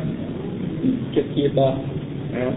ce 1.15 1.19
qui 1.33 1.45
est 1.45 1.55
bas. 1.55 1.75
Hein. 2.33 2.53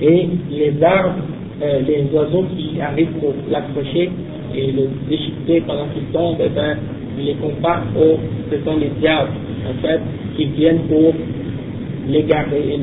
Et 0.00 0.28
les 0.50 0.82
arbres, 0.82 1.22
euh, 1.62 1.80
les 1.86 2.04
oiseaux 2.12 2.44
qui 2.56 2.80
arrivent 2.80 3.12
pour 3.20 3.34
l'accrocher 3.50 4.10
et 4.54 4.72
le 4.72 4.88
déchiqueter 5.08 5.62
pendant 5.66 5.86
qu'il 5.94 6.04
tombe, 6.12 6.36
eh 6.44 6.48
ben, 6.48 6.76
il 7.18 7.26
les 7.26 7.34
compare 7.34 7.84
aux, 7.96 8.18
ce 8.50 8.64
sont 8.64 8.76
les 8.76 8.90
diables, 9.00 9.30
en 9.68 9.80
fait, 9.80 10.00
qui 10.36 10.46
viennent 10.46 10.82
pour 10.88 11.12
l'égarer 12.08 12.74
et 12.74 12.78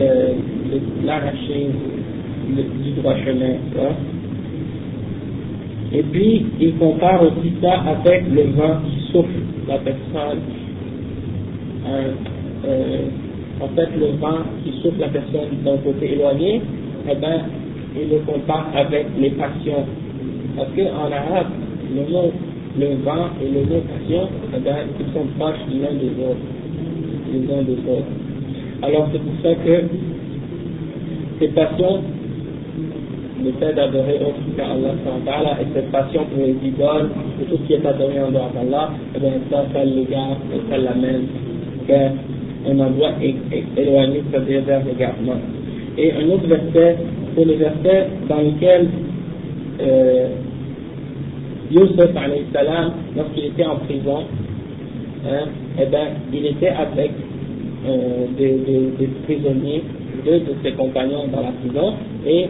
l'arracher 1.06 1.68
du 2.47 2.91
droit 3.02 3.16
chemin. 3.26 3.56
Et 5.93 6.04
puis, 6.04 6.45
il 6.60 6.76
compare 6.76 7.22
aussi 7.24 7.52
ça 7.62 7.84
avec 7.88 8.24
le 8.34 8.43
vent 8.52 8.80
qui 8.86 9.12
souffle 9.12 9.41
la 9.68 9.78
personne. 9.78 10.39
Euh, 11.92 12.12
euh, 12.66 12.98
en 13.62 13.68
fait, 13.76 13.89
le 14.00 14.18
vent 14.18 14.39
qui 14.64 14.72
souffle 14.82 15.00
la 15.00 15.10
personne 15.10 15.50
d'un 15.64 15.78
côté 15.78 16.14
éloigné, 16.14 16.62
eh 17.10 17.16
ben, 17.16 17.42
il 17.96 18.10
le 18.10 18.20
compare 18.20 18.68
avec 18.76 19.08
les 19.20 19.32
passions. 19.32 19.86
Parce 20.56 20.70
qu'en 20.76 21.12
arabe, 21.12 21.52
le 21.94 22.12
mot, 22.12 22.32
le 22.80 22.96
vent 23.04 23.30
et 23.42 23.50
le 23.50 23.62
mot 23.66 23.82
passion, 23.82 24.30
eh 24.56 24.60
ben, 24.60 24.76
ils 25.00 25.14
sont 25.14 25.26
proches 25.38 25.60
l'un 25.70 25.94
des 25.94 26.12
autres. 26.24 26.48
Les 27.32 27.54
uns 27.54 27.64
des 27.64 27.92
autres. 27.92 28.12
Alors 28.82 29.08
c'est 29.12 29.20
pour 29.20 29.34
ça 29.44 29.56
que 29.64 29.84
ces 31.39 31.48
passions, 31.50 32.02
le 33.44 33.52
fait 33.54 33.74
d'adorer 33.74 34.16
autre 34.16 34.42
qu'Allah 34.56 35.58
et 35.62 35.66
cette 35.74 35.92
passion 35.92 36.26
pour 36.26 36.44
les 36.44 36.56
idoles, 36.68 37.10
pour 37.38 37.48
tout 37.48 37.64
ce 37.64 37.68
qui 37.68 37.74
est 37.74 37.86
adoré 37.86 38.22
en 38.22 38.32
dehors 38.32 38.52
d'Allah, 38.54 38.92
eh 39.16 39.20
bien 39.20 39.34
ça, 39.52 39.66
ça 39.74 39.84
l'égare 39.84 40.38
et 40.54 40.70
ça 40.70 40.78
l'amène 40.78 41.28
un 41.90 42.80
endroit 42.80 43.12
éloigné, 43.78 44.24
c'est-à-dire 44.30 44.62
vers 44.64 44.86
l'égarement. 44.86 45.40
Et 45.98 46.12
un 46.14 46.30
autre 46.30 46.48
verset, 46.48 46.98
c'est 47.36 47.46
le 47.46 47.54
verset 47.54 48.08
dans 48.30 48.42
lequel 48.42 48.88
euh, 49.82 50.28
Youssef, 51.72 52.12
lorsqu'il 53.16 53.46
était 53.46 53.66
en 53.66 53.78
prison, 53.78 54.24
hein, 55.26 55.46
eh 55.80 55.86
ben, 55.86 56.08
il 56.34 56.46
était 56.46 56.70
avec 56.70 57.12
euh, 57.88 58.26
des, 58.38 59.10
prisonniers, 59.24 59.84
deux 60.26 60.40
de 60.40 60.56
ses 60.64 60.74
compagnons 60.74 61.28
dans 61.34 61.42
la 61.42 61.52
prison, 61.64 61.94
et 62.28 62.48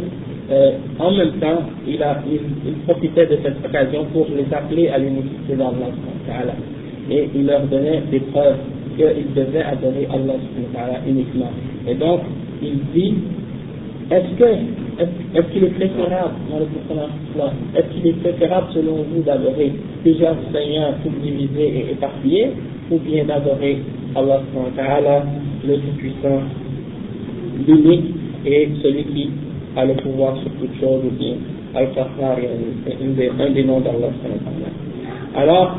euh, 0.52 0.72
en 1.00 1.12
même 1.12 1.34
temps, 1.40 1.62
il, 1.88 2.02
a, 2.04 2.22
il, 2.30 2.74
profitait 2.88 3.28
de 3.28 3.38
cette 3.44 3.66
occasion 3.66 4.06
pour 4.12 4.28
les 4.36 4.54
appeler 4.54 4.90
à 4.90 4.98
l'unicité 4.98 5.56
d'Allah. 5.56 6.54
Et 7.10 7.30
il 7.36 7.46
leur 7.46 7.62
donnait 7.62 8.02
des 8.12 8.20
preuves 8.20 8.58
qu'ils 8.98 9.34
devaient 9.34 9.64
adorer 9.64 10.08
Allah 10.12 11.02
uniquement. 11.08 11.52
Et 11.88 11.96
donc, 11.96 12.22
il 12.62 12.80
dit 12.94 13.14
est-ce 14.12 14.38
que 14.38 14.46
est-ce 15.34 15.54
qu'il 15.54 15.64
est 15.64 15.76
préférable 15.76 16.36
est-ce 17.76 17.96
qu'il 17.96 18.08
est 18.08 18.20
préférable 18.22 18.68
selon 18.74 18.98
vous 19.04 19.22
d'adorer 19.24 19.72
plusieurs 20.02 20.36
seigneurs 20.54 20.94
divisés 21.24 21.88
et 21.88 21.92
éparpillés 21.94 22.52
ou 22.92 23.00
bien 23.00 23.24
d'adorer 23.24 23.78
Allah 24.16 24.42
le 25.66 25.76
Tout-Puissant, 25.76 26.42
l'unique 27.68 28.16
et 28.46 28.70
celui 28.84 29.04
qui 29.06 29.30
a 29.78 29.86
le 29.86 29.94
pouvoir 29.94 30.36
sur 30.38 30.52
toute 30.60 30.80
chose, 30.80 31.02
ou 31.06 31.12
bien 31.18 31.36
Al-Qahhar, 31.74 32.38
un 33.40 33.50
des 33.52 33.64
noms 33.64 33.80
d'Allah. 33.80 34.10
Alors, 35.36 35.78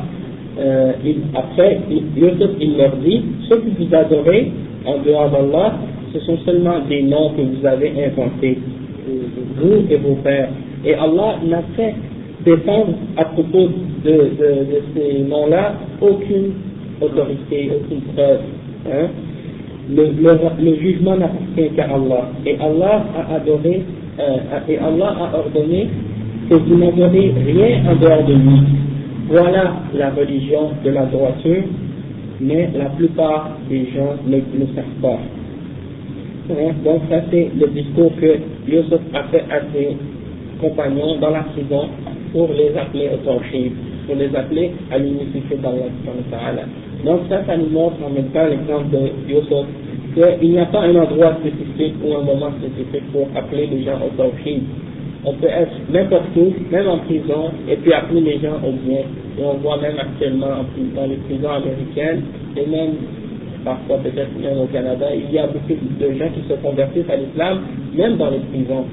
euh, 0.59 0.93
il, 1.05 1.17
après, 1.35 1.81
Yusuf, 1.89 2.51
il 2.61 2.77
leur 2.77 2.97
dit, 2.97 3.23
ce 3.49 3.55
que 3.55 3.69
vous 3.79 3.95
adorez 3.95 4.53
en 4.85 4.99
dehors 4.99 5.31
d'Allah, 5.31 5.75
ce 6.13 6.21
sont 6.21 6.37
seulement 6.45 6.81
des 6.89 7.03
noms 7.03 7.31
que 7.31 7.41
vous 7.41 7.67
avez 7.67 7.93
inventés, 8.05 8.59
vous 9.57 9.85
et 9.91 9.97
vos 9.97 10.17
pères. 10.17 10.51
Et 10.85 10.95
Allah 10.95 11.37
n'a 11.45 11.63
fait 11.77 11.95
défendre 12.45 12.95
à 13.17 13.25
propos 13.27 13.69
de, 14.05 14.31
ces 14.95 15.21
noms-là 15.21 15.75
aucune 16.01 16.53
autorité, 17.01 17.71
aucune 17.77 18.01
preuve. 18.15 18.41
Hein. 18.91 19.09
Le, 19.91 20.75
jugement 20.77 21.17
n'appartient 21.17 21.75
qu'à 21.77 21.85
Allah. 21.85 22.31
Et 22.47 22.57
Allah 22.61 23.05
a 23.17 23.35
adoré, 23.37 23.83
euh, 24.19 24.37
et 24.69 24.79
Allah 24.79 25.17
a 25.19 25.39
ordonné 25.39 25.89
que 26.51 26.55
vous 26.55 26.77
n'adorez 26.77 27.33
rien 27.47 27.91
en 27.91 27.97
dehors 27.97 28.25
de 28.25 28.35
lui. 28.35 28.61
Voilà 29.29 29.75
la 29.95 30.11
religion 30.11 30.71
de 30.85 30.91
la 30.91 31.07
droiture, 31.07 31.65
mais 32.41 32.69
la 32.77 32.87
plupart 32.87 33.51
des 33.69 33.87
gens 33.95 34.17
ne 34.27 34.37
le 34.37 34.67
savent 34.75 35.01
pas. 35.01 35.19
Hein. 36.51 36.73
Donc 36.85 37.03
ça 37.09 37.23
c'est 37.31 37.51
le 37.59 37.69
discours 37.69 38.13
que 38.21 38.39
Yusuf 38.69 39.01
a 39.15 39.23
fait 39.25 39.45
à 39.51 39.61
ses 39.73 39.97
compagnons 40.61 41.19
dans 41.21 41.31
la 41.31 41.43
prison 41.43 41.89
pour 42.33 42.49
les 42.49 42.77
appeler 42.77 43.11
au 43.13 43.31
pour 44.07 44.17
les 44.17 44.35
appeler 44.35 44.73
à 44.91 44.99
l'unicité 44.99 45.57
d'Allah. 45.63 46.65
Donc 47.05 47.21
ça, 47.29 47.45
ça 47.47 47.57
nous 47.57 47.69
montre 47.69 47.97
en 48.05 48.11
même 48.11 48.31
temps 48.31 48.47
l'exemple 48.47 48.91
de 48.91 49.33
Yusuf, 49.33 49.67
qu'il 50.15 50.51
n'y 50.51 50.59
a 50.59 50.67
pas 50.67 50.81
un 50.81 50.95
endroit 50.97 51.37
spécifique 51.41 51.95
ou 52.05 52.15
un 52.15 52.23
moment 52.23 52.51
spécifique 52.59 53.11
pour 53.13 53.29
appeler 53.37 53.67
les 53.67 53.85
gens 53.85 53.99
au. 53.99 54.23
On 55.25 55.35
peut 55.35 55.47
être 55.47 55.73
n'importe 55.93 56.37
où, 56.37 56.53
même 56.71 56.89
en 56.89 56.99
prison, 56.99 57.51
et 57.69 57.77
puis 57.77 57.93
appeler 57.93 58.21
les 58.21 58.39
gens 58.41 58.57
au 58.67 58.73
bien. 58.73 59.03
Et 59.39 59.45
on 59.45 59.55
voit 59.59 59.79
même 59.81 59.99
actuellement 59.99 60.65
dans 60.97 61.07
les 61.07 61.17
prisons 61.17 61.51
américaines, 61.51 62.23
et 62.57 62.67
même 62.67 62.95
parfois 63.65 63.99
peut-être 63.99 64.37
même 64.41 64.59
au 64.59 64.67
Canada, 64.67 65.07
il 65.15 65.33
y 65.33 65.39
a 65.39 65.47
beaucoup 65.47 65.69
de 65.69 66.13
gens 66.19 66.29
qui 66.35 66.49
se 66.49 66.55
convertissent 66.61 67.09
à 67.09 67.17
l'islam, 67.17 67.61
même 67.95 68.17
dans 68.17 68.31
les 68.31 68.41
prisons. 68.51 68.85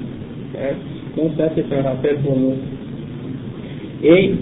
Hein? 0.56 0.74
Donc 1.16 1.32
ça, 1.36 1.48
c'est 1.54 1.76
un 1.76 1.82
rappel 1.82 2.16
pour 2.18 2.36
nous. 2.36 2.54
Et 4.02 4.34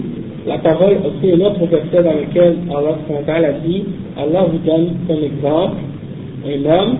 la 0.45 0.57
parole, 0.59 0.97
aussi 1.05 1.31
un 1.33 1.39
autre 1.41 1.65
verset 1.65 2.03
dans 2.03 2.13
lequel 2.13 2.57
Allah 2.69 3.47
a 3.47 3.51
dit, 3.65 3.83
Allah 4.17 4.45
vous 4.51 4.59
donne 4.59 4.95
comme 5.07 5.23
exemple 5.23 5.77
un 6.45 6.65
homme 6.65 6.97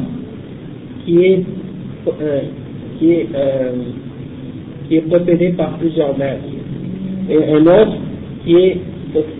qui 1.05 1.23
est, 1.23 1.43
euh, 2.21 2.41
qui 2.97 3.11
est, 3.11 3.27
euh, 3.33 3.71
qui 4.89 4.97
est 4.97 5.01
possédé 5.09 5.49
par 5.49 5.77
plusieurs 5.77 6.17
maîtres, 6.17 6.43
et 7.29 7.37
un 7.37 7.61
autre 7.61 7.93
qui 8.43 8.55
est, 8.55 8.77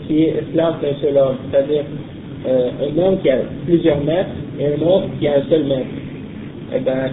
qui 0.07 0.23
est 0.23 0.35
esclave 0.37 0.81
d'un 0.81 0.95
seul 1.01 1.17
homme, 1.17 1.35
c'est-à-dire 1.51 1.83
euh, 2.47 2.69
un 2.81 3.01
homme 3.01 3.17
qui 3.21 3.29
a 3.29 3.39
plusieurs 3.65 4.01
maîtres 4.03 4.29
et 4.59 4.67
un 4.67 4.87
autre 4.87 5.07
qui 5.19 5.27
a 5.27 5.37
un 5.37 5.43
seul 5.49 5.63
maître. 5.65 5.87
Eh 6.75 6.79
bien, 6.79 7.11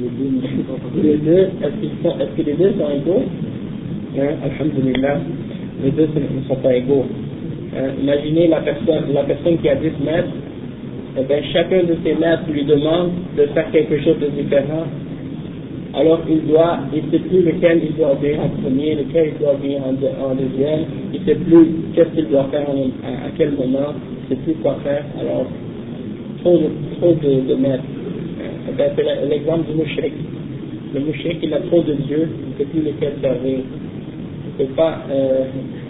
les 0.00 1.16
deux, 1.16 1.50
est-ce 1.62 2.36
que 2.36 2.46
les 2.46 2.54
deux 2.54 2.72
sont 2.78 2.90
égaux? 2.90 3.22
Hein, 4.16 4.34
Alhamdulillah, 4.44 5.18
les 5.82 5.90
deux 5.90 6.08
ne 6.14 6.48
sont 6.48 6.56
pas 6.56 6.74
égaux. 6.74 7.04
Hein, 7.76 7.90
imaginez 8.00 8.48
la 8.48 8.60
personne, 8.60 9.12
la 9.12 9.24
personne 9.24 9.58
qui 9.58 9.68
a 9.68 9.74
10 9.74 9.90
mètres, 10.04 10.28
eh 11.18 11.22
bien, 11.24 11.38
chacun 11.52 11.82
de 11.82 11.96
ses 12.04 12.14
maîtres 12.14 12.44
lui 12.50 12.64
demande 12.64 13.10
de 13.36 13.46
faire 13.46 13.70
quelque 13.72 14.00
chose 14.02 14.18
de 14.20 14.28
différent. 14.40 14.86
Alors 15.96 16.20
il 16.28 16.46
doit, 16.46 16.78
il 16.92 17.04
ne 17.06 17.10
sait 17.10 17.18
plus 17.20 17.42
lequel 17.42 17.82
il 17.84 17.94
doit 17.96 18.12
obéir 18.12 18.40
en 18.40 18.48
premier, 18.62 18.96
lequel 18.96 19.32
il 19.34 19.38
doit 19.38 19.54
obéir 19.54 19.80
en, 19.86 19.94
en 20.24 20.34
deuxième, 20.34 20.86
il 21.12 21.20
ne 21.20 21.24
sait 21.24 21.34
plus 21.36 21.66
qu'est-ce 21.94 22.10
qu'il 22.16 22.28
doit 22.28 22.48
faire 22.50 22.66
à, 22.68 23.30
quel 23.36 23.52
moment, 23.52 23.94
il 23.94 24.30
ne 24.30 24.36
sait 24.36 24.42
plus 24.42 24.54
quoi 24.54 24.76
faire. 24.82 25.04
Alors, 25.20 25.46
trop 26.42 26.58
de, 26.58 26.70
trop 26.98 27.12
de, 27.12 27.48
de 27.48 27.54
maîtres. 27.54 27.84
Eh 28.68 28.72
ben, 28.76 28.90
c'est 28.96 29.04
l'exemple 29.28 29.70
du 29.70 29.76
mouchrik. 29.76 30.12
Le 30.94 31.00
mouchrik, 31.00 31.38
il 31.42 31.54
a 31.54 31.60
trop 31.60 31.82
de 31.82 31.92
dieux, 31.92 32.28
il 32.28 32.52
ne 32.52 32.58
sait 32.58 32.70
plus 32.70 32.82
lequel 32.82 33.12
servir 33.20 33.58
ne 34.58 34.64
peut 34.64 34.72
pas 34.74 35.00
euh, 35.10 35.44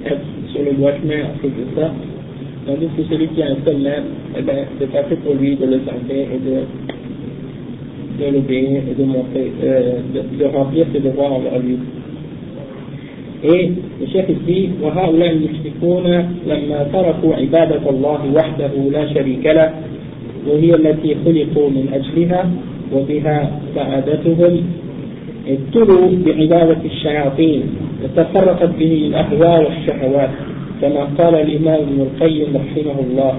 être 0.06 0.20
sur 0.52 0.62
le 0.62 0.72
droit 0.72 0.92
chemin 1.00 1.24
à 1.24 1.38
cause 1.40 1.50
de 1.50 1.80
ça. 1.80 1.92
Tandis 2.66 2.88
que 2.96 3.02
celui 3.04 3.28
qui 3.28 3.42
a 3.42 3.46
un 3.46 3.56
seul 3.64 3.76
maître, 3.78 4.06
eh 4.38 4.42
ben, 4.42 4.66
c'est 4.78 4.90
facile 4.90 5.18
pour 5.18 5.34
lui 5.34 5.56
de 5.56 5.66
le 5.66 5.80
servir 5.84 6.26
et 6.32 6.38
de, 6.38 6.93
de 8.18 8.32
l'obéir 8.32 8.82
et 8.90 8.94
de, 8.94 9.04
montrer, 9.04 9.52
euh, 9.62 9.98
de, 10.14 10.38
de, 10.38 10.44
remplir 10.44 10.86
ses 10.92 11.00
devoirs 11.00 11.32
envers 11.32 11.58
lui. 11.58 11.78
Et 13.44 13.72
le 14.00 14.06
chef 14.06 14.26
ici, 14.28 14.70
وهؤلاء 14.82 15.30
المشركون 15.30 16.06
لما 16.46 16.86
تركوا 16.92 17.34
عبادة 17.34 17.90
الله 17.90 18.20
وحده 18.34 18.72
لا 18.92 19.14
شريك 19.14 19.46
له 19.46 19.70
وهي 20.48 20.74
التي 20.74 21.16
خلقوا 21.24 21.70
من 21.70 21.88
أجلها 21.92 22.50
وبها 22.92 23.50
سعادتهم 23.74 24.60
ابتلوا 25.48 26.08
بعبادة 26.26 26.80
الشياطين 26.84 27.62
وتفرقت 28.04 28.70
به 28.78 28.92
الأهواء 28.92 29.64
والشهوات 29.64 30.30
كما 30.80 31.04
قال 31.18 31.34
الإمام 31.34 31.80
ابن 31.80 32.00
القيم 32.00 32.56
رحمه 32.56 33.00
الله 33.10 33.34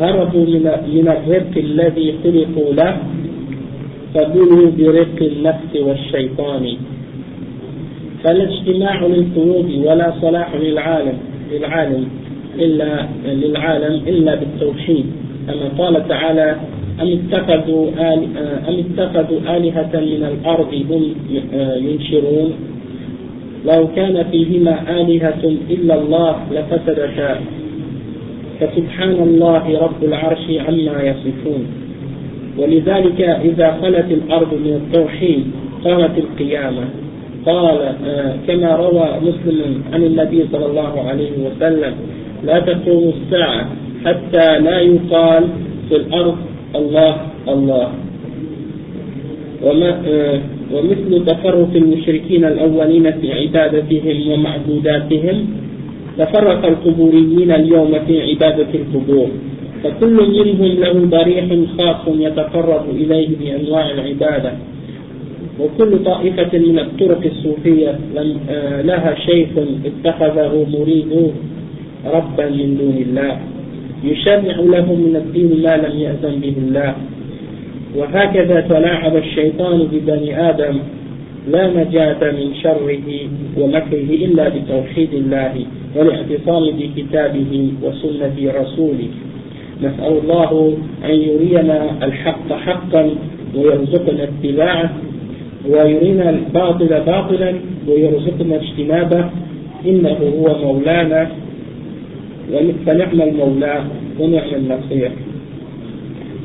هربوا 0.00 0.46
من 0.46 1.08
الرزق 1.16 1.54
الذي 1.56 2.14
خلقوا 2.24 2.72
له 2.74 2.96
فبلوا 4.14 4.70
برزق 4.78 5.18
النفس 5.22 5.72
والشيطان. 5.76 6.76
فلا 8.24 8.44
اجتماع 8.50 9.06
للقلوب 9.06 9.68
ولا 9.84 10.12
صلاح 10.22 10.54
للعالم 10.54 11.18
للعالم 11.52 12.08
إلا 12.58 13.06
للعالم 13.26 13.94
إلا 14.08 14.34
بالتوحيد. 14.34 15.06
كما 15.46 15.68
قال 15.78 16.08
تعالى 16.08 16.56
أم 17.02 17.08
اتخذوا 17.18 17.86
آل 18.12 18.20
أم 18.68 18.76
اتخذوا 18.84 19.40
آلهة 19.56 19.92
من 19.94 20.22
الأرض 20.32 20.72
هم 20.90 21.02
ينشرون؟ 21.86 22.52
لو 23.66 23.88
كان 23.96 24.24
فيهما 24.30 25.00
آلهة 25.00 25.44
إلا 25.70 25.94
الله 26.00 26.36
لفسدتا. 26.52 27.40
فسبحان 28.60 29.12
الله 29.12 29.78
رب 29.78 30.04
العرش 30.04 30.44
عما 30.68 31.02
يصفون. 31.02 31.66
ولذلك 32.58 33.20
إذا 33.20 33.78
خلت 33.82 34.08
الأرض 34.10 34.54
من 34.54 34.72
التوحيد 34.80 35.44
قامت 35.84 36.18
القيامة. 36.18 36.84
قال 37.46 37.94
كما 38.46 38.76
روى 38.76 39.08
مسلم 39.22 39.82
عن 39.92 40.02
النبي 40.02 40.44
صلى 40.52 40.66
الله 40.66 41.00
عليه 41.08 41.30
وسلم 41.46 41.92
لا 42.44 42.58
تقوم 42.60 43.12
الساعة 43.16 43.68
حتى 44.04 44.58
لا 44.58 44.80
يقال 44.80 45.44
في 45.88 45.96
الأرض 45.96 46.36
الله 46.76 47.16
الله. 47.48 47.88
وما 49.62 49.90
ومثل 50.72 51.24
تفرق 51.26 51.70
المشركين 51.74 52.44
الأولين 52.44 53.12
في 53.20 53.32
عبادتهم 53.32 54.16
ومعبوداتهم 54.32 55.36
تفرق 56.18 56.66
القبوريين 56.66 57.50
اليوم 57.52 57.92
في 58.06 58.22
عبادة 58.22 58.68
القبور 58.74 59.28
فكل 59.84 60.16
منهم 60.16 60.80
له 60.80 61.06
ضريح 61.18 61.44
خاص 61.78 62.14
يتقرب 62.18 62.84
إليه 62.90 63.28
بأنواع 63.40 63.90
العبادة. 63.90 64.52
وكل 65.60 65.98
طائفة 66.04 66.58
من 66.58 66.78
الطرق 66.78 67.20
الصوفية 67.24 67.98
لها 68.82 69.14
شيخ 69.26 69.48
اتخذه 69.84 70.66
مريد 70.72 71.32
ربا 72.06 72.46
من 72.48 72.76
دون 72.80 72.96
الله 73.06 73.38
يشرع 74.04 74.56
لهم 74.56 74.98
من 75.00 75.16
الدين 75.16 75.62
ما 75.62 75.76
لم 75.76 75.98
يأذن 76.00 76.40
به 76.40 76.54
الله. 76.58 76.94
وهكذا 77.96 78.60
تلاعب 78.60 79.16
الشيطان 79.16 79.88
ببني 79.92 80.48
آدم 80.50 80.78
لا 81.48 81.84
نجاة 81.84 82.32
من 82.32 82.54
شره 82.62 83.08
ومكره 83.58 84.10
إلا 84.24 84.48
بتوحيد 84.48 85.14
الله 85.14 85.54
والاعتصام 85.96 86.64
بكتابه 86.78 87.72
وسنة 87.82 88.36
رسوله. 88.60 89.10
نسأل 89.82 90.12
الله 90.22 90.76
أن 91.04 91.14
يرينا 91.14 92.04
الحق 92.04 92.52
حقا 92.52 93.10
ويرزقنا 93.56 94.22
اتباعه 94.24 94.90
ويرينا 95.68 96.30
الباطل 96.30 97.00
باطلا 97.06 97.54
ويرزقنا 97.88 98.56
اجتنابه. 98.56 99.30
إنه 99.86 100.18
هو 100.36 100.46
مولانا 100.64 101.28
فنعم 102.86 103.20
المولى 103.22 103.84
ونعم 104.20 104.54
النصير. 104.54 105.10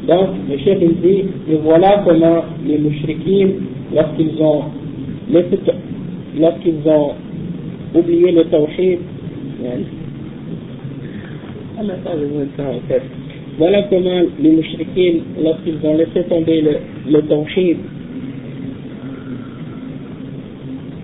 Donc, 0.07 0.29
le 0.49 0.57
chef 0.59 0.77
dit, 0.77 1.25
et 1.49 1.57
voilà 1.63 2.03
comment 2.05 2.45
les 2.67 2.77
mouchriquins, 2.77 3.49
lorsqu'ils 3.93 4.39
ont, 4.39 4.65
lorsqu'ils 5.31 6.87
ont 6.87 7.13
oublié 7.93 8.31
le 8.31 8.43
tawhid, 8.45 8.99
voilà 13.57 13.83
comment 13.89 14.21
les 14.39 14.51
mouchriquins, 14.51 15.19
lorsqu'ils 15.41 15.77
ont 15.83 15.95
laissé 15.95 16.23
tomber 16.29 16.61
le, 16.61 16.77
le 17.11 17.21
tawhid, 17.21 17.77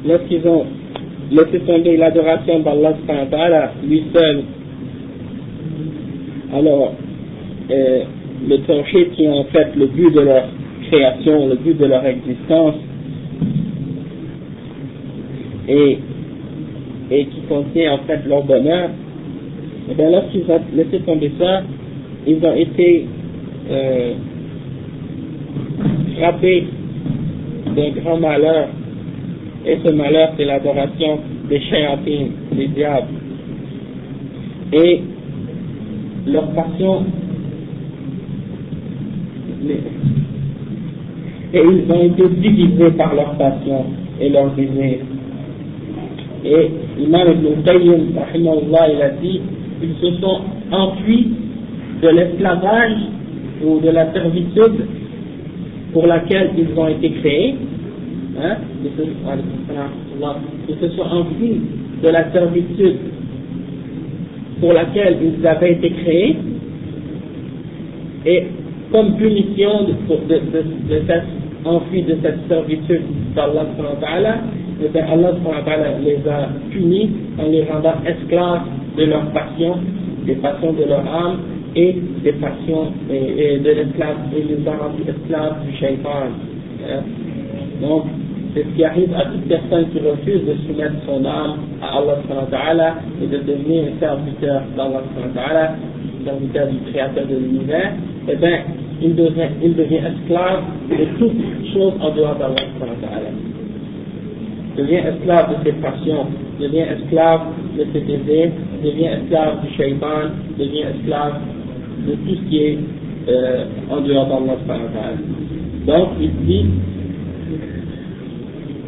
lorsqu'ils 0.06 0.48
ont 0.48 0.66
laissé 1.32 1.60
tomber 1.66 1.98
l'adoration 1.98 2.60
d'Allah 2.60 3.74
lui 3.88 4.04
seul, 4.14 4.44
alors 6.54 6.94
euh, 7.72 8.04
le 8.48 8.58
tawhid 8.58 9.12
qui 9.14 9.24
est 9.24 9.30
en 9.30 9.46
fait 9.46 9.76
le 9.76 9.88
but 9.88 10.14
de 10.14 10.22
leur 10.22 10.44
création, 10.90 11.48
le 11.48 11.56
but 11.56 11.78
de 11.78 11.86
leur 11.86 12.06
existence, 12.06 12.76
et, 15.72 15.98
qui 17.26 17.42
contient 17.48 17.94
en 17.94 17.98
fait 18.00 18.22
leur 18.28 18.44
bonheur, 18.44 18.90
et 19.90 19.94
bien 19.96 20.10
lorsqu'ils 20.10 20.50
ont 20.50 20.62
laissé 20.74 21.00
tomber 21.00 21.32
ça, 21.40 21.64
ils 22.28 22.46
ont 22.46 22.56
été 22.56 23.06
euh, 23.70 24.14
frappés 26.18 26.66
d'un 27.76 27.90
grand 28.02 28.18
malheur. 28.18 28.68
Et 29.66 29.78
ce 29.86 29.92
malheur, 29.92 30.32
c'est 30.38 30.46
l'adoration 30.46 31.20
des 31.50 31.60
chayatines, 31.62 32.32
des 32.54 32.68
diables. 32.68 33.08
Et 34.74 35.02
leur 36.28 36.48
passion, 36.52 37.06
et 41.54 41.60
ils 41.60 41.92
ont 41.92 42.04
été 42.04 42.28
divisés 42.30 42.92
par 42.98 43.14
leur 43.14 43.38
passion 43.38 43.86
et 44.20 44.30
leur 44.30 44.52
désir. 44.52 45.00
Et 46.44 46.72
Imam 47.00 47.28
Ibn 47.32 47.64
Qayyim, 47.64 48.02
il 48.34 49.02
a 49.02 49.10
dit, 49.22 49.42
ils 49.84 49.96
se 50.02 50.20
sont 50.20 50.40
enfuis 50.72 51.28
de 52.02 52.08
l'esclavage 52.10 52.98
ou 53.64 53.80
de 53.80 53.90
la 53.90 54.12
servitude 54.14 54.86
pour 55.94 56.08
laquelle 56.08 56.52
ils 56.58 56.78
ont 56.78 56.88
été 56.88 57.12
créés, 57.12 57.56
hein, 58.42 58.56
ils 58.84 60.76
se 60.80 60.90
sont 60.96 61.04
enfuis 61.04 61.62
de 62.04 62.10
la 62.10 62.32
servitude 62.32 62.96
pour 64.60 64.74
laquelle 64.74 65.18
ils 65.22 65.46
avaient 65.46 65.74
été 65.74 65.90
créés, 65.92 66.38
et 68.26 68.44
comme 68.92 69.16
punition 69.18 69.86
de, 69.86 69.94
de, 70.36 71.02
cette 71.08 71.24
enfuis 71.66 72.04
de 72.04 72.18
cette 72.24 72.48
servitude 72.48 73.02
d'Allah, 73.36 74.38
et 74.82 74.90
eh 74.94 75.00
Allah 75.00 75.32
les 76.04 76.28
a 76.28 76.50
punis 76.72 77.10
en 77.38 77.50
les 77.50 77.64
rendant 77.66 77.94
esclaves 78.06 78.62
de 78.98 79.04
leur 79.06 79.26
passion, 79.32 79.78
des 80.26 80.36
passions 80.36 80.74
de 80.74 80.86
leur 80.86 81.00
âme, 81.00 81.38
et 81.76 81.96
des 82.24 82.34
passions 82.34 82.92
et, 83.10 83.60
de 83.60 83.70
l'esclave, 83.70 84.18
et 84.36 84.44
les 84.44 84.68
a 84.68 84.72
rendus 84.72 85.04
esclaves 85.08 85.66
du 85.66 85.78
shaitan. 85.78 86.34
Hein. 86.84 87.02
Donc, 87.82 88.06
c'est 88.54 88.64
ce 88.64 88.76
qui 88.76 88.84
arrive 88.84 89.14
à 89.16 89.26
toute 89.26 89.48
personne 89.48 89.86
qui 89.92 90.00
refuse 90.00 90.46
de 90.46 90.56
soumettre 90.68 90.96
son 91.06 91.24
âme 91.26 91.58
à 91.82 91.98
Allah 91.98 92.96
et 93.24 93.28
de 93.28 93.38
devenir 93.38 93.84
un 93.84 94.00
serviteur 94.00 94.62
d'Allah, 94.76 95.76
serviteur 96.26 96.68
du 96.68 96.92
Créateur 96.92 97.26
de 97.28 97.36
l'univers, 97.36 97.94
eh 98.28 98.36
bien, 98.36 98.60
il 99.02 99.16
devient, 99.16 99.50
il 99.64 99.76
devient 99.76 100.02
esclave 100.06 100.64
de 100.90 101.18
toute 101.18 101.74
chose 101.74 101.94
en 102.02 102.14
dehors 102.14 102.36
d'Allah. 102.36 103.61
Devient 104.78 105.02
esclave 105.06 105.50
de 105.50 105.70
ses 105.70 105.76
passions, 105.78 106.28
devient 106.60 106.86
esclave 106.98 107.42
de 107.78 107.86
ses 107.92 108.02
désirs, 108.02 108.52
devient 108.84 109.10
esclave 109.22 109.62
du 109.66 109.74
shaitan, 109.76 110.32
devient 110.58 110.86
esclave 110.96 111.34
de 112.08 112.14
tout 112.14 112.36
ce 112.36 112.50
qui 112.50 112.58
est 112.58 112.78
euh, 113.28 113.66
en 113.90 114.02
dehors 114.02 114.28
d'Allah. 114.28 114.58
Donc, 115.86 116.10
il 116.22 116.32
dit, 116.46 116.66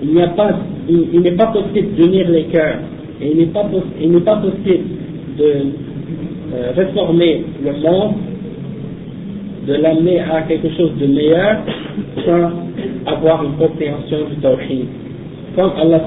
il 0.04 0.14
n'est 0.14 1.32
pas, 1.32 1.48
possible 1.48 1.96
d'unir 1.96 2.30
les 2.30 2.46
cœurs, 2.46 2.80
et 3.22 3.32
il 3.32 3.38
n'est 3.38 3.46
pas, 3.48 3.70
il 4.02 4.12
n'est 4.12 4.22
pas 4.22 4.38
possible 4.38 4.86
de 5.38 5.44
euh, 5.44 6.72
réformer 6.76 7.44
le 7.64 7.72
monde, 7.74 8.16
de 9.68 9.74
l'amener 9.76 10.20
à 10.20 10.42
quelque 10.44 10.70
chose 10.78 10.92
de 11.00 11.08
meilleur, 11.08 11.58
sans 12.26 12.52
avoir 13.06 13.44
une 13.44 13.54
compréhension 13.54 14.18
du 14.30 14.36
tawhid. 14.38 15.03
Comme 15.56 15.72
Allah 15.80 16.02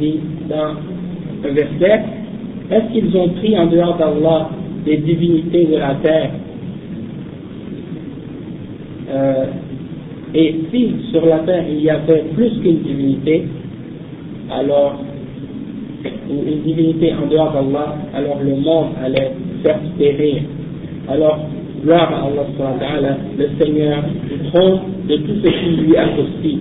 dit 0.00 0.20
dans 0.48 0.74
un 1.48 1.52
verset, 1.52 2.00
est-ce 2.70 2.92
qu'ils 2.92 3.16
ont 3.16 3.28
pris 3.28 3.56
en 3.56 3.66
dehors 3.66 3.96
d'Allah 3.96 4.50
des 4.84 4.96
divinités 4.96 5.66
de 5.66 5.76
la 5.76 5.94
terre? 6.02 6.30
Euh, 9.10 9.44
et 10.34 10.54
si 10.70 10.92
sur 11.10 11.24
la 11.24 11.38
terre 11.38 11.64
il 11.68 11.82
y 11.82 11.90
avait 11.90 12.24
plus 12.34 12.50
qu'une 12.60 12.82
divinité, 12.82 13.44
alors, 14.50 15.00
une 16.28 16.62
divinité 16.62 17.14
en 17.14 17.26
dehors 17.28 17.52
d'Allah, 17.52 17.96
alors 18.14 18.38
le 18.42 18.56
monde 18.56 18.88
allait 19.04 19.32
faire 19.62 19.78
périr. 19.96 20.42
Alors, 21.08 21.38
gloire 21.82 22.12
à 22.12 22.26
Allah, 22.26 23.16
le 23.38 23.64
Seigneur 23.64 24.02
du 24.28 24.48
trône, 24.50 24.80
de 25.08 25.16
tout 25.16 25.34
ce 25.44 25.48
qui 25.48 25.82
lui 25.82 25.96
associe, 25.96 26.58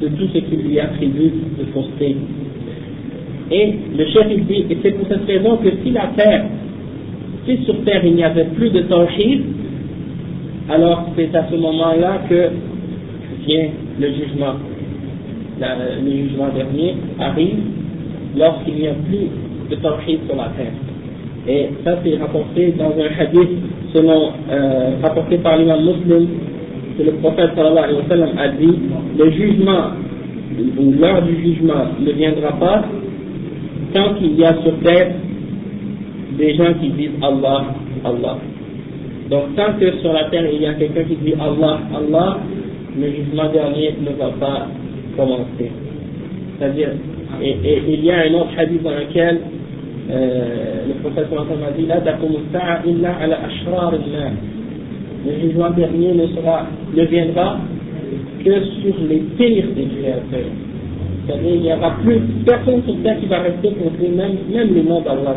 de 0.00 0.08
tout 0.08 0.26
ce 0.32 0.38
qui 0.38 0.56
lui 0.56 0.80
attribue 0.80 1.32
de 1.58 1.64
fausseté. 1.72 2.16
Et 3.50 3.74
le 3.96 4.06
chef 4.06 4.26
il 4.30 4.46
dit, 4.46 4.64
et 4.70 4.78
c'est 4.82 4.92
pour 4.92 5.06
cette 5.08 5.26
raison 5.26 5.56
que 5.58 5.68
si 5.82 5.90
la 5.90 6.08
terre 6.16 6.44
si 7.46 7.64
sur 7.64 7.84
terre 7.84 8.04
il 8.04 8.14
n'y 8.14 8.24
avait 8.24 8.46
plus 8.56 8.70
de 8.70 8.80
tawhid, 8.82 9.42
alors 10.70 11.08
c'est 11.16 11.34
à 11.34 11.46
ce 11.50 11.56
moment-là 11.56 12.22
que 12.28 12.48
vient 13.46 13.68
le 14.00 14.06
jugement. 14.08 14.54
le 15.60 16.10
jugement 16.10 16.48
dernier 16.54 16.94
arrive 17.20 17.58
lorsqu'il 18.36 18.74
n'y 18.76 18.88
a 18.88 18.94
plus 18.94 19.28
de 19.70 19.76
tawhid 19.76 20.20
sur 20.26 20.36
la 20.36 20.50
terre. 20.56 20.72
Et 21.46 21.68
ça 21.84 21.98
c'est 22.02 22.16
rapporté 22.16 22.74
dans 22.78 22.92
un 22.92 23.20
hadith 23.20 23.50
selon, 23.92 24.30
euh, 24.50 24.90
rapporté 25.02 25.36
par 25.38 25.58
l'imam 25.58 25.84
muslim 25.84 26.28
le 27.02 27.12
prophète 27.12 27.50
a 27.58 28.48
dit 28.48 28.78
le 29.18 29.30
jugement 29.30 29.90
l'heure 31.00 31.22
du 31.22 31.36
jugement 31.42 31.86
ne 32.00 32.12
viendra 32.12 32.52
pas 32.52 32.84
tant 33.92 34.14
qu'il 34.14 34.38
y 34.38 34.44
a 34.44 34.54
sur 34.62 34.78
terre 34.80 35.12
des 36.36 36.54
gens 36.54 36.74
qui 36.80 36.88
disent 36.90 37.18
Allah, 37.22 37.64
Allah. 38.04 38.38
Donc 39.30 39.54
tant 39.56 39.74
que 39.78 39.98
sur 39.98 40.12
la 40.12 40.24
terre 40.24 40.44
il 40.52 40.62
y 40.62 40.66
a 40.66 40.74
quelqu'un 40.74 41.04
qui 41.04 41.16
dit 41.16 41.34
Allah, 41.34 41.80
Allah, 41.96 42.38
le 42.98 43.10
jugement 43.10 43.50
dernier 43.52 43.94
ne 44.00 44.10
va 44.16 44.30
pas 44.40 44.66
commencer. 45.16 45.70
C'est-à-dire, 46.58 46.90
et, 47.42 47.82
il 47.88 48.04
y 48.04 48.10
a 48.10 48.18
un 48.20 48.34
autre 48.34 48.50
hadith 48.56 48.82
dans 48.82 48.90
lequel 48.90 49.40
euh, 50.10 50.84
le 50.88 50.94
prophète 51.02 51.26
a 51.32 51.70
dit 51.76 51.86
La 51.86 52.00
illa 52.86 53.16
ala 53.20 53.38
ashrar 53.46 53.92
Le 55.26 55.40
jugement 55.40 55.70
dernier 55.70 56.12
ne, 56.12 56.26
sera, 56.28 56.66
ne 56.94 57.04
viendra 57.04 57.58
que 58.44 58.64
sur 58.82 58.94
les 59.08 59.22
pires 59.36 59.66
des 59.74 59.86
créateurs. 59.86 60.52
C'est-à-dire, 61.26 61.54
il 61.54 61.62
n'y 61.62 61.72
aura 61.72 61.96
plus 62.04 62.20
personne 62.44 62.82
sur 62.84 63.02
terre 63.02 63.18
qui 63.18 63.26
va 63.26 63.38
rester 63.40 63.68
contre 63.68 64.02
même, 64.02 64.36
même 64.52 64.74
le 64.74 64.82
nom 64.82 65.00
d'Allah. 65.00 65.36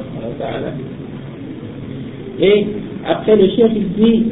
Et 2.41 2.67
après 3.07 3.35
le 3.35 3.47
chef, 3.49 3.71
il 3.75 3.89
dit, 3.93 4.25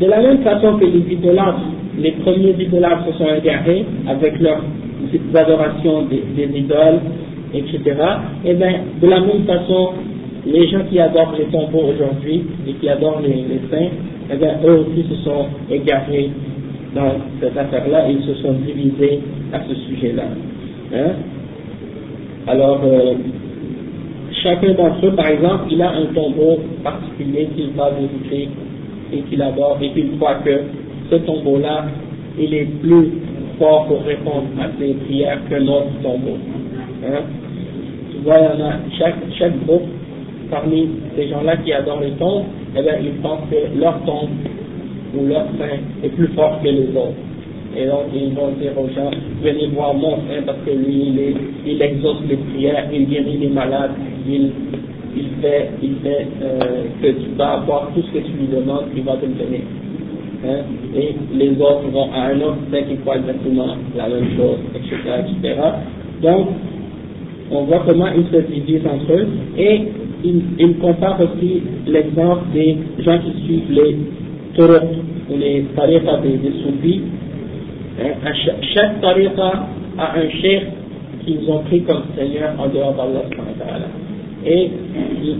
de 0.00 0.06
la 0.06 0.20
même 0.20 0.38
façon 0.42 0.76
que 0.78 0.84
les 0.84 1.12
idolâtres, 1.12 1.62
les 1.98 2.12
premiers 2.12 2.54
idolâtres 2.58 3.06
se 3.06 3.18
sont 3.18 3.34
égarés 3.34 3.84
avec 4.06 4.38
leur 4.40 4.60
adoration 5.34 6.02
des, 6.02 6.22
des 6.36 6.58
idoles, 6.58 7.00
etc. 7.54 7.80
Et 8.44 8.50
eh 8.50 8.54
bien, 8.54 8.80
de 9.00 9.06
la 9.08 9.20
même 9.20 9.44
façon, 9.46 9.90
les 10.46 10.68
gens 10.68 10.84
qui 10.90 10.98
adorent 10.98 11.34
les 11.38 11.46
tombeaux 11.46 11.92
aujourd'hui 11.94 12.44
et 12.66 12.72
qui 12.74 12.88
adorent 12.88 13.20
les, 13.20 13.44
saints, 13.70 13.90
eh 14.30 14.36
bien, 14.36 14.58
eux 14.64 14.80
aussi 14.80 15.08
se 15.08 15.16
sont 15.24 15.46
égarés 15.70 16.30
dans 16.94 17.12
cette 17.40 17.56
affaire-là 17.56 18.08
et 18.08 18.12
ils 18.12 18.24
se 18.24 18.34
sont 18.42 18.52
divisés 18.52 19.20
à 19.52 19.60
ce 19.66 19.74
sujet-là. 19.74 20.24
Hein? 20.94 21.12
Alors, 22.46 22.80
euh, 22.84 23.14
chacun 24.42 24.74
d'entre 24.74 25.06
eux, 25.06 25.12
par 25.12 25.28
exemple, 25.28 25.64
il 25.70 25.80
a 25.80 25.90
un 25.90 26.06
tombeau 26.14 26.58
particulier 26.82 27.48
qu'il 27.56 27.70
va 27.70 27.90
visiter 27.90 28.48
et 29.12 29.20
qu'il 29.22 29.40
adore 29.40 29.78
et 29.80 29.90
qu'il 29.90 30.18
croit 30.18 30.36
que 30.44 30.60
ce 31.10 31.16
tombeau-là, 31.16 31.86
il 32.38 32.52
est 32.52 32.68
plus 32.80 33.12
fort 33.58 33.86
pour 33.86 34.02
répondre 34.04 34.48
à 34.60 34.66
ses 34.78 34.92
prières 34.94 35.38
que 35.48 35.54
notre 35.56 35.92
tombeau. 36.02 36.36
Hein? 37.06 37.22
Tu 38.12 38.18
vois, 38.18 38.36
il 38.38 38.60
y 38.60 38.62
en 38.62 38.66
a 38.66 38.72
chaque, 38.98 39.16
chaque 39.38 39.64
groupe 39.64 39.88
parmi 40.50 40.88
ces 41.16 41.28
gens-là 41.28 41.56
qui 41.58 41.72
adorent 41.72 42.00
les 42.00 42.12
tombes, 42.12 42.44
eh 42.76 42.82
bien, 42.82 42.94
ils 43.02 43.20
pensent 43.20 43.48
que 43.50 43.78
leur 43.78 44.00
tombe 44.04 44.30
ou 45.16 45.26
leur 45.26 45.44
saint 45.58 45.78
est 46.02 46.08
plus 46.08 46.28
fort 46.28 46.60
que 46.62 46.68
les 46.68 46.88
autres. 46.88 47.14
Et 47.76 47.86
donc, 47.86 48.06
ils 48.14 48.32
vont 48.34 48.50
dire 48.60 48.72
aux 48.78 48.88
gens, 48.88 49.10
venez 49.42 49.66
voir 49.68 49.94
mon 49.94 50.16
saint 50.28 50.42
parce 50.46 50.58
que 50.64 50.70
lui, 50.70 51.12
il, 51.66 51.82
exauce 51.82 52.18
les 52.28 52.36
prières, 52.36 52.86
il 52.92 53.08
guérit 53.08 53.38
les 53.38 53.48
malades, 53.48 53.92
il, 54.28 54.50
fait, 55.40 55.70
il 55.82 55.96
fait 56.02 56.26
euh, 56.42 56.84
que 57.02 57.08
tu 57.08 57.30
vas 57.36 57.54
avoir 57.54 57.90
tout 57.94 58.02
ce 58.02 58.18
que 58.18 58.24
tu 58.24 58.32
lui 58.32 58.46
demandes, 58.46 58.84
il 58.96 59.02
va 59.02 59.16
te 59.16 59.26
le 59.26 59.32
donner. 59.32 59.62
Hein? 60.46 60.62
Et 60.96 61.14
les 61.34 61.50
autres 61.60 61.88
vont 61.92 62.12
à 62.12 62.26
un 62.28 62.40
autre 62.40 62.58
fait 62.70 62.84
qu'il 62.84 62.98
faut 62.98 63.12
exactement 63.12 63.76
la 63.96 64.08
même 64.08 64.36
chose, 64.36 64.58
etc., 64.74 64.96
etc. 65.20 65.60
Donc, 66.22 66.48
on 67.50 67.64
voit 67.64 67.82
comment 67.86 68.08
ils 68.08 68.26
se 68.32 68.42
divisent 68.46 68.86
entre 68.86 69.12
eux 69.12 69.28
et 69.58 69.80
il, 70.24 70.42
il 70.58 70.78
compare 70.78 71.20
aussi 71.20 71.62
l'exemple 71.86 72.44
des 72.52 72.76
gens 73.00 73.18
qui 73.18 73.44
suivent 73.44 73.70
les 73.70 73.96
taureaux 74.56 74.96
ou 75.30 75.36
les 75.36 75.64
tariqas 75.76 76.18
des, 76.18 76.36
des. 76.38 77.00
Hein, 78.00 78.32
chaque, 78.44 78.64
chaque 78.74 79.04
a 79.96 80.18
un 80.18 80.28
chef 80.42 80.62
qu'ils 81.24 81.48
ont 81.48 81.60
pris 81.60 81.82
comme 81.82 82.02
Seigneur 82.16 82.54
en 82.58 82.68
dehors 82.68 82.94
d'Allah. 82.94 83.22
Et 84.46 84.70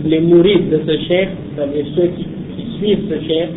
les 0.05 0.19
mourides 0.19 0.69
de 0.69 0.81
ce 0.87 0.97
chef, 1.07 1.29
c'est-à-dire 1.55 1.85
ceux 1.95 2.07
qui, 2.17 2.25
suivent 2.77 3.07
ce 3.09 3.27
chef, 3.27 3.49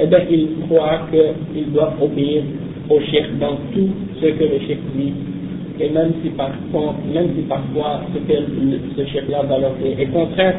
eh 0.00 0.06
bien, 0.06 0.18
ils 0.30 0.48
croient 0.66 1.08
qu'ils 1.10 1.72
doivent 1.72 1.94
obéir 2.02 2.42
au 2.90 3.00
chef 3.00 3.26
dans 3.38 3.56
tout 3.72 3.88
ce 4.20 4.26
que 4.26 4.44
le 4.44 4.58
chef 4.66 4.78
dit. 4.94 5.12
Et 5.80 5.90
même 5.90 6.12
si 6.22 6.30
parfois, 6.30 6.94
même 7.12 7.28
si 7.36 7.42
parfois 7.42 8.00
ce 8.14 8.18
que 8.18 8.34
ce 8.96 9.06
chef-là 9.10 9.42
va 9.42 9.58
leur 9.58 9.74
dire 9.74 9.98
est 9.98 10.06
contraire 10.06 10.56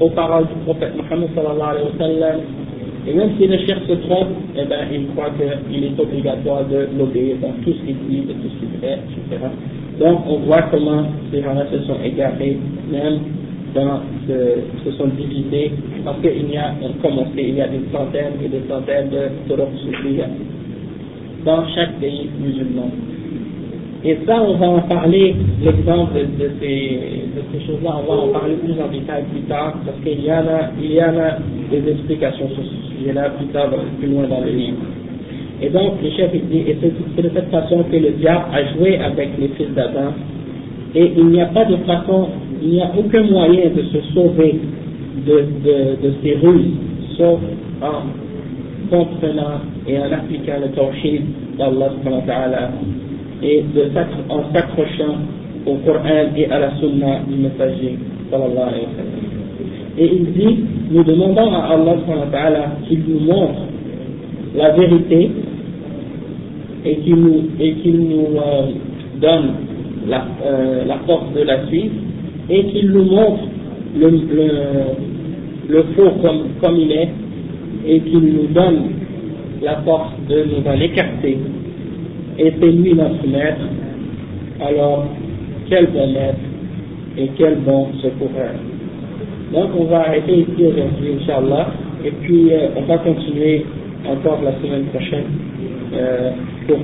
aux 0.00 0.10
paroles 0.10 0.46
du 0.46 0.54
prophète 0.64 0.92
Mohammed 0.96 1.28
sallallahu 1.34 1.70
alayhi 1.70 1.86
wa 1.86 1.98
sallam, 1.98 2.40
et 3.06 3.14
même 3.14 3.30
si 3.36 3.46
le 3.48 3.58
chef 3.58 3.84
se 3.88 3.94
trompe, 4.06 4.28
eh 4.56 4.64
ben, 4.64 4.86
il 4.92 5.08
croit 5.08 5.30
qu'il 5.30 5.84
est 5.84 5.98
obligatoire 5.98 6.64
de 6.68 6.86
l'obéir 6.96 7.36
dans 7.42 7.52
tout 7.64 7.72
ce 7.72 7.84
qu'il 7.84 7.96
dit, 8.08 8.20
de 8.20 8.32
tout 8.34 8.48
ce 8.48 8.60
qu'il 8.60 8.78
fait, 8.80 8.94
etc. 8.94 9.44
Donc, 9.98 10.20
on 10.28 10.38
voit 10.38 10.62
comment 10.70 11.04
ces 11.32 11.42
gens-là 11.42 11.66
se 11.72 11.80
sont 11.80 11.96
égarés, 12.04 12.56
même 12.92 13.18
se 13.74 14.90
sont 14.92 15.08
divisés, 15.08 15.72
parce 16.04 16.20
qu'il 16.20 16.50
y 16.52 16.56
a, 16.56 16.74
comme 17.02 17.18
on 17.18 17.24
sait, 17.34 17.48
il 17.48 17.56
y 17.56 17.60
a 17.60 17.66
des 17.66 17.80
centaines 17.92 18.34
et 18.44 18.48
des 18.48 18.62
centaines 18.68 19.10
de 19.10 19.48
Torah 19.48 19.66
dans 21.44 21.66
chaque 21.74 21.98
pays 21.98 22.30
musulman. 22.40 22.90
Et 24.04 24.18
ça, 24.26 24.42
on 24.42 24.56
va 24.56 24.66
en 24.66 24.80
parler, 24.82 25.34
l'exemple 25.62 26.18
de, 26.18 26.50
ces, 26.60 27.66
choses-là, 27.66 28.00
on 28.02 28.12
va 28.12 28.20
en 28.22 28.28
parler 28.28 28.54
plus 28.56 28.72
en 28.72 28.88
détail 28.88 29.22
plus 29.30 29.42
tard, 29.42 29.74
parce 29.86 29.96
qu'il 30.02 30.24
y 30.24 30.32
en 30.32 30.42
a, 30.42 31.38
des 31.70 31.90
explications 31.90 32.48
sur 32.48 32.64
ce 32.64 32.98
sujet-là 32.98 33.30
plus 33.30 33.46
tard, 33.46 33.70
plus 34.00 34.08
loin 34.08 34.24
dans 34.26 34.40
le 34.40 34.50
livre. 34.50 34.78
Et 35.62 35.68
donc, 35.68 36.02
le 36.02 36.10
chef 36.10 36.32
dit, 36.32 36.64
et 36.66 36.76
c'est 36.80 37.22
de 37.22 37.30
cette 37.32 37.50
façon 37.50 37.84
que 37.84 37.96
le 37.96 38.10
diable 38.12 38.46
a 38.52 38.74
joué 38.74 38.98
avec 38.98 39.28
les 39.38 39.48
fils 39.48 39.72
d'Adam, 39.74 40.12
et 40.94 41.12
il 41.16 41.26
n'y 41.26 41.40
a 41.40 41.46
pas 41.46 41.64
de 41.64 41.76
façon, 41.76 42.28
il 42.60 42.70
n'y 42.70 42.82
a 42.82 42.90
aucun 42.98 43.22
moyen 43.22 43.70
de 43.70 43.82
se 43.82 44.00
sauver 44.14 44.60
de 45.26 46.12
ces 46.22 46.34
ruses, 46.42 46.72
sauf 47.16 47.38
en 47.80 48.02
comprenant 48.90 49.60
et 49.86 49.98
en 49.98 50.12
appliquant 50.12 50.58
le 50.60 50.68
tawhid 50.72 51.22
d'Allah 51.56 52.70
et 53.42 53.64
de, 53.74 53.90
en 54.28 54.52
s'accrochant 54.52 55.16
au 55.66 55.74
Coran 55.84 56.30
et 56.36 56.46
à 56.46 56.58
la 56.58 56.70
Sunna 56.78 57.20
du 57.28 57.36
messager. 57.36 57.96
Et 59.98 60.06
il 60.06 60.32
dit, 60.32 60.58
nous 60.90 61.04
demandons 61.04 61.52
à 61.52 61.74
Allah 61.74 62.76
qu'il 62.88 63.02
nous 63.06 63.20
montre 63.20 63.60
la 64.56 64.70
vérité 64.70 65.30
et 66.84 66.96
qu'il 66.96 67.16
nous, 67.16 67.44
euh, 68.36 68.72
donne 69.20 69.50
la, 70.08 70.24
euh, 70.44 70.84
force 71.06 71.32
de 71.34 71.42
la 71.42 71.66
suivre 71.66 71.94
et 72.48 72.64
qu'il 72.64 72.90
nous 72.90 73.04
montre 73.04 73.42
le 73.96 75.82
faux 75.94 76.10
comme, 76.22 76.44
comme, 76.60 76.76
il 76.76 76.92
est 76.92 77.08
et 77.86 78.00
qu'il 78.00 78.20
nous 78.20 78.46
donne 78.52 78.82
la 79.62 79.76
force 79.82 80.12
de 80.28 80.44
nous 80.44 80.68
en 80.68 80.80
écarter. 80.80 81.38
Et 82.38 82.52
c'est 82.58 82.70
lui 82.70 82.94
notre 82.94 83.26
maître. 83.26 83.60
Alors, 84.60 85.06
quel 85.68 85.86
bon 85.88 86.12
maître 86.12 86.38
et 87.18 87.28
quel 87.36 87.56
bon 87.56 87.88
secoureur. 88.00 88.54
Donc, 89.52 89.70
on 89.78 89.84
va 89.84 90.00
arrêter 90.00 90.38
ici 90.38 90.64
aujourd'hui, 90.64 91.18
Inch'Allah, 91.20 91.72
et 92.04 92.10
puis 92.10 92.52
euh, 92.52 92.68
on 92.76 92.82
va 92.82 92.98
continuer 92.98 93.66
encore 94.08 94.40
la 94.42 94.52
semaine 94.62 94.86
prochaine 94.86 95.26
euh, 95.92 96.30
pour, 96.66 96.78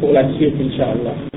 pour 0.00 0.12
la 0.12 0.32
suite, 0.34 0.54
Inch'Allah. 0.60 1.16